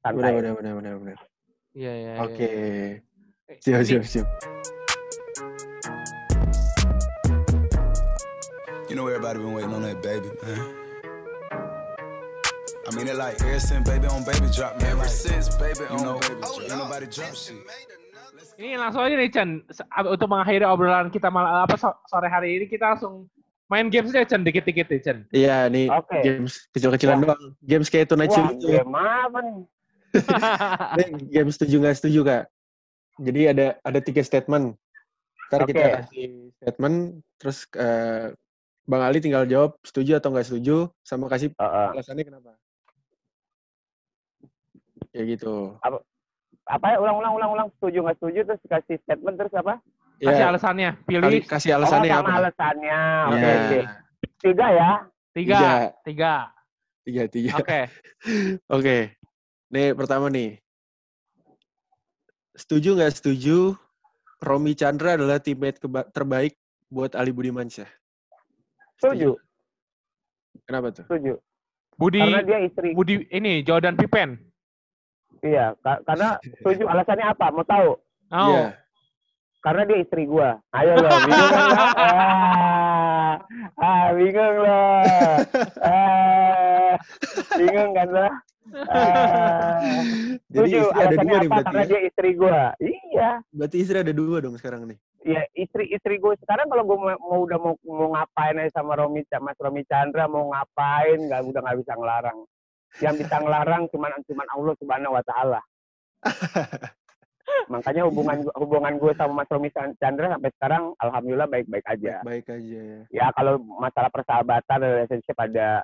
santai 0.01 0.31
benar 0.39 0.55
benar 0.55 0.73
benar 0.79 0.95
benar. 0.97 1.19
Iya, 1.75 1.93
iya, 1.93 2.13
iya. 2.15 2.23
Oke. 2.23 2.49
Eh, 3.47 3.57
Siap, 3.61 3.79
ini- 3.83 3.85
siap, 3.85 4.05
siap. 4.07 4.27
You 8.89 8.95
know 8.95 9.07
everybody 9.11 9.39
been 9.43 9.53
waiting 9.53 9.75
on 9.75 9.83
that 9.83 9.99
baby, 10.01 10.31
man. 10.43 10.61
I 12.87 12.95
mean 12.95 13.11
it 13.11 13.19
like 13.19 13.35
ever 13.43 13.59
since 13.59 13.83
baby 13.83 14.07
on 14.07 14.23
baby 14.23 14.47
drop, 14.55 14.79
man. 14.79 14.95
Ever 14.95 15.11
since 15.11 15.51
baby 15.59 15.85
on 15.91 15.99
know, 16.07 16.17
baby 16.23 16.39
drop, 16.39 16.63
ain't 16.63 16.79
nobody 16.79 17.07
drop 17.11 17.35
shit. 17.35 17.59
Ini 18.57 18.79
langsung 18.81 19.05
aja 19.05 19.19
nih 19.19 19.29
ab- 19.93 20.09
untuk 20.09 20.31
mengakhiri 20.31 20.65
obrolan 20.65 21.11
kita 21.13 21.29
malam 21.29 21.67
apa 21.67 21.77
so- 21.77 21.99
sore 22.09 22.31
hari 22.31 22.57
ini 22.57 22.65
kita 22.65 22.95
langsung 22.95 23.27
main 23.67 23.87
games 23.91 24.15
aja 24.15 24.27
Chen 24.27 24.47
dikit-dikit 24.47 24.87
nih 24.87 25.01
Chen. 25.03 25.19
Iya, 25.35 25.67
nih 25.67 25.91
Oke. 25.91 26.19
games 26.23 26.71
kecil-kecilan 26.71 27.19
doang. 27.19 27.43
Games 27.63 27.89
kayak 27.91 28.07
Tonight 28.11 28.31
Wah, 28.31 28.37
Show 28.39 28.47
itu. 28.55 28.67
game 28.71 28.95
apa 28.95 29.39
nih? 29.43 29.59
Ini 30.97 31.05
game 31.29 31.51
setuju 31.51 31.75
nggak 31.83 31.97
setuju 31.99 32.21
kak. 32.25 32.45
Jadi 33.21 33.41
ada 33.51 33.67
ada 33.83 33.99
tiga 34.01 34.23
statement. 34.23 34.77
Ntar 35.51 35.61
kita 35.67 35.83
Oke. 35.83 35.95
kasih 36.03 36.29
statement, 36.59 36.97
terus 37.39 37.67
eh, 37.79 38.35
Bang 38.87 39.03
Ali 39.03 39.19
tinggal 39.19 39.47
jawab 39.51 39.79
setuju 39.83 40.19
atau 40.19 40.31
nggak 40.31 40.47
setuju, 40.47 40.91
sama 41.03 41.27
kasih 41.27 41.51
Heeh. 41.59 41.89
alasannya 41.95 42.25
kenapa. 42.27 42.55
Kayak 45.11 45.27
gitu. 45.39 45.79
apa 46.67 46.87
ya 46.91 46.99
ulang 46.99 47.23
ulang 47.23 47.33
ulang 47.39 47.51
ulang 47.55 47.69
setuju 47.79 48.03
nggak 48.03 48.19
setuju 48.19 48.41
terus 48.43 48.63
kasih 48.67 48.97
statement 49.07 49.39
terus 49.39 49.55
apa? 49.55 49.79
Kasih 50.17 50.41
Ya, 50.41 50.49
alasannya, 50.49 50.91
kali- 50.97 51.05
pilih 51.07 51.41
kasih 51.45 51.71
alasannya 51.77 52.09
oh, 52.09 52.19
apa? 52.19 52.31
alasannya. 52.35 53.01
Oke 53.27 53.37
Iya. 53.39 53.53
oke. 53.55 53.81
Tiga 54.39 54.67
ya. 54.71 54.91
tiga, 55.31 55.59
Tiga. 56.01 56.35
tiga. 57.05 57.23
Tiga. 57.29 57.53
Oke. 57.55 57.81
Oke. 58.77 58.97
Nih 59.69 59.93
pertama 59.93 60.27
nih. 60.27 60.57
Setuju 62.53 62.97
nggak 62.97 63.13
setuju 63.13 63.77
Romi 64.39 64.73
Chandra 64.73 65.15
adalah 65.15 65.37
teammate 65.37 65.77
keba- 65.79 66.09
terbaik 66.09 66.57
buat 66.89 67.13
Ali 67.13 67.31
Budimansyah? 67.31 67.89
Setuju. 68.97 69.37
Kenapa 70.65 70.89
tuh? 70.91 71.05
Setuju. 71.05 71.37
Budi, 71.95 72.21
Karena 72.21 72.41
dia 72.43 72.59
istri. 72.63 72.89
Budi 72.93 73.25
ini 73.31 73.61
Jordan 73.61 73.95
Pippen. 73.95 74.41
Iya. 75.41 75.77
ka- 75.79 76.01
karena 76.03 76.41
setuju. 76.41 76.85
Alasannya 76.87 77.27
apa? 77.27 77.47
Mau 77.51 77.63
tahu? 77.63 78.01
Oh, 78.27 78.49
Iya. 78.51 78.65
Karena 79.67 79.83
dia 79.83 79.99
istri 79.99 80.23
gua. 80.31 80.63
Ayo 80.71 80.95
lo, 80.95 81.11
bingung 81.27 81.51
kan? 81.51 81.67
Ah, 81.99 83.35
ah, 83.83 84.07
bingung 84.15 84.57
lo. 84.63 84.83
Ah, 85.83 86.95
bingung 87.59 87.91
kan 87.91 88.09
lo? 88.09 88.29
Ah, 88.87 89.79
Jadi 90.51 90.71
setuju. 90.71 90.79
istri 90.87 91.03
ada 91.03 91.17
dua 91.19 91.37
nih 91.37 91.49
berarti 91.51 91.67
Karena 91.67 91.83
ya? 91.83 91.91
dia 91.91 92.01
istri 92.07 92.31
gua. 92.35 92.63
Iya. 92.79 93.31
Berarti 93.51 93.77
istri 93.83 93.97
ada 93.99 94.13
dua 94.15 94.37
dong 94.39 94.55
sekarang 94.55 94.87
nih. 94.87 94.99
ya 95.27 95.43
istri 95.59 95.91
istri 95.91 96.23
gue 96.23 96.39
sekarang 96.39 96.71
kalau 96.71 96.87
gue 96.87 96.95
mau, 97.03 97.19
mau 97.19 97.43
udah 97.43 97.59
mau 97.59 97.75
mau 97.83 98.15
ngapain 98.15 98.63
aja 98.63 98.79
sama 98.79 98.95
Romi 98.95 99.27
Mas 99.43 99.59
Romi 99.59 99.83
Chandra 99.91 100.31
mau 100.31 100.47
ngapain 100.55 101.19
nggak 101.19 101.43
udah 101.51 101.61
nggak 101.67 101.79
bisa 101.83 101.93
ngelarang 101.99 102.39
yang 103.03 103.15
bisa 103.19 103.35
ngelarang 103.43 103.83
cuman 103.91 104.15
cuman 104.23 104.47
Allah 104.55 104.75
subhanahu 104.79 105.19
wa 105.19 105.25
taala 105.27 105.59
makanya 107.69 108.03
hubungan 108.05 108.39
gua- 108.41 108.57
hubungan 108.57 108.95
gue 108.97 109.13
sama 109.15 109.33
Mas 109.37 109.49
Romi 109.49 109.69
Chandra 109.71 110.27
sampai 110.29 110.51
sekarang 110.53 110.83
alhamdulillah 110.97 111.47
baik 111.47 111.67
baik 111.67 111.87
aja 111.89 112.23
Baik 112.23 112.47
aja 112.49 112.79
ya. 112.79 113.01
ya 113.09 113.27
kalau 113.33 113.55
masalah 113.59 114.09
persahabatan 114.09 114.79
relationship 114.81 115.37
ada 115.37 115.83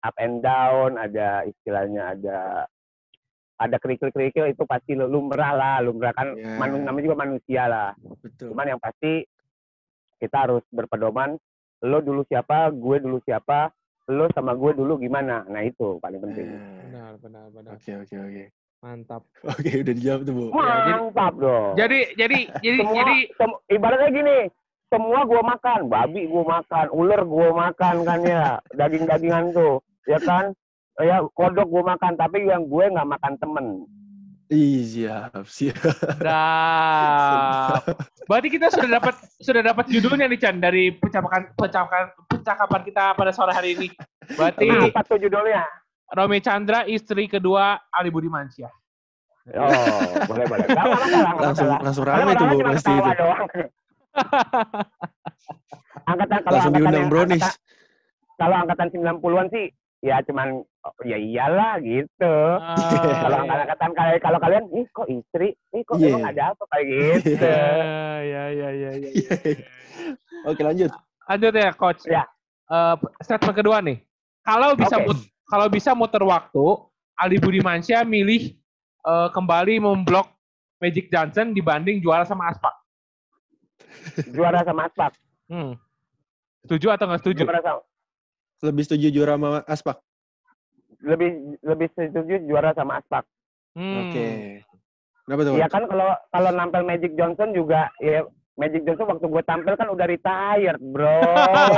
up 0.00 0.16
and 0.16 0.40
down 0.40 0.96
ada 0.96 1.44
istilahnya 1.44 2.12
ada 2.12 2.38
ada 3.56 3.76
kerikil-kerikil 3.76 4.46
itu 4.48 4.62
pasti 4.64 4.94
lumrah 4.94 5.50
lah 5.50 5.76
lumrah 5.78 6.12
kan 6.12 6.32
Ya. 6.32 6.54
manu- 6.56 6.80
namanya 6.80 7.04
juga 7.04 7.18
manusia 7.18 7.62
lah 7.64 7.90
Betul. 8.20 8.52
Cuman 8.52 8.68
yang 8.68 8.78
pasti 8.78 9.26
kita 10.16 10.36
harus 10.40 10.62
berpedoman. 10.68 11.38
Lo 11.80 11.98
dulu 11.98 12.22
siapa, 12.24 12.70
gue 12.70 12.98
dulu 12.98 13.22
siapa, 13.22 13.70
lo 14.08 14.26
sama 14.28 14.50
gue 14.52 14.74
dulu 14.74 14.94
gimana. 14.96 15.42
Nah 15.44 15.62
itu 15.62 15.94
paling 15.96 16.18
penting. 16.20 16.46
Nah, 16.48 16.74
benar, 16.80 17.12
benar, 17.18 17.46
benar. 17.52 17.70
Oke 17.72 17.92
oke 17.96 18.14
oke. 18.16 18.44
Mantap. 18.78 19.26
Oke 19.42 19.82
udah 19.82 19.94
dijawab 19.94 20.22
tuh 20.22 20.34
bu. 20.34 20.44
Mantap 20.54 21.34
dong. 21.34 21.74
Jadi, 21.74 22.14
jadi, 22.14 22.46
jadi, 22.62 22.78
semua, 22.78 22.94
jadi, 23.02 23.16
sem- 23.34 23.60
ibaratnya 23.74 24.10
gini, 24.14 24.38
semua 24.86 25.26
gue 25.26 25.42
makan, 25.42 25.90
babi 25.90 26.30
gue 26.30 26.44
makan, 26.46 26.86
ular 26.94 27.26
gue 27.26 27.48
makan 27.50 27.94
kan 28.06 28.20
ya, 28.22 28.62
daging-dagingan 28.78 29.50
tuh, 29.50 29.82
ya 30.06 30.22
kan? 30.22 30.54
Ya 30.98 31.22
kodok 31.34 31.66
gue 31.66 31.82
makan, 31.82 32.14
tapi 32.14 32.46
yang 32.46 32.70
gue 32.70 32.84
nggak 32.86 33.10
makan 33.18 33.34
temen. 33.42 33.66
Ih 34.48 34.80
siap. 34.80 35.44
Sedap. 35.44 36.24
Berarti 38.28 38.48
kita 38.48 38.72
sudah 38.72 38.96
dapat 38.96 39.14
sudah 39.44 39.60
dapat 39.60 39.84
judulnya 39.92 40.24
nih 40.24 40.40
Chan 40.40 40.56
dari 40.56 40.88
percakapan 40.96 41.52
percakapan 41.52 42.08
percakapan 42.24 42.80
kita 42.88 43.04
pada 43.12 43.28
sore 43.28 43.52
hari 43.52 43.76
ini. 43.76 43.92
Berarti 44.40 44.88
Apa 44.88 45.04
tuh 45.04 45.20
judulnya? 45.20 45.68
Romi 46.08 46.38
Chandra 46.38 46.84
istri 46.84 47.26
kedua 47.26 47.76
Ali 47.90 48.08
Budi 48.08 48.26
Mansyah. 48.26 48.72
Oh, 49.50 49.72
boleh 50.26 50.44
boleh. 50.44 50.66
Langsung 51.38 51.68
langsung 51.74 52.04
Kalau 52.04 52.20
rame 52.20 52.32
tuh 52.34 52.46
bu 52.46 52.58
pasti 52.66 52.92
itu. 52.92 53.26
angkatan 56.08 56.38
kalau 56.40 56.56
Langsung 56.56 56.72
angkatan 56.74 56.92
diundang 56.94 57.28
angkatan- 57.28 57.56
kalau 58.38 58.54
angkatan 58.56 58.88
90-an 58.88 59.46
sih 59.50 59.66
ya 59.98 60.22
cuman 60.22 60.48
oh, 60.62 60.94
ya 61.02 61.18
iyalah 61.18 61.82
gitu. 61.82 62.34
kalau 63.18 63.36
Ah, 63.36 63.58
angkatan 63.58 63.90
kalian 63.92 64.18
kalau 64.22 64.38
kalian 64.38 64.64
ih 64.70 64.86
kok 64.88 65.08
istri, 65.08 65.48
ih 65.74 65.82
kok 65.82 65.98
Iya. 65.98 66.06
emang 66.08 66.24
ada 66.24 66.42
apa 66.54 66.64
kayak 66.70 66.84
gitu. 66.86 67.44
ya, 67.44 67.66
ya, 68.22 68.68
ya, 68.70 68.90
ya, 68.94 69.10
ya. 69.10 69.10
Oke 70.46 70.62
lanjut. 70.62 70.90
Lanjut 71.26 71.52
ya, 71.52 71.68
coach. 71.74 72.02
Ya. 72.06 72.24
Eh, 72.64 72.94
statement 73.20 73.56
kedua 73.56 73.82
nih. 73.82 73.98
Kalau 74.40 74.72
bisa 74.72 74.96
Oke. 74.96 75.08
Kalau 75.48 75.66
bisa 75.72 75.96
muter 75.96 76.20
waktu, 76.22 76.64
Ali 77.16 77.40
Budi 77.40 77.64
Mansyah 77.64 78.04
milih 78.04 78.54
eh, 79.02 79.28
kembali 79.32 79.80
memblok 79.80 80.28
Magic 80.78 81.10
Johnson 81.10 81.56
dibanding 81.56 81.98
juara 81.98 82.22
sama 82.22 82.52
Aspak. 82.52 82.74
Juara 84.30 84.62
sama 84.62 84.86
Aspak. 84.86 85.16
Hmm. 85.50 85.74
Setuju 86.62 86.92
atau 86.94 87.08
nggak 87.08 87.20
setuju? 87.24 87.42
Juara 87.48 87.62
sama, 87.64 87.80
Lebih 88.62 88.82
setuju 88.84 89.06
juara 89.10 89.34
sama 89.34 89.50
Aspak. 89.66 89.98
lebih 90.98 91.54
lebih 91.62 91.88
setuju 91.94 92.42
juara 92.42 92.74
sama 92.74 92.98
Aspak. 92.98 93.22
Hmm. 93.78 94.10
Oke. 94.10 94.28
Kenapa 95.24 95.40
tuh? 95.46 95.54
Iya 95.54 95.68
kan 95.70 95.86
kalau 95.86 96.10
kalau 96.34 96.50
nampel 96.50 96.82
Magic 96.82 97.14
Johnson 97.14 97.54
juga 97.54 97.86
ya 98.02 98.26
Magic 98.58 98.82
Johnson 98.82 99.06
waktu 99.06 99.26
gue 99.30 99.42
tampil 99.46 99.74
kan 99.78 99.88
udah 99.88 100.04
retired, 100.04 100.82
bro. 100.82 101.22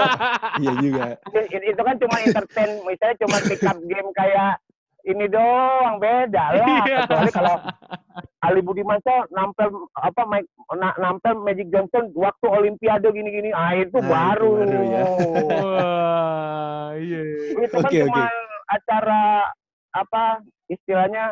Iya 0.60 0.72
juga. 0.80 1.04
itu, 1.30 1.56
itu 1.62 1.80
kan 1.80 1.96
cuma 1.96 2.16
entertain, 2.18 2.70
misalnya 2.82 3.16
cuma 3.20 3.36
pick 3.44 3.62
up 3.62 3.78
game 3.84 4.10
kayak 4.12 4.56
ini 5.02 5.24
doang, 5.28 5.96
beda 5.96 6.44
lah. 6.56 6.66
Iya. 6.84 6.96
Kecuali 7.04 7.30
kalau 7.30 7.56
Ali 8.40 8.60
Budi 8.60 8.80
Mansyah 8.80 9.28
nampel 9.30 9.68
apa 9.94 10.22
Mike, 10.24 10.48
na- 10.74 10.96
nampel 10.96 11.36
Magic 11.38 11.68
Johnson 11.68 12.12
waktu 12.12 12.46
Olimpiade 12.48 13.08
gini-gini, 13.08 13.52
ah 13.52 13.76
itu 13.76 13.96
Nah, 13.96 14.04
itu 14.04 14.08
baru. 14.08 14.50
baru 14.60 14.80
ya. 14.82 15.04
Wah, 15.80 16.88
iya. 16.96 17.20
itu 17.54 17.76
kan 17.76 17.80
Oke, 17.84 17.98
cuma 18.04 18.24
oke. 18.24 18.40
acara 18.68 19.22
apa 19.90 20.24
istilahnya 20.66 21.24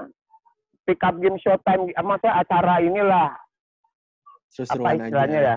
pick 0.84 1.00
up 1.00 1.16
game 1.20 1.36
showtime, 1.36 1.88
maksudnya 1.94 2.34
acara 2.36 2.80
inilah 2.80 3.28
Seru-seruan 4.48 4.96
istilahnya 5.00 5.40
aja. 5.40 5.48
ya 5.54 5.56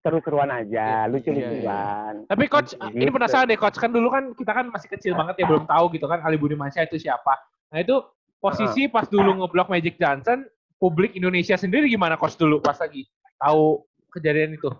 seru-seruan 0.00 0.48
aja, 0.48 1.04
Iya, 1.04 1.12
lucu-lucuan. 1.12 2.24
Tapi 2.24 2.44
coach, 2.48 2.72
Gitu. 2.72 2.96
ini 2.96 3.10
penasaran 3.12 3.52
deh 3.52 3.60
coach 3.60 3.76
kan 3.76 3.92
dulu 3.92 4.08
kan 4.08 4.32
kita 4.32 4.52
kan 4.56 4.72
masih 4.72 4.88
kecil 4.96 5.12
banget 5.12 5.44
ya 5.44 5.44
belum 5.44 5.68
tahu 5.68 5.92
gitu 5.92 6.08
kan 6.08 6.24
Ali 6.24 6.40
Budi 6.40 6.56
Mansyah 6.56 6.88
itu 6.88 6.96
siapa. 6.96 7.36
Nah 7.68 7.84
itu 7.84 8.00
posisi 8.40 8.88
pas 8.88 9.04
dulu 9.04 9.44
ngeblok 9.44 9.68
Magic 9.68 10.00
Johnson, 10.00 10.48
publik 10.80 11.12
Indonesia 11.20 11.52
sendiri 11.60 11.84
gimana 11.92 12.16
coach 12.16 12.40
dulu 12.40 12.64
pas 12.64 12.80
lagi 12.80 13.04
tahu 13.36 13.84
kejadian 14.16 14.56
itu? 14.56 14.72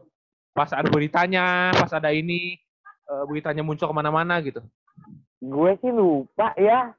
Pas 0.57 0.73
ada 0.73 0.89
beritanya, 0.89 1.69
pas 1.77 1.93
ada 1.93 2.09
ini 2.17 2.57
eh, 3.05 3.25
beritanya 3.29 3.61
muncul 3.61 3.93
ke 3.93 3.95
mana-mana 3.95 4.41
gitu. 4.41 4.65
Gue 5.45 5.77
sih 5.85 5.93
lupa 5.93 6.57
ya. 6.57 6.97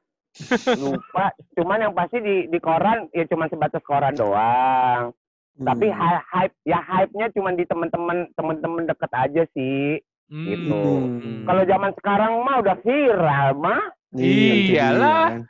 lupa. 0.78 1.34
Cuman 1.58 1.90
yang 1.90 1.92
pasti 1.92 2.22
di 2.22 2.46
di 2.48 2.58
koran 2.62 3.10
ya 3.10 3.26
cuman 3.26 3.50
sebatas 3.50 3.82
koran 3.82 4.14
doang. 4.14 5.10
Tapi 5.54 5.86
Hmm. 5.86 5.98
hy- 5.98 6.24
hype 6.26 6.56
ya 6.64 6.80
hype-nya 6.80 7.26
cuman 7.30 7.54
di 7.54 7.64
teman-teman 7.64 8.18
teman-teman 8.32 8.82
deket 8.84 9.12
aja 9.12 9.42
sih. 9.52 10.00
Hmm. 10.26 10.46
Gitu. 10.46 10.80
Hmm. 11.20 11.44
Kalau 11.44 11.62
zaman 11.62 11.92
sekarang 11.94 12.32
mah 12.40 12.56
udah 12.58 12.76
viral 12.78 13.48
mah. 13.54 13.82
dia 14.10 14.52
Iyalah. 14.92 15.24
kan. 15.30 15.40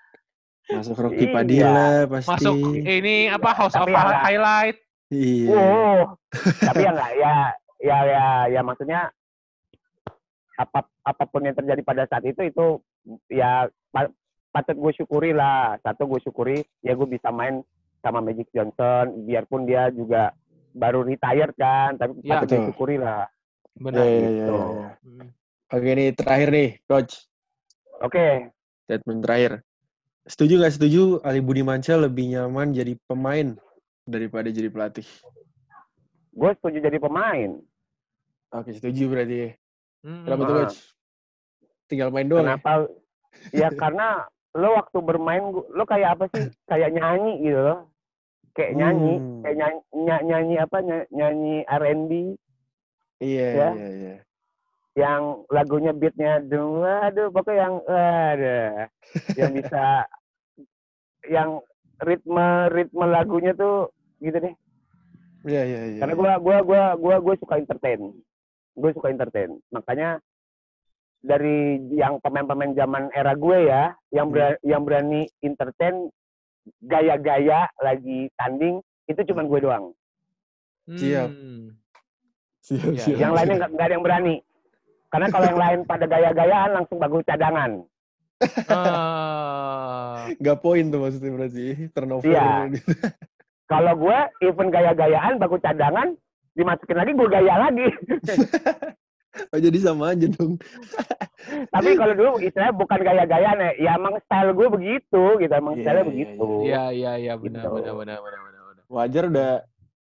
Masuk 0.72 0.94
Rocky 0.96 1.24
Iya. 1.24 1.34
Padilla 1.34 1.86
pasti. 2.08 2.30
Masuk 2.30 2.56
ini 2.78 3.16
apa 3.26 3.50
House 3.52 3.74
of 3.74 3.82
Tapi 3.82 3.90
ya 3.90 3.98
nggak- 4.00 4.22
Highlight. 4.24 4.76
Iya. 5.08 5.48
Wow. 5.48 5.98
Tapi 6.68 6.80
ya 6.80 6.90
enggak 6.90 7.12
ya 7.16 7.34
ya 7.80 7.98
ya 8.04 8.24
ya 8.48 8.60
maksudnya 8.62 9.00
apa 10.54 10.80
apa 11.02 11.24
pun 11.26 11.42
yang 11.42 11.52
terjadi 11.52 11.82
pada 11.82 12.06
saat 12.06 12.22
itu 12.22 12.38
itu 12.40 12.64
ya 13.26 13.66
pa- 13.88 14.14
patut 14.50 14.76
gue 14.76 14.92
syukuri 14.94 15.32
lah. 15.32 15.74
Satu 15.80 16.06
gue 16.06 16.20
syukuri 16.20 16.56
ya 16.80 16.92
gue 16.92 17.08
bisa 17.08 17.30
main 17.30 17.66
sama 18.02 18.18
Magic 18.18 18.50
Johnson 18.50 19.24
biarpun 19.24 19.62
dia 19.62 19.88
juga 19.88 20.34
baru 20.72 21.02
retired 21.02 21.54
kan 21.54 21.94
tapi 21.94 22.18
Ya. 22.20 22.36
patut 22.36 22.58
disyukuri 22.58 22.96
lah 22.96 23.30
Benar. 23.72 24.04
Iya, 24.04 24.10
iya, 24.10 24.28
gitu. 24.28 24.52
iya, 24.52 24.66
iya. 24.68 24.88
Hmm. 25.00 25.28
Oke, 25.72 25.88
ini 25.88 26.04
terakhir 26.12 26.48
nih, 26.50 26.70
Coach. 26.84 27.14
oke 27.98 28.26
Statement 28.82 29.20
terakhir. 29.22 29.52
Setuju 30.22 30.52
nggak 30.56 30.74
setuju 30.74 31.02
Ali 31.22 31.40
Budi 31.40 31.62
Manca 31.62 31.96
lebih 31.96 32.28
nyaman 32.28 32.70
jadi 32.70 32.92
pemain 33.02 33.56
daripada 34.04 34.48
jadi 34.48 34.68
pelatih? 34.68 35.06
gue 36.32 36.50
setuju 36.54 36.78
jadi 36.80 36.98
pemain 36.98 37.60
Oke, 38.50 38.72
setuju 38.72 39.04
berarti. 39.06 39.56
Hmm. 40.02 40.24
Kenapa 40.26 40.42
tuh, 40.42 40.48
Ah. 40.50 40.58
Coach? 40.62 40.78
Tinggal 41.86 42.08
main 42.08 42.26
doang. 42.26 42.42
ya? 42.42 42.48
kenapa 42.52 42.72
ya 43.50 43.68
karena 43.80 44.08
lo 44.52 44.68
waktu 44.74 44.98
bermain 44.98 45.44
lo 45.48 45.82
kayak 45.82 46.08
apa 46.12 46.24
sih 46.28 46.52
kayak 46.66 46.92
nyanyi 46.92 47.40
gitu 47.42 47.56
loh 47.56 47.78
kayak 48.52 48.72
nyanyi 48.74 49.14
Hmm. 49.16 49.40
kayak 49.42 49.56
nyanyi, 49.56 49.80
ny- 49.96 50.24
nyanyi 50.24 50.54
apa 50.58 50.78
ny- 50.80 51.08
nyanyi 51.10 51.56
R&B 51.64 52.12
Iya, 53.22 53.48
Ya. 53.54 53.68
iya, 53.72 53.88
iya. 53.94 54.16
yang 54.92 55.22
lagunya 55.48 55.94
beatnya 55.94 56.36
aduh 56.36 56.84
aduh 57.00 57.32
pokoknya 57.32 57.64
yang 57.64 57.74
ada 57.88 58.60
yang 59.32 59.50
bisa 59.54 60.04
yang 61.34 61.50
ritme 62.02 62.46
ritme 62.68 63.04
lagunya 63.06 63.54
tuh 63.54 63.88
gitu 64.18 64.36
deh 64.36 64.54
Iya, 65.42 65.62
iya, 65.64 65.80
iya. 65.86 66.00
karena 66.02 66.12
gua 66.12 66.32
gua 66.36 66.58
gua 66.60 66.82
gua 66.98 67.16
gua 67.18 67.34
suka 67.40 67.56
entertain 67.56 68.12
gue 68.72 68.90
suka 68.92 69.08
entertain 69.08 69.52
makanya 69.68 70.20
dari 71.20 71.76
yang 71.92 72.18
pemain-pemain 72.18 72.72
zaman 72.72 73.12
era 73.12 73.32
gue 73.32 73.68
ya 73.68 73.92
yang 74.10 74.28
ber- 74.28 74.58
yang 74.60 74.82
berani 74.82 75.24
entertain 75.38 76.10
gaya-gaya 76.80 77.66
lagi 77.78 78.30
tanding 78.34 78.78
itu 79.04 79.20
cuman 79.24 79.46
gue 79.46 79.60
doang 79.60 79.84
Siap. 80.84 81.30
Hmm. 81.30 81.78
Siap, 82.60 82.82
Iya, 82.88 83.00
siap. 83.00 83.18
yang 83.18 83.32
lainnya 83.32 83.66
nggak 83.66 83.82
ada 83.82 83.94
yang 83.94 84.02
berani 84.02 84.36
karena 85.08 85.26
kalau 85.28 85.46
yang 85.46 85.60
lain 85.60 85.80
pada 85.82 86.04
gaya-gayaan 86.06 86.70
langsung 86.72 86.98
bagus 86.98 87.22
cadangan 87.22 87.82
Ah. 88.66 90.26
Nggak 90.34 90.58
poin 90.58 90.82
tuh 90.86 90.98
maksudnya 90.98 91.30
berarti. 91.30 91.66
Turnover. 91.90 92.26
Iya. 92.26 92.74
kalau 93.64 93.92
gue 93.96 94.18
even 94.42 94.68
gaya-gayaan 94.68 95.38
bagus 95.38 95.62
cadangan 95.62 96.12
dimasukin 96.52 96.96
lagi 96.96 97.12
gue 97.12 97.28
gaya 97.28 97.54
lagi 97.58 97.86
Oh, 99.48 99.56
jadi 99.56 99.78
sama 99.78 100.12
aja 100.12 100.28
dong. 100.28 100.60
tapi 101.68 101.96
kalau 101.96 102.12
dulu 102.12 102.30
istilahnya 102.38 102.72
bukan 102.72 103.00
gaya-gayaan 103.00 103.58
ya 103.58 103.70
ya 103.78 103.90
emang 103.94 104.20
style 104.20 104.52
gue 104.52 104.68
begitu 104.70 105.22
gitu 105.36 105.52
emang 105.52 105.74
Iya, 105.74 105.82
style 105.82 105.96
iya, 105.96 106.04
begitu 106.04 106.46
Iya, 106.62 106.84
iya, 106.90 107.12
iya, 107.18 107.32
benar, 107.34 107.64
Gitu. 107.64 107.72
benar, 107.72 107.94
benar, 107.94 108.18
benar, 108.20 108.40
benar, 108.42 108.62
benar. 108.62 108.84
Wajar 108.86 109.24
udah 109.26 109.50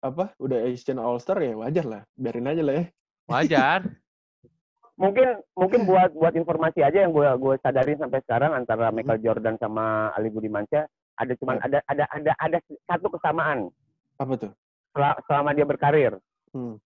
apa? 0.01 0.25
Udah 0.35 0.57
Asian 0.65 0.97
All 0.97 1.17
Star 1.17 1.39
ya 1.39 1.53
wajar 1.53 1.85
lah. 1.85 2.01
Biarin 2.13 2.45
aja 2.45 2.61
lah 2.61 2.75
ya. 2.75 2.85
Wajar. 3.25 3.79
mungkin 5.01 5.27
mungkin 5.55 5.81
buat 5.83 6.11
buat 6.11 6.33
informasi 6.35 6.83
aja 6.83 7.01
yang 7.01 7.09
gue 7.09 7.25
gue 7.25 7.53
sadarin 7.57 7.97
sampai 7.97 8.21
sekarang 8.21 8.53
antara 8.53 8.91
Michael 8.91 9.17
Jordan 9.19 9.57
sama 9.57 10.11
Ali 10.11 10.29
Budi 10.29 10.45
Manca 10.45 10.85
ada 11.15 11.33
cuman 11.33 11.57
Ya. 11.57 11.61
ada 11.65 11.79
ada 11.87 12.03
ada 12.11 12.31
ada 12.37 12.57
satu 12.85 13.09
kesamaan 13.09 13.71
Apa 14.15 14.33
tuh? 14.37 14.51
sel- 14.91 15.19
selama 15.23 15.49
dia 15.51 15.63
berkarir. 15.63 16.13
Hmm. 16.51 16.77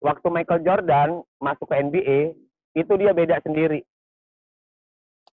Waktu 0.00 0.26
Michael 0.32 0.64
Jordan 0.64 1.08
masuk 1.38 1.68
ke 1.68 1.76
NBA 1.76 2.20
itu 2.72 2.92
dia 2.96 3.12
beda 3.12 3.36
sendiri 3.44 3.84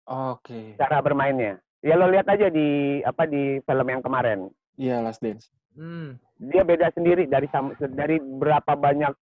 Oke. 0.07 0.79
cara 0.79 1.03
bermainnya. 1.03 1.59
Ya 1.83 1.99
lo 1.99 2.07
lihat 2.07 2.31
aja 2.31 2.47
di 2.47 3.01
apa 3.03 3.27
di 3.27 3.59
film 3.67 3.87
yang 3.91 4.03
kemarin. 4.03 4.51
Iya, 4.79 5.03
Last 5.03 5.19
Dance. 5.19 5.51
Hmm. 5.75 6.15
Dia 6.39 6.63
beda 6.63 6.95
sendiri 6.95 7.27
dari 7.27 7.51
dari 7.91 8.17
berapa 8.19 8.73
banyak 8.75 9.13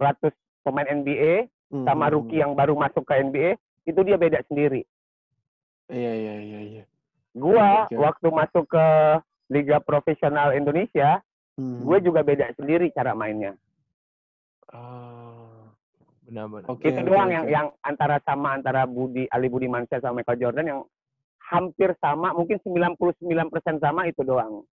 ratus 0.00 0.32
pemain 0.64 0.88
NBA 0.88 1.48
Hmm, 1.72 1.88
sama 1.88 2.04
hmm, 2.04 2.12
rookie 2.12 2.36
yang 2.36 2.52
baru 2.52 2.76
masuk 2.76 3.00
ke 3.08 3.16
NBA 3.16 3.56
itu 3.88 4.00
dia 4.04 4.20
beda 4.20 4.44
sendiri. 4.44 4.84
Iya, 5.88 6.12
iya, 6.12 6.34
iya, 6.36 6.60
iya. 6.60 6.84
Gua 7.32 7.88
Oke. 7.88 7.96
waktu 7.96 8.28
masuk 8.28 8.64
ke 8.68 8.86
Liga 9.48 9.80
Profesional 9.80 10.52
Indonesia, 10.52 11.24
Hmm. 11.52 11.84
gue 11.84 11.98
juga 12.00 12.24
beda 12.24 12.48
sendiri 12.56 12.88
cara 12.96 13.12
mainnya. 13.12 13.52
Ah. 14.72 15.68
Benar, 16.24 16.48
benar. 16.48 16.68
Oke, 16.72 16.88
itu 16.88 17.00
oke, 17.02 17.08
doang 17.08 17.28
oke. 17.28 17.34
yang 17.36 17.44
yang 17.46 17.66
antara 17.84 18.16
sama 18.24 18.56
antara 18.56 18.88
Budi 18.88 19.28
Ali 19.28 19.52
Budi 19.52 19.68
Mansyah 19.68 20.00
sama 20.00 20.24
Michael 20.24 20.40
Jordan 20.40 20.66
yang 20.66 20.80
hampir 21.52 21.92
sama, 22.00 22.32
mungkin 22.32 22.56
99% 22.64 22.96
sama 23.76 24.08
itu 24.08 24.24
doang. 24.24 24.64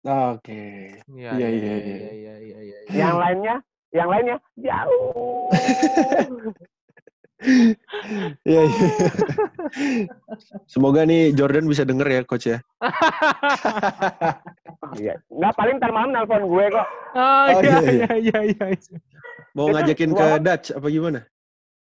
Oke. 0.00 0.96
Iya, 1.12 1.36
Iya, 1.36 1.48
iya, 1.48 1.48
iya, 1.52 1.52
iya, 1.52 1.76
iya. 1.76 1.76
iya, 1.76 2.34
iya, 2.40 2.58
iya, 2.64 2.78
iya. 2.88 2.96
Yang 2.96 3.16
lainnya, 3.20 3.56
yang 3.92 4.08
lainnya 4.08 4.36
jauh. 4.56 5.52
Iya, 8.44 8.60
iya. 8.64 8.88
Semoga 10.64 11.04
nih 11.04 11.32
Jordan 11.32 11.68
bisa 11.68 11.84
denger 11.84 12.08
ya, 12.08 12.20
coach 12.24 12.48
ya. 12.48 12.58
Iya. 14.96 15.20
Nggak 15.28 15.54
paling 15.56 15.76
ntar 15.80 15.92
malam 15.92 16.12
nelpon 16.12 16.44
gue 16.48 16.64
kok. 16.68 16.88
Oh, 17.12 17.44
Oh, 17.52 17.60
iya, 17.60 17.78
iya, 17.84 18.10
iya, 18.16 18.38
iya, 18.44 18.66
iya. 18.72 18.98
Mau 19.52 19.66
ngajakin 19.68 20.10
ke 20.10 20.16
gua- 20.16 20.38
Dutch 20.38 20.70
apa 20.70 20.86
gimana? 20.86 21.20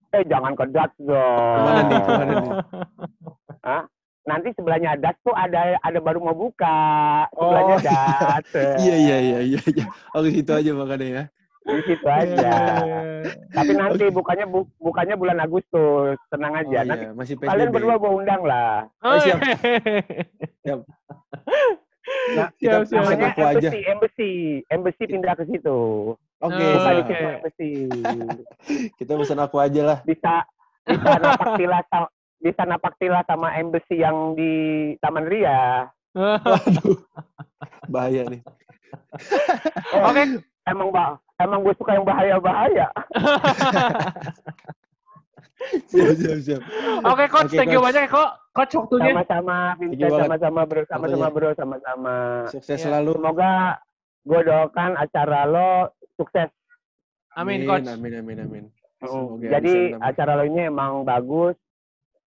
Eh 0.08 0.22
jangan 0.24 0.52
ke 0.52 0.64
Dutch 0.66 0.96
dong. 1.00 1.18
Ke 1.52 1.60
mana 1.60 1.80
nih? 1.82 1.98
Ke 1.98 2.10
mana 2.10 2.24
nih? 2.32 2.52
Nanti 4.24 4.48
sebelahnya 4.52 4.90
Dutch 4.94 5.20
tuh 5.22 5.34
ada 5.34 5.60
ada 5.76 5.98
baru 5.98 6.20
mau 6.20 6.32
buka. 6.32 6.78
Sebelahnya 7.30 7.74
Oh, 7.74 7.80
iya. 7.80 8.02
Dutch. 8.38 8.52
Iya, 8.84 8.96
iya, 8.96 9.16
iya, 9.18 9.38
iya, 9.42 9.60
iya. 9.66 9.84
Oh, 10.12 10.20
ke 10.20 10.30
situ 10.30 10.50
aja 10.50 10.70
makanya 10.72 11.06
ya. 11.08 11.24
Di 11.60 11.82
situ 11.84 12.06
aja. 12.06 12.52
Tapi 13.50 13.72
nanti 13.74 14.04
bukannya 14.08 14.46
bu, 14.46 14.64
bukannya 14.78 15.14
bulan 15.14 15.36
Agustus. 15.38 16.16
Tenang 16.28 16.54
Oh, 16.54 16.60
aja. 16.62 16.78
Nanti 16.82 17.04
iya. 17.04 17.12
Masih 17.12 17.34
kalian 17.36 17.52
PSBB. 17.66 17.74
berdua 17.74 17.94
gue 17.98 18.12
undang 18.14 18.42
lah. 18.42 18.72
Oh, 19.00 19.16
siap. 19.24 19.38
Nah, 22.30 22.48
Kita 22.54 22.76
Siap, 22.78 22.88
siap. 22.88 23.00
namanya 23.04 23.26
aku 23.30 23.40
aja. 23.42 23.68
embassy, 23.68 23.80
embassy, 23.84 24.30
embassy 24.66 25.04
pindah 25.04 25.34
ke 25.34 25.44
situ. 25.44 25.80
Oke, 26.38 26.54
Oh, 26.54 26.78
Bukan 26.78 27.50
di 27.58 27.70
kita 28.94 29.12
pesan 29.18 29.42
aku 29.42 29.58
aja 29.58 29.82
lah. 29.82 29.98
Bisa 30.06 30.46
bisa 30.86 31.18
napak 31.18 31.58
tilas 31.58 31.84
sama, 31.90 32.08
bisa 32.38 32.62
napak 32.62 32.94
tilas 32.96 33.26
sama 33.26 33.48
embassy 33.58 33.98
yang 33.98 34.38
di 34.38 34.52
Taman 35.02 35.26
Ria. 35.26 35.90
Waduh. 36.14 36.94
Bahaya 37.90 38.22
nih. 38.26 38.40
Eh, 39.92 40.02
Oke. 40.08 40.22
Emang 40.62 40.94
bah, 40.94 41.18
emang 41.40 41.64
gue 41.64 41.74
suka 41.74 41.96
yang 41.96 42.06
bahaya-bahaya. 42.06 42.86
Siap, 45.90 46.14
siap, 46.16 46.38
siap. 46.38 46.62
Oke, 47.02 47.24
coach, 47.26 47.50
Oke, 47.50 47.58
thank 47.58 47.74
you 47.74 47.82
Coach. 47.82 47.90
banyak 47.90 48.04
ya, 48.06 48.14
kok. 48.14 48.30
Coach 48.54 48.72
waktunya. 48.78 49.10
Sama-sama, 49.10 49.56
Vincent, 49.76 50.14
sama-sama 50.14 50.60
bro, 50.64 50.82
sama-sama 50.86 51.26
bro, 51.34 51.50
sama-sama. 51.58 52.14
Sukses 52.46 52.78
Iya. 52.78 52.84
selalu. 52.86 53.10
Semoga 53.18 53.52
gue 54.22 54.40
doakan 54.44 54.90
acara 54.96 55.40
lo 55.44 55.70
sukses. 56.18 56.50
Amin, 57.32 57.62
coach. 57.64 57.86
Amin, 57.86 58.18
amin, 58.18 58.38
amin. 58.42 58.64
Mm, 58.98 59.06
Semoga 59.06 59.46
Jadi 59.54 59.74
menambah. 59.94 60.08
acara 60.10 60.32
lo 60.34 60.44
ini 60.44 60.60
emang 60.66 60.92
bagus 61.06 61.54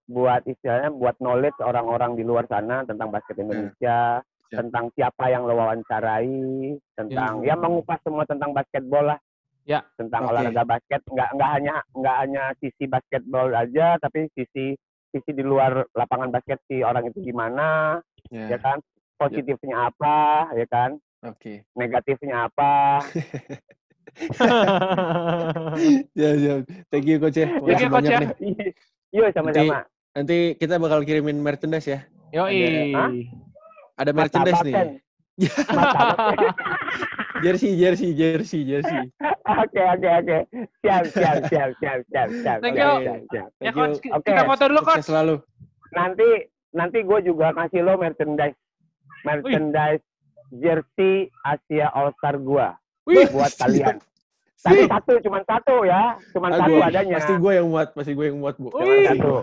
buat 0.05 0.41
istilahnya 0.43 0.89
buat 0.91 1.17
knowledge 1.17 1.57
orang-orang 1.61 2.17
di 2.17 2.21
luar 2.21 2.45
sana 2.45 2.81
tentang 2.83 3.09
basket 3.09 3.38
Indonesia, 3.38 4.21
Siap. 4.21 4.57
tentang 4.57 4.89
siapa 4.93 5.29
yang 5.29 5.45
lo 5.45 5.53
wawancarai, 5.55 6.73
tentang 6.93 7.41
Ya. 7.41 7.53
ya 7.53 7.55
mengupas 7.55 8.01
semua 8.01 8.25
tentang 8.25 8.49
basketball 8.49 9.13
lah. 9.13 9.19
Ya. 9.65 9.81
Tentang 9.97 10.25
Oke. 10.25 10.29
olahraga 10.31 10.61
basket, 10.63 11.01
nggak 11.05 11.29
nggak 11.33 11.51
hanya 11.53 11.75
nggak 11.89 12.17
hanya 12.21 12.43
sisi 12.57 12.86
basketball 12.86 13.49
aja, 13.49 13.97
tapi 13.97 14.29
sisi 14.33 14.77
sisi 15.09 15.31
di 15.31 15.41
luar 15.41 15.86
lapangan 15.93 16.29
basket 16.29 16.61
si 16.65 16.81
orang 16.81 17.09
itu 17.09 17.21
gimana, 17.23 17.97
ya 18.29 18.51
Ya, 18.51 18.57
kan? 18.57 18.81
Positifnya 19.15 19.89
apa, 19.89 20.49
ya 20.53 20.67
kan? 20.67 20.99
Oke. 21.32 21.53
Negatifnya 21.78 22.49
apa. 22.49 23.01
Ya, 26.15 26.30
siap. 26.39 26.63
Thank 26.88 27.05
you, 27.09 27.19
coach 27.19 27.36
ya. 27.36 27.51
Thank 27.51 27.84
you, 27.84 27.91
Coach, 27.91 28.07
ya. 28.07 28.19
nih. 28.39 28.71
Yuk 29.11 29.28
sama-sama. 29.36 29.84
Nanti 30.15 30.55
kita 30.55 30.80
bakal 30.80 31.03
kirimin 31.03 31.43
merchandise 31.43 31.88
ya. 31.91 31.99
Yoi. 32.32 32.95
Hah? 32.95 33.11
Ada 33.99 34.11
merchandise 34.15 34.63
nih. 34.63 34.76
Jersey, 37.43 37.76
jersey, 37.76 38.15
jersey, 38.15 38.63
jersey. 38.63 39.11
Oke 39.43 39.82
oke 39.84 40.07
oke. 40.23 40.38
Siap 40.80 41.03
siap 41.11 41.38
siap 41.51 41.69
siap 41.84 41.99
siap 42.07 42.30
siap. 42.32 42.57
Thank 42.63 42.80
siap, 42.80 42.88
you. 42.88 43.03
siap, 43.03 43.21
siap. 43.28 43.49
Ya, 43.59 43.71
Thank 43.71 43.76
coach. 43.76 43.99
you. 43.99 44.11
Oke. 44.15 44.28
Kita 44.32 44.43
foto 44.47 44.63
dulu, 44.71 44.82
coach. 44.82 45.03
Sukses 45.03 45.11
selalu. 45.11 45.36
Nanti 45.91 46.30
nanti 46.71 47.03
gue 47.03 47.19
juga 47.28 47.51
kasih 47.51 47.84
lo 47.84 47.99
merchandise 47.99 48.55
merchandise 49.28 50.03
jersey 50.57 51.15
Asia 51.41 51.91
All 51.91 52.11
Star 52.15 52.35
gua 52.37 52.75
Wih, 53.03 53.29
buat 53.29 53.53
kalian. 53.61 54.01
Siap. 54.55 54.65
Tapi 54.65 54.81
satu, 54.87 55.11
cuma 55.21 55.39
satu 55.45 55.85
ya, 55.85 56.17
cuma 56.33 56.49
satu 56.49 56.81
adanya. 56.81 57.15
Pasti 57.15 57.33
gue 57.35 57.51
yang 57.53 57.67
muat, 57.69 57.93
pasti 57.93 58.11
gue 58.11 58.25
yang 58.25 58.39
muat, 58.39 58.55
Bu. 58.57 58.73
Wih. 58.73 59.05
satu. 59.07 59.35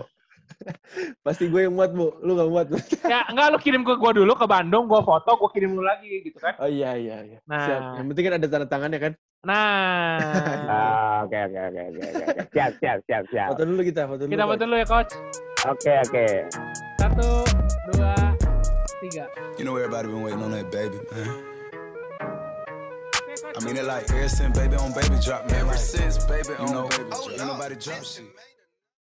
Pasti 1.25 1.47
gue 1.47 1.61
yang 1.63 1.71
muat, 1.71 1.91
Bu. 1.91 2.11
Lu 2.19 2.35
gak 2.35 2.49
muat. 2.49 2.67
Ya 3.07 3.23
enggak 3.25 3.47
lu 3.49 3.57
kirim 3.57 3.81
ke 3.81 3.95
gua 3.95 4.11
dulu 4.11 4.31
ke 4.31 4.43
Bandung, 4.43 4.85
gua 4.85 4.99
foto, 4.99 5.31
gua 5.33 5.47
kirim 5.47 5.71
lu 5.71 5.81
lagi 5.81 6.23
gitu 6.23 6.35
kan. 6.37 6.59
Oh 6.59 6.67
iya, 6.67 6.95
iya, 6.95 7.23
iya. 7.23 7.37
Nah. 7.43 7.63
Siap. 7.63 7.81
Yang 7.95 8.05
penting 8.11 8.23
kan 8.23 8.33
ada 8.33 8.47
tanda 8.47 8.67
tangannya 8.67 8.99
kan. 8.99 9.13
Nah, 9.43 10.19
Ah, 10.65 11.15
Oke 11.23 11.35
oke 11.37 11.59
oke 11.61 11.81
oke 11.83 12.01
oke. 12.01 12.23
oke. 12.27 12.43
Siap 12.51 12.71
siap 12.79 12.97
siap 13.03 13.23
siap. 13.27 13.47
Foto 13.51 13.63
dulu 13.63 13.81
kita, 13.81 14.01
foto 14.05 14.21
dulu. 14.23 14.31
kita 14.31 14.43
foto 14.43 14.61
dulu 14.61 14.75
ya 14.75 14.87
coach. 14.87 15.11
Oke 15.63 15.91
oke. 15.99 16.25
Satu, 16.95 17.27
dua, 17.91 18.11
tiga. 19.03 19.27
You 19.59 19.65
know 19.65 19.75
everybody 19.75 20.07
been 20.07 20.21
waiting 20.21 20.41
on 20.41 20.51
that 20.51 20.71
baby, 20.71 20.97
man. 21.11 21.43
I 23.55 23.65
mean 23.65 23.77
it 23.77 23.85
like 23.85 24.09
ever 24.09 24.29
since 24.29 24.57
baby 24.57 24.75
on 24.75 24.93
baby 24.93 25.17
drop, 25.21 25.49
man. 25.49 25.59
Ever 25.59 25.77
since 25.77 26.23
baby 26.25 26.53
on 26.59 26.67
you 26.67 26.73
know, 26.73 26.87
baby 26.87 27.03
drop. 27.09 27.29
Ain't 27.29 27.39
nobody 27.39 27.75
drop 27.75 28.03
shit. 28.03 28.23